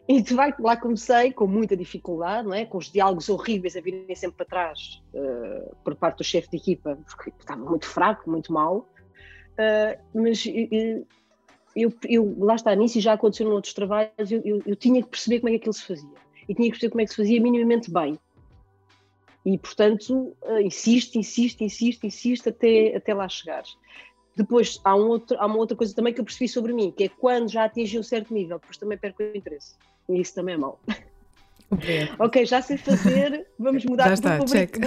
E 0.09 0.19
de 0.23 0.33
facto 0.33 0.61
lá 0.61 0.75
comecei 0.75 1.31
com 1.31 1.45
muita 1.45 1.77
dificuldade, 1.77 2.47
não 2.47 2.55
é? 2.55 2.65
com 2.65 2.79
os 2.79 2.91
diálogos 2.91 3.29
horríveis 3.29 3.75
a 3.75 3.79
virem 3.79 4.15
sempre 4.15 4.37
para 4.37 4.45
trás 4.47 5.03
uh, 5.13 5.75
por 5.83 5.95
parte 5.95 6.17
do 6.17 6.23
chefe 6.23 6.49
de 6.49 6.57
equipa, 6.57 6.97
porque 7.05 7.31
estava 7.39 7.63
muito 7.63 7.85
fraco, 7.85 8.27
muito 8.27 8.51
mal. 8.51 8.89
Uh, 9.51 10.01
mas 10.11 10.47
eu, 11.75 11.93
eu, 12.07 12.35
lá 12.39 12.55
está, 12.55 12.73
nisso 12.73 12.99
já 12.99 13.13
aconteceu 13.13 13.47
em 13.47 13.51
outros 13.51 13.71
trabalhos, 13.75 14.31
eu, 14.31 14.41
eu, 14.43 14.63
eu, 14.65 14.75
tinha 14.75 15.03
que 15.03 15.09
perceber 15.09 15.41
como 15.41 15.49
é 15.49 15.51
que 15.51 15.57
aquilo 15.57 15.73
se 15.73 15.85
fazia. 15.85 16.17
E 16.47 16.55
tinha 16.55 16.65
que 16.65 16.71
perceber 16.71 16.89
como 16.89 17.01
é 17.01 17.05
que 17.05 17.11
se 17.11 17.17
fazia 17.17 17.39
minimamente 17.39 17.91
bem. 17.91 18.17
E, 19.45 19.59
portanto, 19.59 20.35
insisto, 20.63 21.19
insisto, 21.19 21.63
insisto, 21.63 22.07
insisto 22.07 22.49
até, 22.49 22.95
até 22.95 23.13
lá 23.13 23.29
chegar. 23.29 23.61
Depois, 24.35 24.81
há, 24.83 24.95
um 24.95 25.07
outro, 25.07 25.37
há 25.39 25.45
uma 25.45 25.57
outra 25.57 25.77
coisa 25.77 25.93
também 25.93 26.15
que 26.15 26.19
eu 26.19 26.25
percebi 26.25 26.47
sobre 26.47 26.73
mim, 26.73 26.91
que 26.91 27.03
é 27.03 27.09
quando 27.09 27.47
já 27.49 27.65
atingi 27.65 27.99
um 27.99 28.03
certo 28.03 28.33
nível, 28.33 28.57
depois 28.57 28.77
também 28.77 28.97
perco 28.97 29.21
o 29.21 29.37
interesse. 29.37 29.75
E 30.09 30.19
isso 30.19 30.33
também 30.33 30.55
é 30.55 30.57
mau. 30.57 30.79
ok, 32.17 32.45
já 32.47 32.61
sei 32.61 32.77
fazer, 32.77 33.47
vamos 33.57 33.85
mudar, 33.85 34.07
já 34.07 34.13
está, 34.15 34.37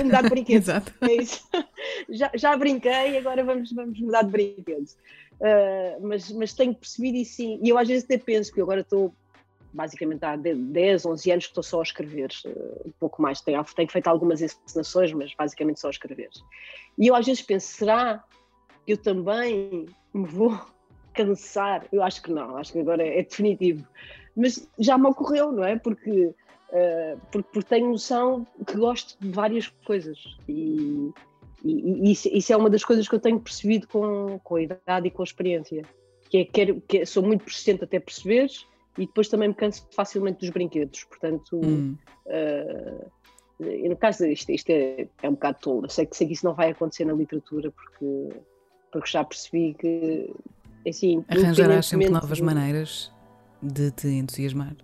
mudar 0.03 0.23
de 0.23 0.29
brinquedos. 0.31 0.69
Exato. 0.69 0.93
É 1.01 1.15
isso. 1.15 1.49
Já, 2.09 2.31
já 2.35 2.57
brinquei, 2.57 3.17
agora 3.17 3.45
vamos, 3.45 3.73
vamos 3.73 3.99
mudar 4.01 4.23
de 4.23 4.31
brinquedos. 4.31 4.97
Uh, 5.41 6.07
mas, 6.07 6.31
mas 6.33 6.53
tenho 6.53 6.75
percebido 6.75 7.17
isso 7.17 7.35
sim. 7.37 7.61
E 7.63 7.69
eu 7.69 7.79
às 7.79 7.87
vezes 7.87 8.05
até 8.05 8.19
penso 8.19 8.53
que 8.53 8.61
agora 8.61 8.81
estou 8.81 9.15
basicamente 9.73 10.25
há 10.25 10.37
10, 10.37 11.07
11 11.07 11.31
anos 11.31 11.45
que 11.47 11.51
estou 11.51 11.63
só 11.63 11.81
a 11.81 11.83
escrever, 11.83 12.31
uh, 12.45 12.89
um 12.89 12.93
pouco 12.99 13.23
mais. 13.23 13.41
Tenho, 13.41 13.63
tenho 13.65 13.91
feito 13.91 14.09
algumas 14.09 14.43
encenações, 14.43 15.13
mas 15.13 15.33
basicamente 15.35 15.81
só 15.81 15.89
a 15.89 15.91
escrever. 15.91 16.31
E 16.99 17.07
eu 17.07 17.15
às 17.15 17.27
vezes 17.27 17.43
penso, 17.43 17.67
será 17.69 18.23
que 18.85 18.93
eu 18.93 18.97
também 18.97 19.87
me 20.13 20.27
vou 20.27 20.59
cansar? 21.15 21.87
Eu 21.93 22.03
acho 22.03 22.23
que 22.23 22.31
não, 22.31 22.57
acho 22.57 22.73
que 22.73 22.81
agora 22.81 23.07
é 23.07 23.23
definitivo. 23.23 23.87
Mas 24.37 24.69
já 24.79 24.97
me 24.97 25.07
ocorreu, 25.07 25.53
não 25.53 25.65
é? 25.65 25.77
Porque, 25.79 26.27
uh, 26.71 27.21
porque, 27.31 27.49
porque 27.53 27.69
tenho 27.69 27.91
noção 27.91 28.47
que 28.67 28.77
gosto 28.77 29.17
de 29.21 29.31
várias 29.31 29.69
coisas. 29.85 30.19
E, 30.49 31.11
e, 31.65 32.09
e 32.09 32.13
isso, 32.13 32.29
isso, 32.33 32.53
é 32.53 32.57
uma 32.57 32.71
das 32.71 32.85
coisas 32.85 33.09
que 33.09 33.15
eu 33.15 33.21
tenho 33.21 33.39
percebido 33.39 33.87
com, 33.89 34.41
com 34.43 34.57
a 34.57 34.63
idade 34.63 35.07
e 35.07 35.11
com 35.11 35.23
a 35.23 35.25
experiência. 35.25 35.85
Que 36.31 36.39
é, 36.39 36.45
quero, 36.45 36.81
que 36.89 36.99
é, 36.99 37.05
sou 37.05 37.23
muito 37.23 37.45
persistente 37.45 37.85
até 37.85 38.01
perceberes 38.01 38.67
e 38.97 39.07
depois 39.07 39.29
também 39.29 39.49
me 39.49 39.55
canso 39.55 39.87
facilmente 39.95 40.41
dos 40.41 40.51
brinquedos. 40.51 41.05
Portanto, 41.05 41.61
hum. 41.63 41.97
uh, 42.27 43.11
no 43.89 43.97
caso, 43.97 44.27
isto, 44.27 44.51
isto 44.51 44.71
é, 44.71 45.07
é, 45.23 45.29
um 45.29 45.33
bocado 45.33 45.59
tolo. 45.61 45.91
Sei 45.91 46.07
que, 46.07 46.17
sei 46.17 46.27
que 46.27 46.33
isso 46.33 46.45
não 46.45 46.55
vai 46.55 46.71
acontecer 46.71 47.05
na 47.05 47.13
literatura 47.13 47.71
porque, 47.71 48.41
porque 48.91 49.11
já 49.11 49.23
percebi 49.25 49.75
que. 49.75 50.33
Assim, 50.89 51.25
Arranjarás 51.29 51.87
sempre 51.87 52.09
novas 52.09 52.41
maneiras 52.41 53.13
de 53.63 53.91
te 53.91 54.09
entusiasmar. 54.09 54.77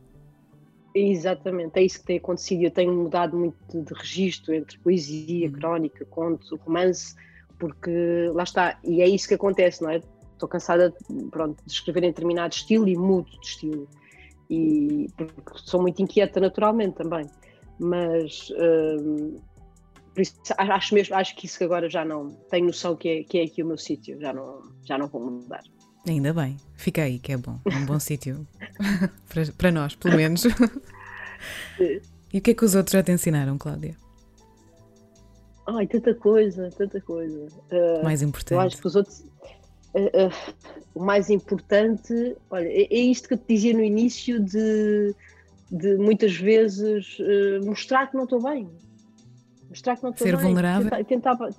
Exatamente, 0.95 1.79
é 1.79 1.83
isso 1.83 2.01
que 2.01 2.07
tem 2.07 2.19
acontecido. 2.19 2.62
Eu 2.62 2.71
tenho 2.71 2.93
mudado 2.93 3.37
muito 3.37 3.83
de, 3.83 3.95
registro 3.95 4.55
entre 4.55 4.79
poesia, 4.79 5.49
hum. 5.49 5.53
crónica, 5.53 6.05
conto, 6.07 6.57
romance, 6.57 7.14
porque 7.59 8.31
lá 8.33 8.43
está, 8.43 8.79
e 8.85 9.03
é 9.03 9.09
isso 9.09 9.29
que 9.29 9.35
acontece, 9.35 9.83
não 9.83 9.91
é? 9.91 10.01
Estou 10.33 10.49
cansada 10.49 10.95
pronto, 11.31 11.62
de 11.67 11.73
escrever 11.73 12.05
em 12.05 12.09
determinado 12.09 12.55
estilo 12.55 12.88
e 12.88 12.97
mudo 12.97 13.31
de 13.41 13.47
estilo. 13.47 13.88
E 14.49 15.09
porque 15.17 15.53
sou 15.57 15.83
muito 15.83 16.01
inquieta 16.01 16.41
naturalmente 16.41 16.95
também. 16.95 17.27
Mas 17.79 18.49
hum, 18.59 19.38
por 20.19 20.23
isso, 20.23 20.35
acho 20.57 20.95
mesmo, 20.95 21.14
acho 21.14 21.37
que 21.37 21.47
isso 21.47 21.62
agora 21.62 21.88
já 21.88 22.05
não 22.05 22.29
tenho 22.51 22.67
noção 22.67 22.97
que 22.97 23.09
é, 23.09 23.23
que 23.23 23.38
é 23.38 23.45
aqui 23.45 23.62
o 23.62 23.67
meu 23.67 23.79
sítio, 23.79 24.21
já 24.21 24.33
não, 24.33 24.62
já 24.83 24.99
não 24.99 25.07
vou 25.07 25.23
mudar. 25.23 25.62
Ainda 26.06 26.32
bem, 26.32 26.56
fica 26.74 27.02
aí 27.02 27.18
que 27.18 27.32
é 27.32 27.37
bom, 27.37 27.58
é 27.70 27.76
um 27.76 27.87
bom 27.87 27.98
sítio 28.00 28.46
para, 29.28 29.42
para 29.56 29.70
nós, 29.70 29.94
pelo 29.94 30.16
menos. 30.16 30.44
e 32.32 32.38
o 32.38 32.40
que 32.40 32.50
é 32.50 32.54
que 32.54 32.64
os 32.64 32.74
outros 32.74 32.92
já 32.92 33.02
te 33.02 33.12
ensinaram, 33.12 33.58
Cláudia? 33.58 33.96
Ai, 35.66 35.87
tanta 35.87 36.14
coisa, 36.14 36.70
tanta 36.76 37.00
coisa. 37.00 37.46
Uh, 37.70 38.02
mais 38.02 38.22
importante. 38.22 38.54
Eu 38.54 38.61
acho 38.61 38.78
que 38.78 38.87
os 38.87 38.96
outros. 38.96 39.20
Uh, 39.94 40.28
uh, 40.28 40.54
o 40.94 41.04
mais 41.04 41.28
importante, 41.28 42.37
olha, 42.50 42.68
é, 42.68 42.82
é, 42.90 43.00
isto 43.00 43.28
que 43.28 43.34
eu 43.34 43.38
te 43.38 43.44
dizia 43.48 43.74
no 43.74 43.82
início 43.82 44.42
de, 44.42 45.14
de 45.70 45.96
muitas 45.96 46.34
vezes 46.37 47.18
mostrar 47.64 48.08
que 48.08 48.16
não 48.16 48.24
estou 48.24 48.42
bem. 48.42 48.68
Mostrar 49.68 49.96
que 49.96 50.02
não 50.02 50.11
estou 50.11 50.26
Ser 50.26 50.37
bem. 50.37 50.46
vulnerável. 50.46 50.90
Tentar, 51.04 51.37
tentar, 51.37 51.50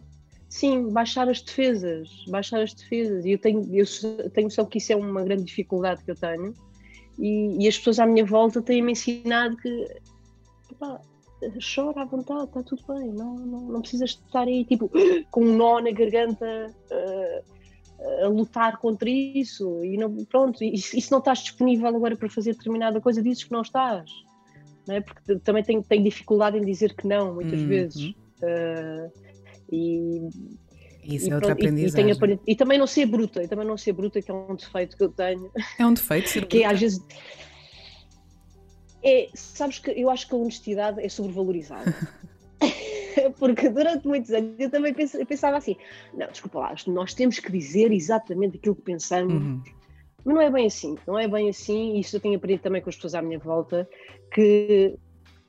sim, 0.50 0.90
baixar 0.90 1.30
as 1.30 1.42
defesas. 1.42 2.10
Baixar 2.28 2.62
as 2.62 2.74
defesas. 2.74 3.24
E 3.26 3.32
eu 3.32 3.38
tenho, 3.38 3.64
eu 3.74 3.86
tenho 4.32 4.50
só 4.50 4.66
que 4.66 4.80
isso 4.80 4.92
é 4.92 4.96
uma 4.96 5.24
grande 5.24 5.44
dificuldade 5.44 6.04
que 6.04 6.12
eu 6.12 6.16
tenho. 6.16 6.54
E, 7.18 7.64
e 7.64 7.68
as 7.68 7.78
pessoas 7.78 8.00
à 8.00 8.06
minha 8.06 8.26
volta 8.26 8.62
têm-me 8.62 8.94
ensinado 8.94 9.56
que 9.58 9.88
chora 11.76 12.02
à 12.02 12.06
vontade, 12.06 12.46
está 12.46 12.64
tudo 12.64 12.84
bem, 12.88 13.12
não, 13.14 13.36
não, 13.36 13.62
não 13.62 13.82
precisas 13.82 14.12
estar 14.12 14.44
aí 14.44 14.66
tipo 14.66 14.92
com 15.32 15.42
um 15.42 15.56
nó 15.56 15.80
na 15.80 15.92
garganta 15.92 16.74
uh, 16.92 18.26
a 18.26 18.28
lutar 18.28 18.78
contra 18.78 19.10
isso 19.10 19.84
e 19.84 19.98
não, 19.98 20.14
pronto, 20.26 20.64
e, 20.64 20.74
e 20.74 20.78
se 20.78 21.12
não 21.12 21.20
estás 21.20 21.40
disponível 21.40 21.88
agora 21.88 22.16
para 22.16 22.30
fazer 22.30 22.54
determinada 22.54 23.00
coisa, 23.00 23.22
dizes 23.22 23.44
que 23.44 23.52
não 23.52 23.62
estás, 23.62 24.12
não 24.88 24.96
é? 24.96 25.02
porque 25.02 25.38
também 25.40 25.64
tenho, 25.64 25.84
tenho 25.84 26.04
dificuldade 26.04 26.58
em 26.58 26.66
dizer 26.66 26.94
que 26.94 27.08
não, 27.08 27.36
muitas 27.36 27.62
uhum. 27.62 27.68
vezes. 27.68 28.14
Uh, 28.42 29.29
e, 29.72 30.30
isso 31.04 31.28
e, 31.28 31.32
é 31.32 31.36
outra 31.36 31.54
aprendizagem. 31.54 32.10
E, 32.10 32.34
e, 32.34 32.40
e, 32.48 32.56
também 32.56 32.78
não 32.78 32.88
ser 32.88 33.06
bruta, 33.06 33.44
e 33.44 33.48
também 33.48 33.66
não 33.66 33.78
ser 33.78 33.94
bruta, 33.94 34.22
que 34.22 34.30
é 34.30 34.34
um 34.34 34.56
defeito 34.56 34.98
que 34.98 35.04
eu 35.04 35.10
tenho. 35.10 35.52
É 35.78 35.86
um 35.86 35.94
defeito 35.94 36.30
ser 36.30 36.46
que 36.46 36.64
é, 36.64 36.66
às 36.66 36.80
vezes 36.80 37.04
é, 39.04 39.30
sabes 39.34 39.80
que 39.80 39.92
eu 39.92 40.10
acho 40.10 40.28
que 40.28 40.36
a 40.36 40.38
honestidade 40.38 41.04
é 41.04 41.10
sobrevalorizada. 41.10 41.96
Porque 43.38 43.70
durante 43.70 44.08
muitos 44.08 44.32
anos 44.32 44.60
eu 44.60 44.70
também 44.70 44.94
pensava 44.94 45.58
assim: 45.58 45.76
não, 46.14 46.28
desculpa 46.28 46.60
lá, 46.60 46.76
nós 46.88 47.14
temos 47.14 47.40
que 47.40 47.52
dizer 47.52 47.92
exatamente 47.92 48.58
aquilo 48.58 48.76
que 48.76 48.82
pensamos. 48.82 49.34
Uhum. 49.34 49.62
Mas 50.24 50.36
não 50.36 50.42
é 50.42 50.50
bem 50.50 50.68
assim, 50.68 50.98
não 51.08 51.18
é 51.18 51.28
bem 51.28 51.50
assim, 51.50 51.96
e 51.96 52.02
isso 52.02 52.18
eu 52.18 52.20
tenho 52.20 52.36
aprendido 52.36 52.62
também 52.62 52.82
com 52.82 52.90
as 52.90 52.96
pessoas 52.96 53.16
à 53.16 53.22
minha 53.22 53.40
volta, 53.40 53.88
que 54.34 54.96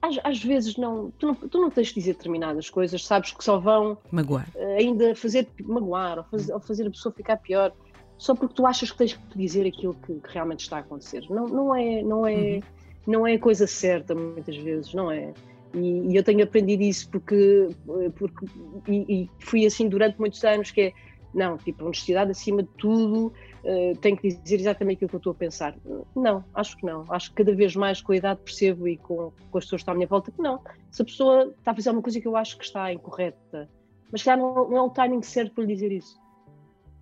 às, 0.02 0.18
às 0.24 0.42
vezes 0.42 0.76
não 0.76 1.10
tu, 1.18 1.26
não, 1.26 1.34
tu 1.34 1.60
não 1.60 1.70
tens 1.70 1.88
de 1.88 1.94
dizer 1.94 2.14
determinadas 2.14 2.70
coisas, 2.70 3.04
sabes 3.04 3.32
que 3.32 3.44
só 3.44 3.58
vão 3.58 3.98
magoar, 4.10 4.48
ainda 4.78 5.14
fazer 5.14 5.48
magoar 5.62 6.18
ou 6.18 6.24
fazer, 6.24 6.52
ou 6.52 6.60
fazer 6.60 6.86
a 6.86 6.90
pessoa 6.90 7.14
ficar 7.14 7.36
pior, 7.36 7.72
só 8.18 8.34
porque 8.34 8.54
tu 8.54 8.66
achas 8.66 8.90
que 8.90 8.98
tens 8.98 9.14
que 9.14 9.38
dizer 9.38 9.66
aquilo 9.66 9.94
que, 9.94 10.14
que 10.14 10.32
realmente 10.32 10.60
está 10.60 10.76
a 10.76 10.80
acontecer. 10.80 11.24
Não, 11.30 11.46
não 11.46 11.74
é, 11.74 12.02
não 12.02 12.26
é, 12.26 12.34
uhum 12.34 12.62
não 13.06 13.26
é 13.26 13.34
a 13.34 13.38
coisa 13.38 13.66
certa 13.66 14.14
muitas 14.14 14.56
vezes, 14.56 14.94
não 14.94 15.10
é? 15.10 15.32
E, 15.74 16.12
e 16.12 16.16
eu 16.16 16.22
tenho 16.22 16.42
aprendido 16.42 16.82
isso 16.82 17.08
porque, 17.10 17.68
porque 18.16 18.46
e, 18.88 19.22
e, 19.22 19.30
fui 19.38 19.64
assim 19.64 19.88
durante 19.88 20.18
muitos 20.18 20.42
anos 20.44 20.70
que 20.70 20.80
é, 20.80 20.92
não, 21.34 21.56
tipo, 21.58 21.84
honestidade 21.84 22.30
acima 22.30 22.62
de 22.62 22.68
tudo, 22.78 23.32
uh, 23.64 23.96
tenho 24.00 24.16
que 24.16 24.34
dizer 24.34 24.60
exatamente 24.60 24.96
aquilo 24.96 25.08
que 25.08 25.16
eu 25.16 25.18
estou 25.18 25.32
a 25.32 25.34
pensar. 25.34 25.76
Não, 26.14 26.44
acho 26.54 26.76
que 26.76 26.84
não. 26.84 27.04
Acho 27.08 27.30
que 27.30 27.36
cada 27.36 27.54
vez 27.54 27.76
mais 27.76 28.00
com 28.00 28.12
a 28.12 28.16
idade 28.16 28.40
percebo 28.42 28.88
e 28.88 28.96
com, 28.96 29.32
com 29.50 29.58
as 29.58 29.64
pessoas 29.64 29.80
que 29.80 29.82
estão 29.82 29.92
à 29.92 29.96
minha 29.96 30.08
volta 30.08 30.30
que 30.30 30.42
não. 30.42 30.60
Se 30.90 31.02
a 31.02 31.04
pessoa 31.04 31.54
está 31.58 31.70
a 31.70 31.74
fazer 31.74 31.90
uma 31.90 32.02
coisa 32.02 32.20
que 32.20 32.26
eu 32.26 32.36
acho 32.36 32.58
que 32.58 32.64
está 32.64 32.92
incorreta, 32.92 33.68
mas 34.10 34.22
se 34.22 34.36
não, 34.36 34.68
não 34.68 34.76
é 34.76 34.82
o 34.82 34.90
timing 34.90 35.22
certo 35.22 35.54
para 35.54 35.64
lhe 35.64 35.74
dizer 35.74 35.92
isso. 35.92 36.18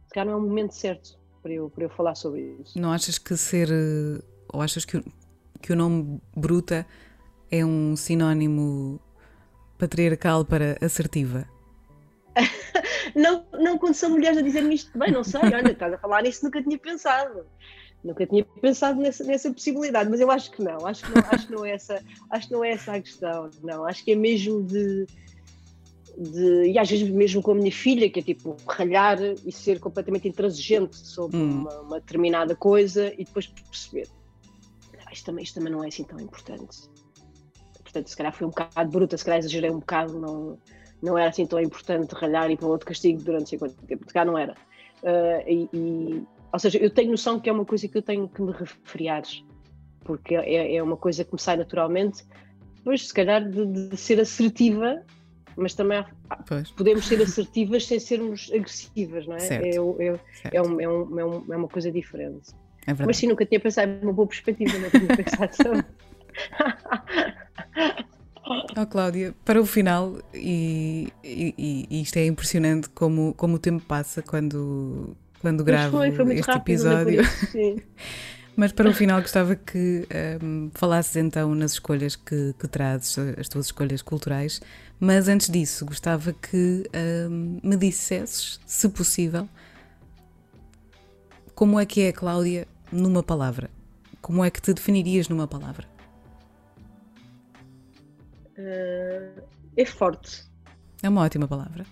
Se 0.07 0.15
calhar 0.15 0.27
não 0.27 0.35
é 0.35 0.37
o 0.37 0.41
momento 0.41 0.73
certo 0.73 1.19
para 1.43 1.53
eu, 1.53 1.71
para 1.71 1.85
eu 1.85 1.91
falar 1.91 2.15
sobre 2.15 2.57
isso. 2.61 2.79
Não 2.79 2.93
achas 2.93 3.19
que 3.19 3.37
ser, 3.37 3.71
eh, 3.71 4.23
ou 4.53 4.61
achas 4.61 4.85
que 4.85 5.03
que 5.61 5.73
o 5.73 5.77
nome 5.77 6.21
bruta 6.37 6.87
é 7.51 7.65
um 7.65 7.97
sinónimo 7.97 9.01
patriarcal 9.79 10.45
para 10.45 10.77
assertiva? 10.81 11.49
não, 13.19 13.45
não 13.53 13.79
quando 13.79 13.95
são 13.95 14.11
mulheres 14.11 14.39
a 14.39 14.43
dizer-me 14.43 14.75
isto 14.75 14.97
bem, 14.99 15.13
não 15.13 15.25
sei, 15.25 15.41
olha, 15.43 15.73
estás 15.73 15.93
a 15.93 15.99
falar 15.99 16.23
nisso, 16.23 16.45
nunca 16.45 16.63
tinha 16.63 16.79
pensado. 16.79 17.47
Nunca 18.03 18.27
tinha 18.27 18.45
pensado 18.45 19.01
nessa, 19.01 19.25
nessa 19.25 19.53
possibilidade, 19.53 20.09
mas 20.09 20.21
eu 20.21 20.31
acho 20.31 20.51
que 20.53 20.63
não, 20.63 20.87
acho 20.87 21.05
que 21.05 21.15
não, 21.15 21.25
acho 21.31 21.47
que 21.47 21.53
não 21.53 21.65
é 21.65 21.71
essa, 21.73 22.05
acho 22.31 22.47
que 22.47 22.53
não 22.55 22.65
é 22.65 22.71
essa 22.71 22.93
a 22.93 23.01
questão, 23.01 23.51
não, 23.63 23.85
acho 23.85 24.05
que 24.05 24.13
é 24.13 24.15
mesmo 24.15 24.63
de, 24.63 25.05
de, 26.17 26.71
e 26.71 26.79
às 26.79 26.89
vezes 26.89 27.09
mesmo 27.11 27.43
com 27.43 27.51
a 27.51 27.55
minha 27.57 27.73
filha, 27.73 28.09
que 28.09 28.21
é 28.21 28.23
tipo 28.23 28.57
ralhar 28.69 29.19
e 29.45 29.51
ser 29.51 29.81
completamente 29.81 30.29
intransigente 30.29 30.97
sobre 30.97 31.39
hum. 31.39 31.63
uma, 31.63 31.81
uma, 31.81 32.01
determinada 32.01 32.55
coisa 32.55 33.13
e 33.15 33.25
depois 33.25 33.49
perceber 33.49 34.07
isto 35.13 35.27
também, 35.27 35.43
isto 35.43 35.55
também 35.55 35.73
não 35.73 35.83
é 35.83 35.89
assim 35.89 36.05
tão 36.05 36.21
importante. 36.21 36.89
Portanto, 37.83 38.09
se 38.09 38.17
calhar 38.17 38.33
foi 38.33 38.47
um 38.47 38.51
bocado 38.51 38.91
bruta, 38.91 39.17
se 39.17 39.25
calhar 39.25 39.39
exagerei 39.39 39.71
um 39.71 39.79
bocado, 39.79 40.19
não, 40.19 40.59
não 41.03 41.17
era 41.17 41.31
assim 41.31 41.47
tão 41.47 41.61
importante 41.61 42.15
ralhar 42.15 42.51
e 42.51 42.57
para 42.57 42.67
outro 42.67 42.87
castigo 42.87 43.23
durante 43.23 43.51
50 43.51 43.75
tempo, 43.87 44.05
se 44.07 44.13
calhar 44.13 44.27
não 44.27 44.39
era. 44.39 44.55
Uh, 45.03 45.49
e, 45.49 45.69
e, 45.73 46.27
ou 46.53 46.59
seja, 46.59 46.79
eu 46.79 46.91
tenho 46.91 47.11
noção 47.11 47.39
que 47.39 47.49
é 47.49 47.53
uma 47.53 47.65
coisa 47.65 47.87
que 47.87 47.97
eu 47.97 48.03
tenho 48.03 48.29
que 48.29 48.43
me 48.43 48.53
refriar, 48.53 49.23
porque 50.01 50.35
é, 50.35 50.77
é 50.77 50.83
uma 50.83 50.97
coisa 50.97 51.25
que 51.25 51.33
me 51.33 51.41
sai 51.41 51.57
naturalmente, 51.57 52.25
depois 52.77 53.07
se 53.07 53.15
calhar 53.15 53.49
de, 53.49 53.89
de 53.89 53.97
ser 53.97 54.21
assertiva, 54.21 55.03
mas 55.57 55.75
também 55.75 56.05
pois. 56.47 56.71
podemos 56.71 57.07
ser 57.07 57.21
assertivas 57.21 57.87
sem 57.87 57.99
sermos 57.99 58.51
agressivas, 58.53 59.27
não 59.27 59.37
é? 59.37 59.41
Certo. 59.41 59.65
É, 59.65 60.07
é, 60.07 60.21
é, 60.53 60.63
um, 60.63 60.81
é, 60.81 60.89
um, 60.89 61.19
é, 61.19 61.25
um, 61.25 61.53
é 61.53 61.57
uma 61.57 61.69
coisa 61.69 61.91
diferente. 61.91 62.53
É 62.87 62.95
Mas 63.05 63.17
sim, 63.19 63.27
nunca 63.27 63.45
tinha 63.45 63.61
pensado 63.61 63.93
uma 64.03 64.13
boa 64.13 64.27
perspectiva, 64.27 64.79
não 64.79 64.89
tinha 64.89 65.09
pensado. 65.17 65.85
Oh, 68.77 68.87
Cláudia, 68.87 69.35
para 69.45 69.61
o 69.61 69.67
final, 69.67 70.17
e, 70.33 71.13
e, 71.23 71.87
e, 71.91 72.03
isto 72.03 72.17
é 72.17 72.27
impressionante 72.27 72.89
como, 72.89 73.35
como 73.35 73.57
o 73.57 73.59
tempo 73.59 73.85
passa 73.85 74.23
quando, 74.23 75.15
quando 75.41 75.63
gravo 75.63 75.99
foi, 75.99 76.13
foi 76.13 76.39
este 76.39 76.51
rápido, 76.51 76.73
episódio. 76.73 77.21
Isso, 77.21 77.83
Mas 78.57 78.73
para 78.73 78.91
o 78.91 78.93
final 78.93 79.21
gostava 79.21 79.55
que 79.55 80.05
um, 80.43 80.69
falasses 80.75 81.15
então 81.15 81.55
nas 81.55 81.73
escolhas 81.73 82.17
que, 82.17 82.53
que 82.59 82.67
trazes, 82.67 83.17
as 83.39 83.49
tuas 83.49 83.67
escolhas 83.67 84.03
culturais. 84.03 84.61
Mas 84.99 85.29
antes 85.29 85.49
disso, 85.49 85.87
gostava 85.87 86.33
que 86.33 86.85
um, 87.31 87.61
me 87.63 87.77
dissesses, 87.77 88.59
se 88.67 88.89
possível, 88.89 89.49
como 91.55 91.79
é 91.79 91.87
que 91.87 92.01
é, 92.01 92.11
Cláudia, 92.11 92.67
numa 92.91 93.23
palavra? 93.23 93.71
Como 94.21 94.45
é 94.45 94.51
que 94.51 94.61
te 94.61 94.73
definirias 94.73 95.29
numa 95.29 95.47
palavra? 95.47 95.87
Uh, 98.59 99.43
é 99.77 99.85
forte. 99.85 100.45
É 101.03 101.09
uma 101.09 101.23
ótima 101.23 101.47
palavra. 101.47 101.87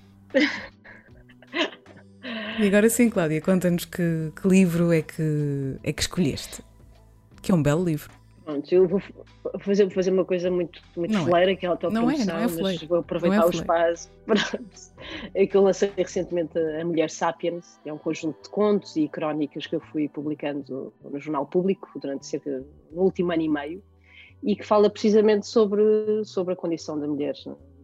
E 2.59 2.67
agora 2.67 2.89
sim, 2.89 3.09
Cláudia, 3.09 3.41
conta-nos 3.41 3.85
que, 3.85 4.33
que, 4.35 4.49
livro 4.49 4.93
é 4.93 5.03
que, 5.03 5.77
é 5.83 5.93
que 5.93 6.03
escolheste. 6.03 6.63
Que 7.41 7.53
é 7.53 7.55
um 7.55 7.63
belo 7.63 7.85
livro. 7.85 8.11
Pronto, 8.45 8.73
eu 8.73 8.87
vou 8.89 9.03
fazer, 9.59 9.91
fazer 9.91 10.13
uma 10.13 10.25
coisa 10.25 10.51
muito, 10.51 10.81
muito 10.97 11.13
não 11.13 11.23
é. 11.23 11.25
fleira, 11.25 11.53
é. 11.53 11.57
que 11.57 11.67
é 11.67 11.69
a 11.69 11.73
autopromoção, 11.73 12.27
não 12.27 12.35
é, 12.35 12.47
não 12.47 12.59
é 12.59 12.63
mas 12.63 12.83
vou 12.83 12.99
aproveitar 12.99 13.43
é 13.43 13.45
o 13.47 13.51
espaço. 13.51 14.11
É 15.35 15.47
que 15.47 15.57
eu 15.57 15.63
lancei 15.63 15.93
recentemente 15.97 16.59
A 16.59 16.85
Mulher 16.85 17.11
Sapiens, 17.11 17.79
que 17.83 17.89
é 17.89 17.93
um 17.93 17.99
conjunto 17.99 18.43
de 18.45 18.49
contos 18.49 18.97
e 18.97 19.09
crónicas 19.09 19.67
que 19.67 19.77
eu 19.77 19.81
fui 19.81 20.09
publicando 20.09 20.93
no 21.05 21.21
Jornal 21.21 21.45
Público 21.47 21.91
durante 22.01 22.25
cerca 22.27 22.65
no 22.91 23.03
último 23.03 23.33
ano 23.33 23.43
e 23.43 23.49
meio, 23.49 23.83
e 24.47 24.55
que 24.55 24.65
fala 24.65 24.89
precisamente 24.89 25.47
sobre, 25.47 25.83
sobre 26.25 26.55
a 26.55 26.57
condição 26.57 26.99
da 26.99 27.07
mulher 27.07 27.35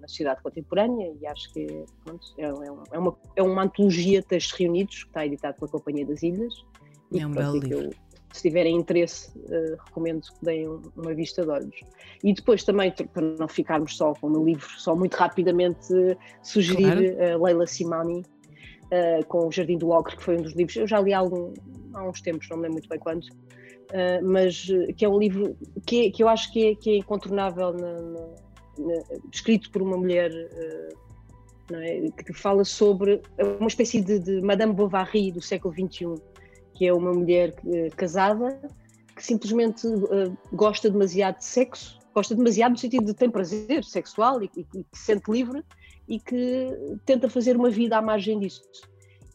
na 0.00 0.06
sociedade 0.06 0.40
contemporânea 0.42 1.12
e 1.20 1.26
acho 1.26 1.52
que 1.52 1.66
pronto, 2.04 2.24
é, 2.38 2.44
é, 2.44 2.98
uma, 2.98 3.16
é 3.36 3.42
uma 3.42 3.62
antologia 3.64 4.20
de 4.20 4.26
textos 4.28 4.58
reunidos 4.58 5.02
que 5.02 5.08
está 5.08 5.26
editado 5.26 5.56
pela 5.58 5.70
Companhia 5.70 6.06
das 6.06 6.22
Ilhas. 6.22 6.54
É 7.14 7.26
um 7.26 7.32
belo 7.32 7.58
livro 7.58 7.90
se 8.32 8.42
tiverem 8.48 8.76
interesse, 8.76 9.30
uh, 9.38 9.76
recomendo 9.84 10.22
que 10.22 10.44
deem 10.44 10.66
uma 10.96 11.14
vista 11.14 11.42
de 11.42 11.50
olhos. 11.50 11.80
E 12.24 12.32
depois 12.32 12.64
também, 12.64 12.90
para 12.90 13.22
não 13.22 13.46
ficarmos 13.46 13.94
só 13.94 14.14
com 14.14 14.28
o 14.28 14.44
livro, 14.44 14.66
só 14.78 14.96
muito 14.96 15.14
rapidamente 15.14 15.92
uh, 15.92 16.16
sugerir 16.42 17.14
claro. 17.14 17.38
uh, 17.38 17.44
Leila 17.44 17.66
Simani 17.66 18.24
com 19.26 19.48
O 19.48 19.50
Jardim 19.50 19.78
do 19.78 19.88
Ocre, 19.88 20.16
que 20.18 20.22
foi 20.22 20.36
um 20.36 20.42
dos 20.42 20.52
livros, 20.52 20.76
eu 20.76 20.86
já 20.86 21.00
li 21.00 21.14
há, 21.14 21.18
algum, 21.18 21.54
há 21.94 22.06
uns 22.06 22.20
tempos, 22.20 22.46
não 22.50 22.58
me 22.58 22.64
lembro 22.64 22.74
muito 22.74 22.90
bem 22.90 22.98
quando, 22.98 23.26
mas 24.22 24.66
que 24.96 25.04
é 25.04 25.08
um 25.08 25.18
livro 25.18 25.56
que, 25.86 26.10
que 26.10 26.22
eu 26.22 26.28
acho 26.28 26.52
que 26.52 26.66
é, 26.66 26.74
que 26.74 26.90
é 26.90 26.96
incontornável, 26.98 27.72
na, 27.72 28.00
na, 28.00 28.20
na, 28.78 29.02
escrito 29.32 29.70
por 29.70 29.82
uma 29.82 29.96
mulher 29.96 30.30
é? 31.72 32.10
que 32.24 32.32
fala 32.32 32.64
sobre 32.64 33.20
uma 33.58 33.68
espécie 33.68 34.00
de, 34.00 34.18
de 34.18 34.40
Madame 34.40 34.72
Bovary 34.72 35.32
do 35.32 35.40
século 35.40 35.74
XXI 35.74 36.14
que 36.74 36.86
é 36.86 36.92
uma 36.92 37.12
mulher 37.12 37.54
uh, 37.64 37.94
casada 37.96 38.60
que 39.14 39.24
simplesmente 39.24 39.86
uh, 39.86 40.36
gosta 40.52 40.90
demasiado 40.90 41.38
de 41.38 41.44
sexo, 41.44 41.98
gosta 42.14 42.34
demasiado 42.34 42.72
no 42.72 42.78
sentido 42.78 43.04
de 43.04 43.14
ter 43.14 43.30
prazer 43.30 43.84
sexual 43.84 44.42
e, 44.42 44.50
e, 44.56 44.60
e 44.60 44.84
que 44.84 44.98
se 44.98 45.04
sente 45.04 45.30
livre 45.30 45.62
e 46.08 46.18
que 46.18 46.68
tenta 47.04 47.28
fazer 47.28 47.56
uma 47.56 47.70
vida 47.70 47.96
à 47.96 48.02
margem 48.02 48.38
disso 48.38 48.62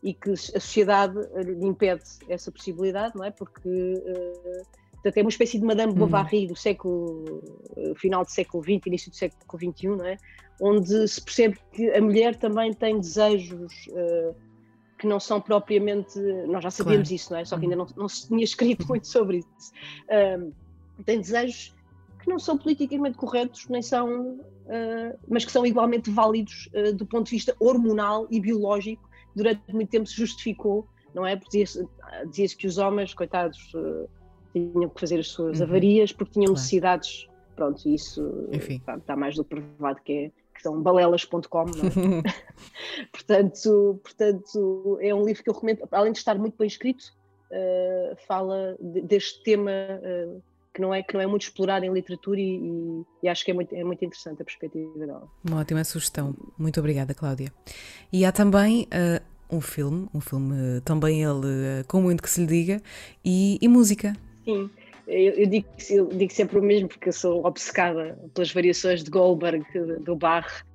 e 0.08 0.14
que 0.14 0.32
a 0.32 0.38
sociedade 0.38 1.20
lhe 1.36 1.66
impede 1.66 2.02
essa 2.30 2.50
possibilidade, 2.50 3.14
não 3.14 3.26
é? 3.26 3.32
Porque 3.32 3.68
uh, 3.68 4.66
portanto, 4.94 5.18
é 5.18 5.22
uma 5.22 5.30
espécie 5.30 5.60
de 5.60 5.66
Madame 5.66 5.92
uhum. 5.92 6.00
Bovary 6.00 6.48
do 6.48 6.56
século 6.56 7.44
uh, 7.76 7.94
final 7.96 8.24
do 8.24 8.32
século 8.32 8.64
XX, 8.64 8.88
início 8.88 9.12
do 9.12 9.18
século 9.18 9.74
XXI, 9.74 9.88
não 9.88 10.06
é? 10.06 10.18
Onde 10.62 11.08
se 11.10 11.22
percebe 11.22 11.60
que 11.74 11.92
a 11.92 12.02
mulher 12.02 12.38
também 12.38 12.74
tem 12.74 13.02
desejos 13.02 13.74
uh, 13.90 14.34
que 14.98 15.06
não 15.06 15.20
são 15.20 15.42
propriamente. 15.42 16.18
Nós 16.48 16.64
já 16.64 16.72
sabíamos 16.72 17.10
claro. 17.10 17.16
isso, 17.16 17.34
não 17.34 17.40
é? 17.40 17.46
Só 17.46 17.58
que 17.58 17.66
ainda 17.66 17.78
uhum. 17.78 17.86
não, 17.86 18.04
não 18.04 18.10
se 18.10 18.30
tinha 18.30 18.46
escrito 18.46 18.88
muito 18.88 19.08
sobre 19.08 19.40
isso. 19.40 19.74
Tem 21.06 21.20
desejos 21.20 21.76
que 22.24 22.30
não 22.30 22.40
são 22.40 22.58
politicamente 22.58 23.18
corretos, 23.18 23.68
nem 23.68 23.82
são. 23.82 24.40
Uh, 24.68 25.18
mas 25.28 25.44
que 25.46 25.52
são 25.52 25.66
igualmente 25.66 26.10
válidos 26.10 26.70
do 26.96 27.06
ponto 27.06 27.26
de 27.26 27.32
vista 27.32 27.54
hormonal 27.60 28.26
e 28.32 28.40
biológico. 28.40 29.07
Durante 29.38 29.74
muito 29.74 29.90
tempo 29.90 30.08
se 30.08 30.16
justificou, 30.16 30.88
não 31.14 31.26
é? 31.26 31.36
Porque 31.36 31.52
dizia-se 31.52 31.88
dizia 32.30 32.58
que 32.58 32.68
os 32.68 32.78
homens, 32.78 33.14
coitados, 33.14 33.72
uh, 33.76 34.10
tinham 34.52 34.90
que 34.90 35.00
fazer 35.00 35.20
as 35.20 35.28
suas 35.28 35.60
uhum. 35.60 35.66
avarias 35.66 36.12
porque 36.12 36.34
tinham 36.34 36.48
claro. 36.48 36.60
necessidades. 36.60 37.28
Pronto, 37.56 37.88
isso 37.88 38.48
Enfim. 38.52 38.82
está 38.98 39.16
mais 39.16 39.36
do 39.36 39.44
provado 39.44 40.02
que 40.04 40.14
é 40.14 40.32
que 40.54 40.64
são 40.64 40.82
balelas.com. 40.82 41.66
É? 41.66 42.24
portanto, 43.12 44.00
portanto, 44.04 44.98
é 45.02 45.14
um 45.14 45.24
livro 45.24 45.44
que 45.44 45.50
eu 45.50 45.54
recomendo, 45.54 45.88
além 45.92 46.12
de 46.12 46.18
estar 46.18 46.38
muito 46.38 46.58
bem 46.58 46.68
escrito, 46.68 47.14
uh, 47.52 48.16
fala 48.28 48.76
de, 48.80 49.02
deste 49.02 49.44
tema 49.44 49.72
uh, 49.72 50.42
que, 50.78 50.82
não 50.82 50.94
é, 50.94 51.02
que 51.02 51.14
não 51.16 51.22
é 51.22 51.26
muito 51.26 51.42
explorado 51.42 51.84
em 51.84 51.92
literatura 51.92 52.40
e, 52.40 53.04
e, 53.24 53.28
acho 53.28 53.44
que 53.44 53.50
é 53.50 53.54
muito, 53.54 53.74
é 53.74 53.84
muito 53.84 54.06
interessante 54.06 54.42
a 54.42 54.46
perspectiva 54.46 55.06
dela. 55.06 55.28
Uma 55.44 55.62
ótima 55.62 55.84
sugestão. 55.84 56.36
Muito 56.58 56.80
obrigada, 56.80 57.14
Cláudia. 57.14 57.52
E 58.14 58.24
há 58.24 58.32
também. 58.32 58.84
Uh, 58.84 59.38
um 59.50 59.62
filme, 59.62 60.10
um 60.14 60.20
filme 60.20 60.82
também 60.82 61.24
ele 61.24 61.82
com 61.88 62.02
muito 62.02 62.22
que 62.22 62.30
se 62.30 62.42
lhe 62.42 62.48
diga, 62.48 62.82
e, 63.24 63.58
e 63.62 63.68
música. 63.70 64.14
Sim, 64.44 64.70
eu, 65.08 65.34
eu, 65.36 65.48
digo, 65.48 65.68
eu, 65.90 66.08
digo, 66.08 66.34
sempre 66.34 66.60
o 66.60 66.62
mesmo 66.62 66.90
porque 66.90 67.08
eu 67.08 67.14
sou 67.14 67.46
obcecada 67.46 68.20
pelas 68.34 68.52
variações 68.52 69.06
de 69.06 69.10
Goldberg, 69.10 69.66
do 70.02 70.18
Bach. 70.18 70.66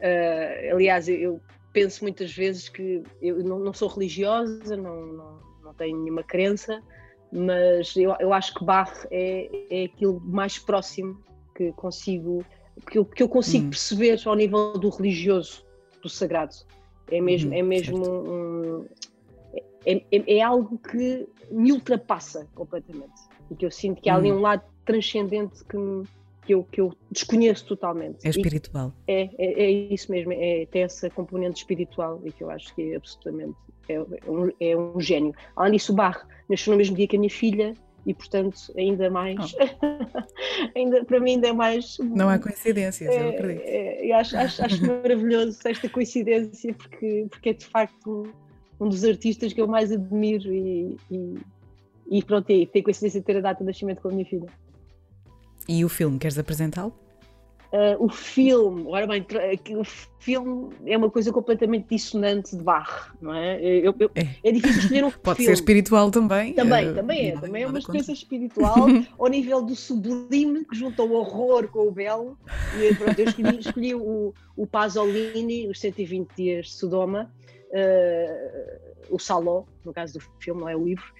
Uh, 0.00 0.72
aliás, 0.74 1.06
eu 1.06 1.38
penso 1.70 2.02
muitas 2.02 2.32
vezes 2.32 2.70
que 2.70 3.02
eu 3.20 3.44
não, 3.44 3.58
não 3.58 3.74
sou 3.74 3.88
religiosa, 3.88 4.74
não, 4.74 5.06
não, 5.06 5.40
não, 5.62 5.74
tenho 5.74 5.98
nenhuma 5.98 6.22
crença, 6.22 6.82
mas 7.32 7.96
eu, 7.96 8.14
eu 8.20 8.32
acho 8.32 8.54
que 8.54 8.64
Bach 8.64 8.92
é, 9.10 9.50
é 9.70 9.84
aquilo 9.84 10.20
mais 10.20 10.58
próximo 10.58 11.20
que 11.54 11.72
consigo, 11.72 12.44
que 12.90 12.98
eu, 12.98 13.04
que 13.04 13.22
eu 13.22 13.28
consigo 13.28 13.66
hum. 13.66 13.70
perceber 13.70 14.20
ao 14.24 14.34
nível 14.34 14.72
do 14.78 14.88
religioso, 14.88 15.64
do 16.02 16.08
sagrado. 16.08 16.54
É 17.10 17.20
mesmo, 17.20 17.50
hum, 17.50 17.54
é 17.54 17.62
mesmo 17.62 18.08
um, 18.08 18.86
é, 19.84 20.02
é, 20.10 20.36
é, 20.38 20.42
algo 20.42 20.78
que 20.78 21.28
me 21.50 21.72
ultrapassa 21.72 22.48
completamente 22.54 23.12
e 23.50 23.54
que 23.54 23.66
eu 23.66 23.70
sinto 23.70 24.00
que 24.00 24.08
há 24.08 24.16
ali 24.16 24.32
hum. 24.32 24.36
um 24.36 24.40
lado 24.40 24.62
transcendente 24.84 25.64
que, 25.64 25.76
que, 26.46 26.54
eu, 26.54 26.64
que 26.64 26.80
eu 26.80 26.94
desconheço 27.10 27.66
totalmente. 27.66 28.26
É 28.26 28.30
espiritual. 28.30 28.92
É, 29.06 29.30
é, 29.38 29.62
é, 29.64 29.70
isso 29.70 30.10
mesmo, 30.10 30.32
é, 30.32 30.66
tem 30.66 30.82
essa 30.82 31.10
componente 31.10 31.58
espiritual 31.58 32.20
e 32.24 32.32
que 32.32 32.42
eu 32.42 32.50
acho 32.50 32.74
que 32.74 32.92
é 32.92 32.96
absolutamente 32.96 33.56
é, 33.88 33.94
é 33.94 34.30
um, 34.30 34.50
é 34.60 34.76
um 34.76 35.00
gênio. 35.00 35.34
Além 35.56 35.72
disso, 35.72 35.92
o 35.92 35.94
Barre 35.96 36.20
nasceu 36.48 36.72
no 36.72 36.78
mesmo 36.78 36.96
dia 36.96 37.06
que 37.06 37.16
a 37.16 37.18
minha 37.18 37.30
filha 37.30 37.74
e 38.06 38.12
portanto 38.12 38.54
ainda 38.76 39.08
mais 39.08 39.54
oh. 39.54 40.76
ainda 40.76 41.02
para 41.06 41.18
mim 41.20 41.32
ainda 41.36 41.48
é 41.48 41.52
mais 41.54 41.96
não 41.98 42.28
há 42.28 42.38
coincidências 42.38 43.10
é, 43.10 43.22
eu 43.22 43.30
acredito 43.30 43.62
é, 43.64 44.12
acho, 44.12 44.36
acho, 44.36 44.62
acho 44.62 44.86
maravilhoso 44.86 45.58
esta 45.64 45.88
coincidência 45.88 46.74
porque 46.74 47.26
porque 47.30 47.48
é 47.48 47.52
de 47.54 47.64
facto 47.64 48.30
um, 48.80 48.84
um 48.84 48.88
dos 48.88 49.04
artistas 49.04 49.52
que 49.52 49.60
eu 49.60 49.66
mais 49.66 49.90
admiro 49.90 50.52
e, 50.52 50.96
e, 51.10 51.34
e 52.10 52.22
pronto, 52.22 52.50
e 52.50 52.66
tem 52.66 52.82
coincidência 52.82 53.20
de 53.20 53.26
ter 53.26 53.36
a 53.36 53.40
data 53.40 53.60
de 53.60 53.66
nascimento 53.66 54.00
com 54.00 54.08
a 54.08 54.12
minha 54.12 54.26
filha. 54.26 54.46
E 55.68 55.84
o 55.84 55.88
filme, 55.88 56.18
queres 56.18 56.38
apresentá-lo? 56.38 56.92
Uh, 57.72 58.04
o 58.04 58.08
filme, 58.08 58.84
ora 58.86 59.06
bem, 59.06 59.26
o 59.76 59.84
filme 59.84 60.72
é 60.86 60.96
uma 60.96 61.10
coisa 61.10 61.32
completamente 61.32 61.88
dissonante 61.90 62.56
de 62.56 62.62
barro, 62.62 63.12
não 63.20 63.34
é? 63.34 63.60
Eu, 63.60 63.94
eu, 63.98 64.10
é. 64.14 64.28
é. 64.44 64.52
difícil 64.52 64.82
escolher 64.82 65.04
um 65.04 65.10
Pode 65.22 65.38
filme. 65.38 65.46
ser 65.46 65.52
espiritual 65.52 66.10
também. 66.10 66.52
Também, 66.54 66.90
uh, 66.90 66.94
também 66.94 67.30
é. 67.30 67.40
Também 67.40 67.62
é 67.64 67.66
uma 67.66 67.78
experiência 67.78 68.12
espiritual 68.12 68.86
ao 69.18 69.26
nível 69.28 69.60
do 69.60 69.74
sublime 69.74 70.64
que 70.64 70.76
junta 70.76 71.02
o 71.02 71.12
horror 71.14 71.66
com 71.68 71.88
o 71.88 71.90
belo. 71.90 72.38
E 72.80 72.94
pronto, 72.94 73.18
eu 73.18 73.26
escolhi, 73.26 73.58
escolhi 73.58 73.94
o, 73.94 74.32
o 74.56 74.66
Pasolini, 74.66 75.68
os 75.68 75.80
120 75.80 76.30
dias 76.36 76.66
de 76.66 76.72
Sodoma, 76.74 77.32
uh, 77.70 78.94
o 79.10 79.18
Saló, 79.18 79.64
no 79.84 79.92
caso 79.92 80.14
do 80.14 80.20
filme, 80.38 80.60
não 80.60 80.68
é 80.68 80.76
o 80.76 80.84
livro, 80.84 81.12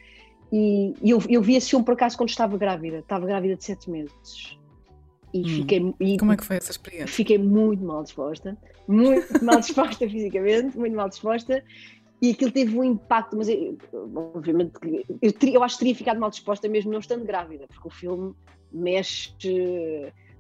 e, 0.53 0.95
eu, 1.03 1.21
eu 1.29 1.43
vi 1.43 1.57
esse 1.57 1.71
filme 1.71 1.85
por 1.85 1.95
acaso 1.95 2.17
quando 2.17 2.29
estava 2.29 2.57
grávida, 2.57 2.99
estava 2.99 3.27
grávida 3.27 3.57
de 3.57 3.65
sete 3.65 3.91
meses. 3.91 4.57
E 5.35 5.41
hum. 5.41 5.45
fiquei. 5.45 5.95
E 5.99 6.17
Como 6.17 6.33
é 6.33 6.37
que 6.37 6.45
foi 6.45 6.57
essa 6.57 6.71
experiência? 6.71 7.09
Fiquei 7.09 7.37
muito 7.37 7.85
mal 7.85 8.05
disposta, 8.05 8.57
muito 8.87 9.27
mal 9.45 9.59
disposta 9.59 10.09
fisicamente, 10.09 10.79
muito 10.79 10.95
mal 10.95 11.09
disposta. 11.09 11.63
E 12.23 12.31
aquilo 12.31 12.53
teve 12.53 12.79
um 12.79 12.85
impacto, 12.85 13.37
mas 13.37 13.49
eu, 13.49 13.77
obviamente 14.15 14.73
eu, 15.21 15.33
eu 15.53 15.63
acho 15.63 15.75
que 15.75 15.81
teria 15.81 15.95
ficado 15.95 16.21
mal 16.21 16.31
disposta 16.31 16.69
mesmo 16.69 16.93
não 16.93 17.01
estando 17.01 17.25
grávida, 17.27 17.67
porque 17.67 17.89
o 17.89 17.91
filme 17.91 18.33
mexe 18.73 19.35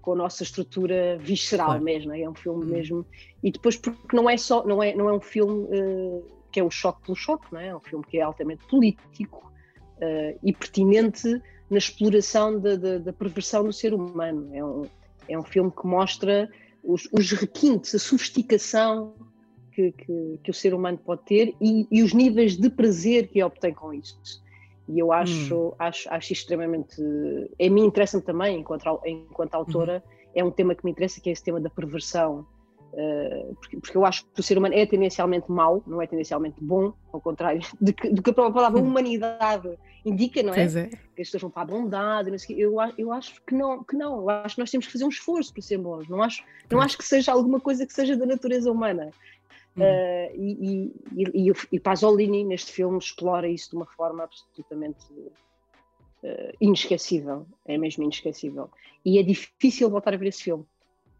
com 0.00 0.12
a 0.12 0.16
nossa 0.16 0.44
estrutura 0.44 1.18
visceral 1.18 1.66
claro. 1.66 1.82
mesmo, 1.82 2.12
é? 2.12 2.22
é 2.22 2.30
um 2.30 2.34
filme 2.34 2.64
hum. 2.64 2.68
mesmo. 2.68 3.06
E 3.42 3.50
depois 3.50 3.76
porque 3.76 4.16
não 4.16 4.30
é 4.30 4.36
só, 4.36 4.64
não 4.64 4.82
é, 4.82 4.94
não 4.94 5.08
é 5.08 5.12
um 5.12 5.20
filme 5.20 5.64
uh, 5.76 6.24
que 6.52 6.60
é 6.60 6.64
um 6.64 6.70
choque 6.70 7.02
pelo 7.02 7.16
choque, 7.16 7.46
não 7.50 7.58
é? 7.58 7.68
é 7.68 7.76
um 7.76 7.80
filme 7.80 8.04
que 8.04 8.18
é 8.18 8.22
altamente 8.22 8.64
político, 8.68 9.52
uh, 9.96 10.38
e 10.42 10.52
pertinente 10.52 11.42
na 11.70 11.78
exploração 11.78 12.58
da, 12.60 12.76
da, 12.76 12.98
da, 12.98 13.12
perversão 13.12 13.64
do 13.64 13.72
ser 13.72 13.94
humano. 13.94 14.50
É 14.52 14.64
um, 14.64 14.86
é 15.28 15.38
um 15.38 15.42
filme 15.42 15.70
que 15.70 15.86
mostra 15.86 16.48
os, 16.82 17.08
os 17.12 17.30
requintes, 17.32 17.94
a 17.94 17.98
sofisticação 17.98 19.14
que, 19.72 19.92
que, 19.92 20.40
que, 20.42 20.50
o 20.50 20.54
ser 20.54 20.74
humano 20.74 20.98
pode 20.98 21.22
ter 21.24 21.54
e, 21.60 21.86
e, 21.90 22.02
os 22.02 22.12
níveis 22.12 22.56
de 22.56 22.70
prazer 22.70 23.28
que 23.28 23.42
obtém 23.42 23.74
com 23.74 23.92
isso. 23.92 24.42
E 24.88 24.98
eu 24.98 25.12
acho, 25.12 25.68
hum. 25.68 25.72
acho, 25.78 26.08
acho 26.10 26.32
extremamente. 26.32 27.00
A 27.60 27.70
mim 27.70 27.86
interessa-me 27.86 28.22
também, 28.22 28.60
enquanto, 28.60 29.00
enquanto 29.04 29.54
autora, 29.54 30.04
hum. 30.06 30.30
é 30.34 30.44
um 30.44 30.50
tema 30.50 30.74
que 30.74 30.84
me 30.84 30.90
interessa, 30.90 31.20
que 31.20 31.30
é 31.30 31.32
esse 31.32 31.42
tema 31.42 31.60
da 31.60 31.70
perversão 31.70 32.46
porque, 33.56 33.76
porque, 33.78 33.96
eu 33.96 34.04
acho 34.04 34.24
que 34.26 34.40
o 34.40 34.42
ser 34.42 34.56
humano 34.56 34.74
é 34.74 34.86
tendencialmente 34.86 35.50
mau, 35.50 35.82
não 35.86 36.00
é 36.00 36.06
tendencialmente 36.06 36.56
bom, 36.60 36.92
ao 37.12 37.20
contrário 37.20 37.60
do 37.80 37.92
que, 37.92 38.08
que 38.14 38.30
a 38.30 38.32
própria 38.32 38.52
palavra 38.52 38.80
hum. 38.80 38.86
humanidade 38.86 39.76
indica, 40.04 40.42
não 40.42 40.54
é? 40.54 40.64
é? 40.64 40.86
Que 41.14 41.22
as 41.22 41.28
pessoas 41.28 41.42
vão 41.42 41.50
para 41.50 41.62
a 41.62 41.66
bondade, 41.66 42.30
não 42.30 42.38
sei, 42.38 42.56
eu, 42.56 42.76
eu 42.96 43.12
acho 43.12 43.42
que 43.42 43.54
não, 43.54 43.82
que 43.82 43.96
não, 43.96 44.20
eu 44.20 44.30
acho 44.30 44.56
que 44.56 44.60
nós 44.60 44.70
temos 44.70 44.86
que 44.86 44.92
fazer 44.92 45.04
um 45.04 45.08
esforço 45.08 45.52
para 45.52 45.62
ser 45.62 45.78
bons, 45.78 46.08
não 46.08 46.22
acho, 46.22 46.44
não 46.70 46.80
acho 46.80 46.96
que 46.98 47.04
seja 47.04 47.32
alguma 47.32 47.60
coisa 47.60 47.86
que 47.86 47.92
seja 47.92 48.16
da 48.16 48.26
natureza 48.26 48.70
humana. 48.70 49.10
Uh, 49.76 50.30
e, 50.36 50.92
e, 51.16 51.48
e, 51.48 51.52
e 51.72 51.80
Pasolini 51.80 52.44
neste 52.44 52.70
filme 52.70 52.96
explora 52.96 53.48
isso 53.48 53.70
de 53.70 53.76
uma 53.76 53.86
forma 53.86 54.22
absolutamente 54.22 55.04
uh, 55.12 56.52
inesquecível, 56.60 57.44
é 57.64 57.76
mesmo 57.76 58.04
inesquecível. 58.04 58.70
E 59.04 59.18
é 59.18 59.22
difícil 59.22 59.90
voltar 59.90 60.14
a 60.14 60.16
ver 60.16 60.28
esse 60.28 60.44
filme. 60.44 60.64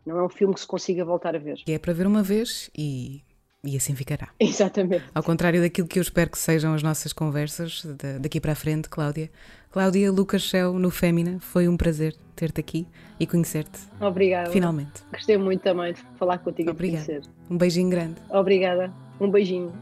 Não 0.04 0.18
é 0.18 0.24
um 0.24 0.28
filme 0.28 0.54
que 0.54 0.60
se 0.60 0.66
consiga 0.66 1.04
voltar 1.04 1.34
a 1.34 1.38
ver. 1.38 1.58
E 1.66 1.72
é 1.72 1.78
para 1.78 1.92
ver 1.92 2.06
uma 2.06 2.22
vez 2.22 2.70
e 2.76 3.22
e 3.64 3.76
assim 3.76 3.94
ficará. 3.94 4.28
Exatamente. 4.38 5.04
Ao 5.14 5.22
contrário 5.22 5.60
daquilo 5.60 5.88
que 5.88 5.98
eu 5.98 6.02
espero 6.02 6.30
que 6.30 6.38
sejam 6.38 6.74
as 6.74 6.82
nossas 6.82 7.12
conversas 7.12 7.84
daqui 8.20 8.38
para 8.38 8.52
a 8.52 8.54
frente, 8.54 8.88
Cláudia. 8.88 9.30
Cláudia 9.70 10.12
Lucas 10.12 10.48
Céu 10.48 10.78
no 10.78 10.90
Fémina, 10.90 11.38
foi 11.40 11.66
um 11.66 11.76
prazer 11.76 12.14
ter-te 12.36 12.60
aqui 12.60 12.86
e 13.18 13.26
conhecer-te. 13.26 13.80
Obrigada. 14.00 14.50
Finalmente. 14.50 15.02
Gostei 15.10 15.38
muito 15.38 15.62
também 15.62 15.94
de 15.94 16.00
falar 16.18 16.38
contigo 16.38 16.70
Obrigada. 16.70 17.02
e 17.02 17.06
de 17.06 17.06
conhecer. 17.06 17.30
Um 17.50 17.56
beijinho 17.56 17.90
grande. 17.90 18.16
Obrigada. 18.30 18.92
Um 19.20 19.30
beijinho. 19.30 19.72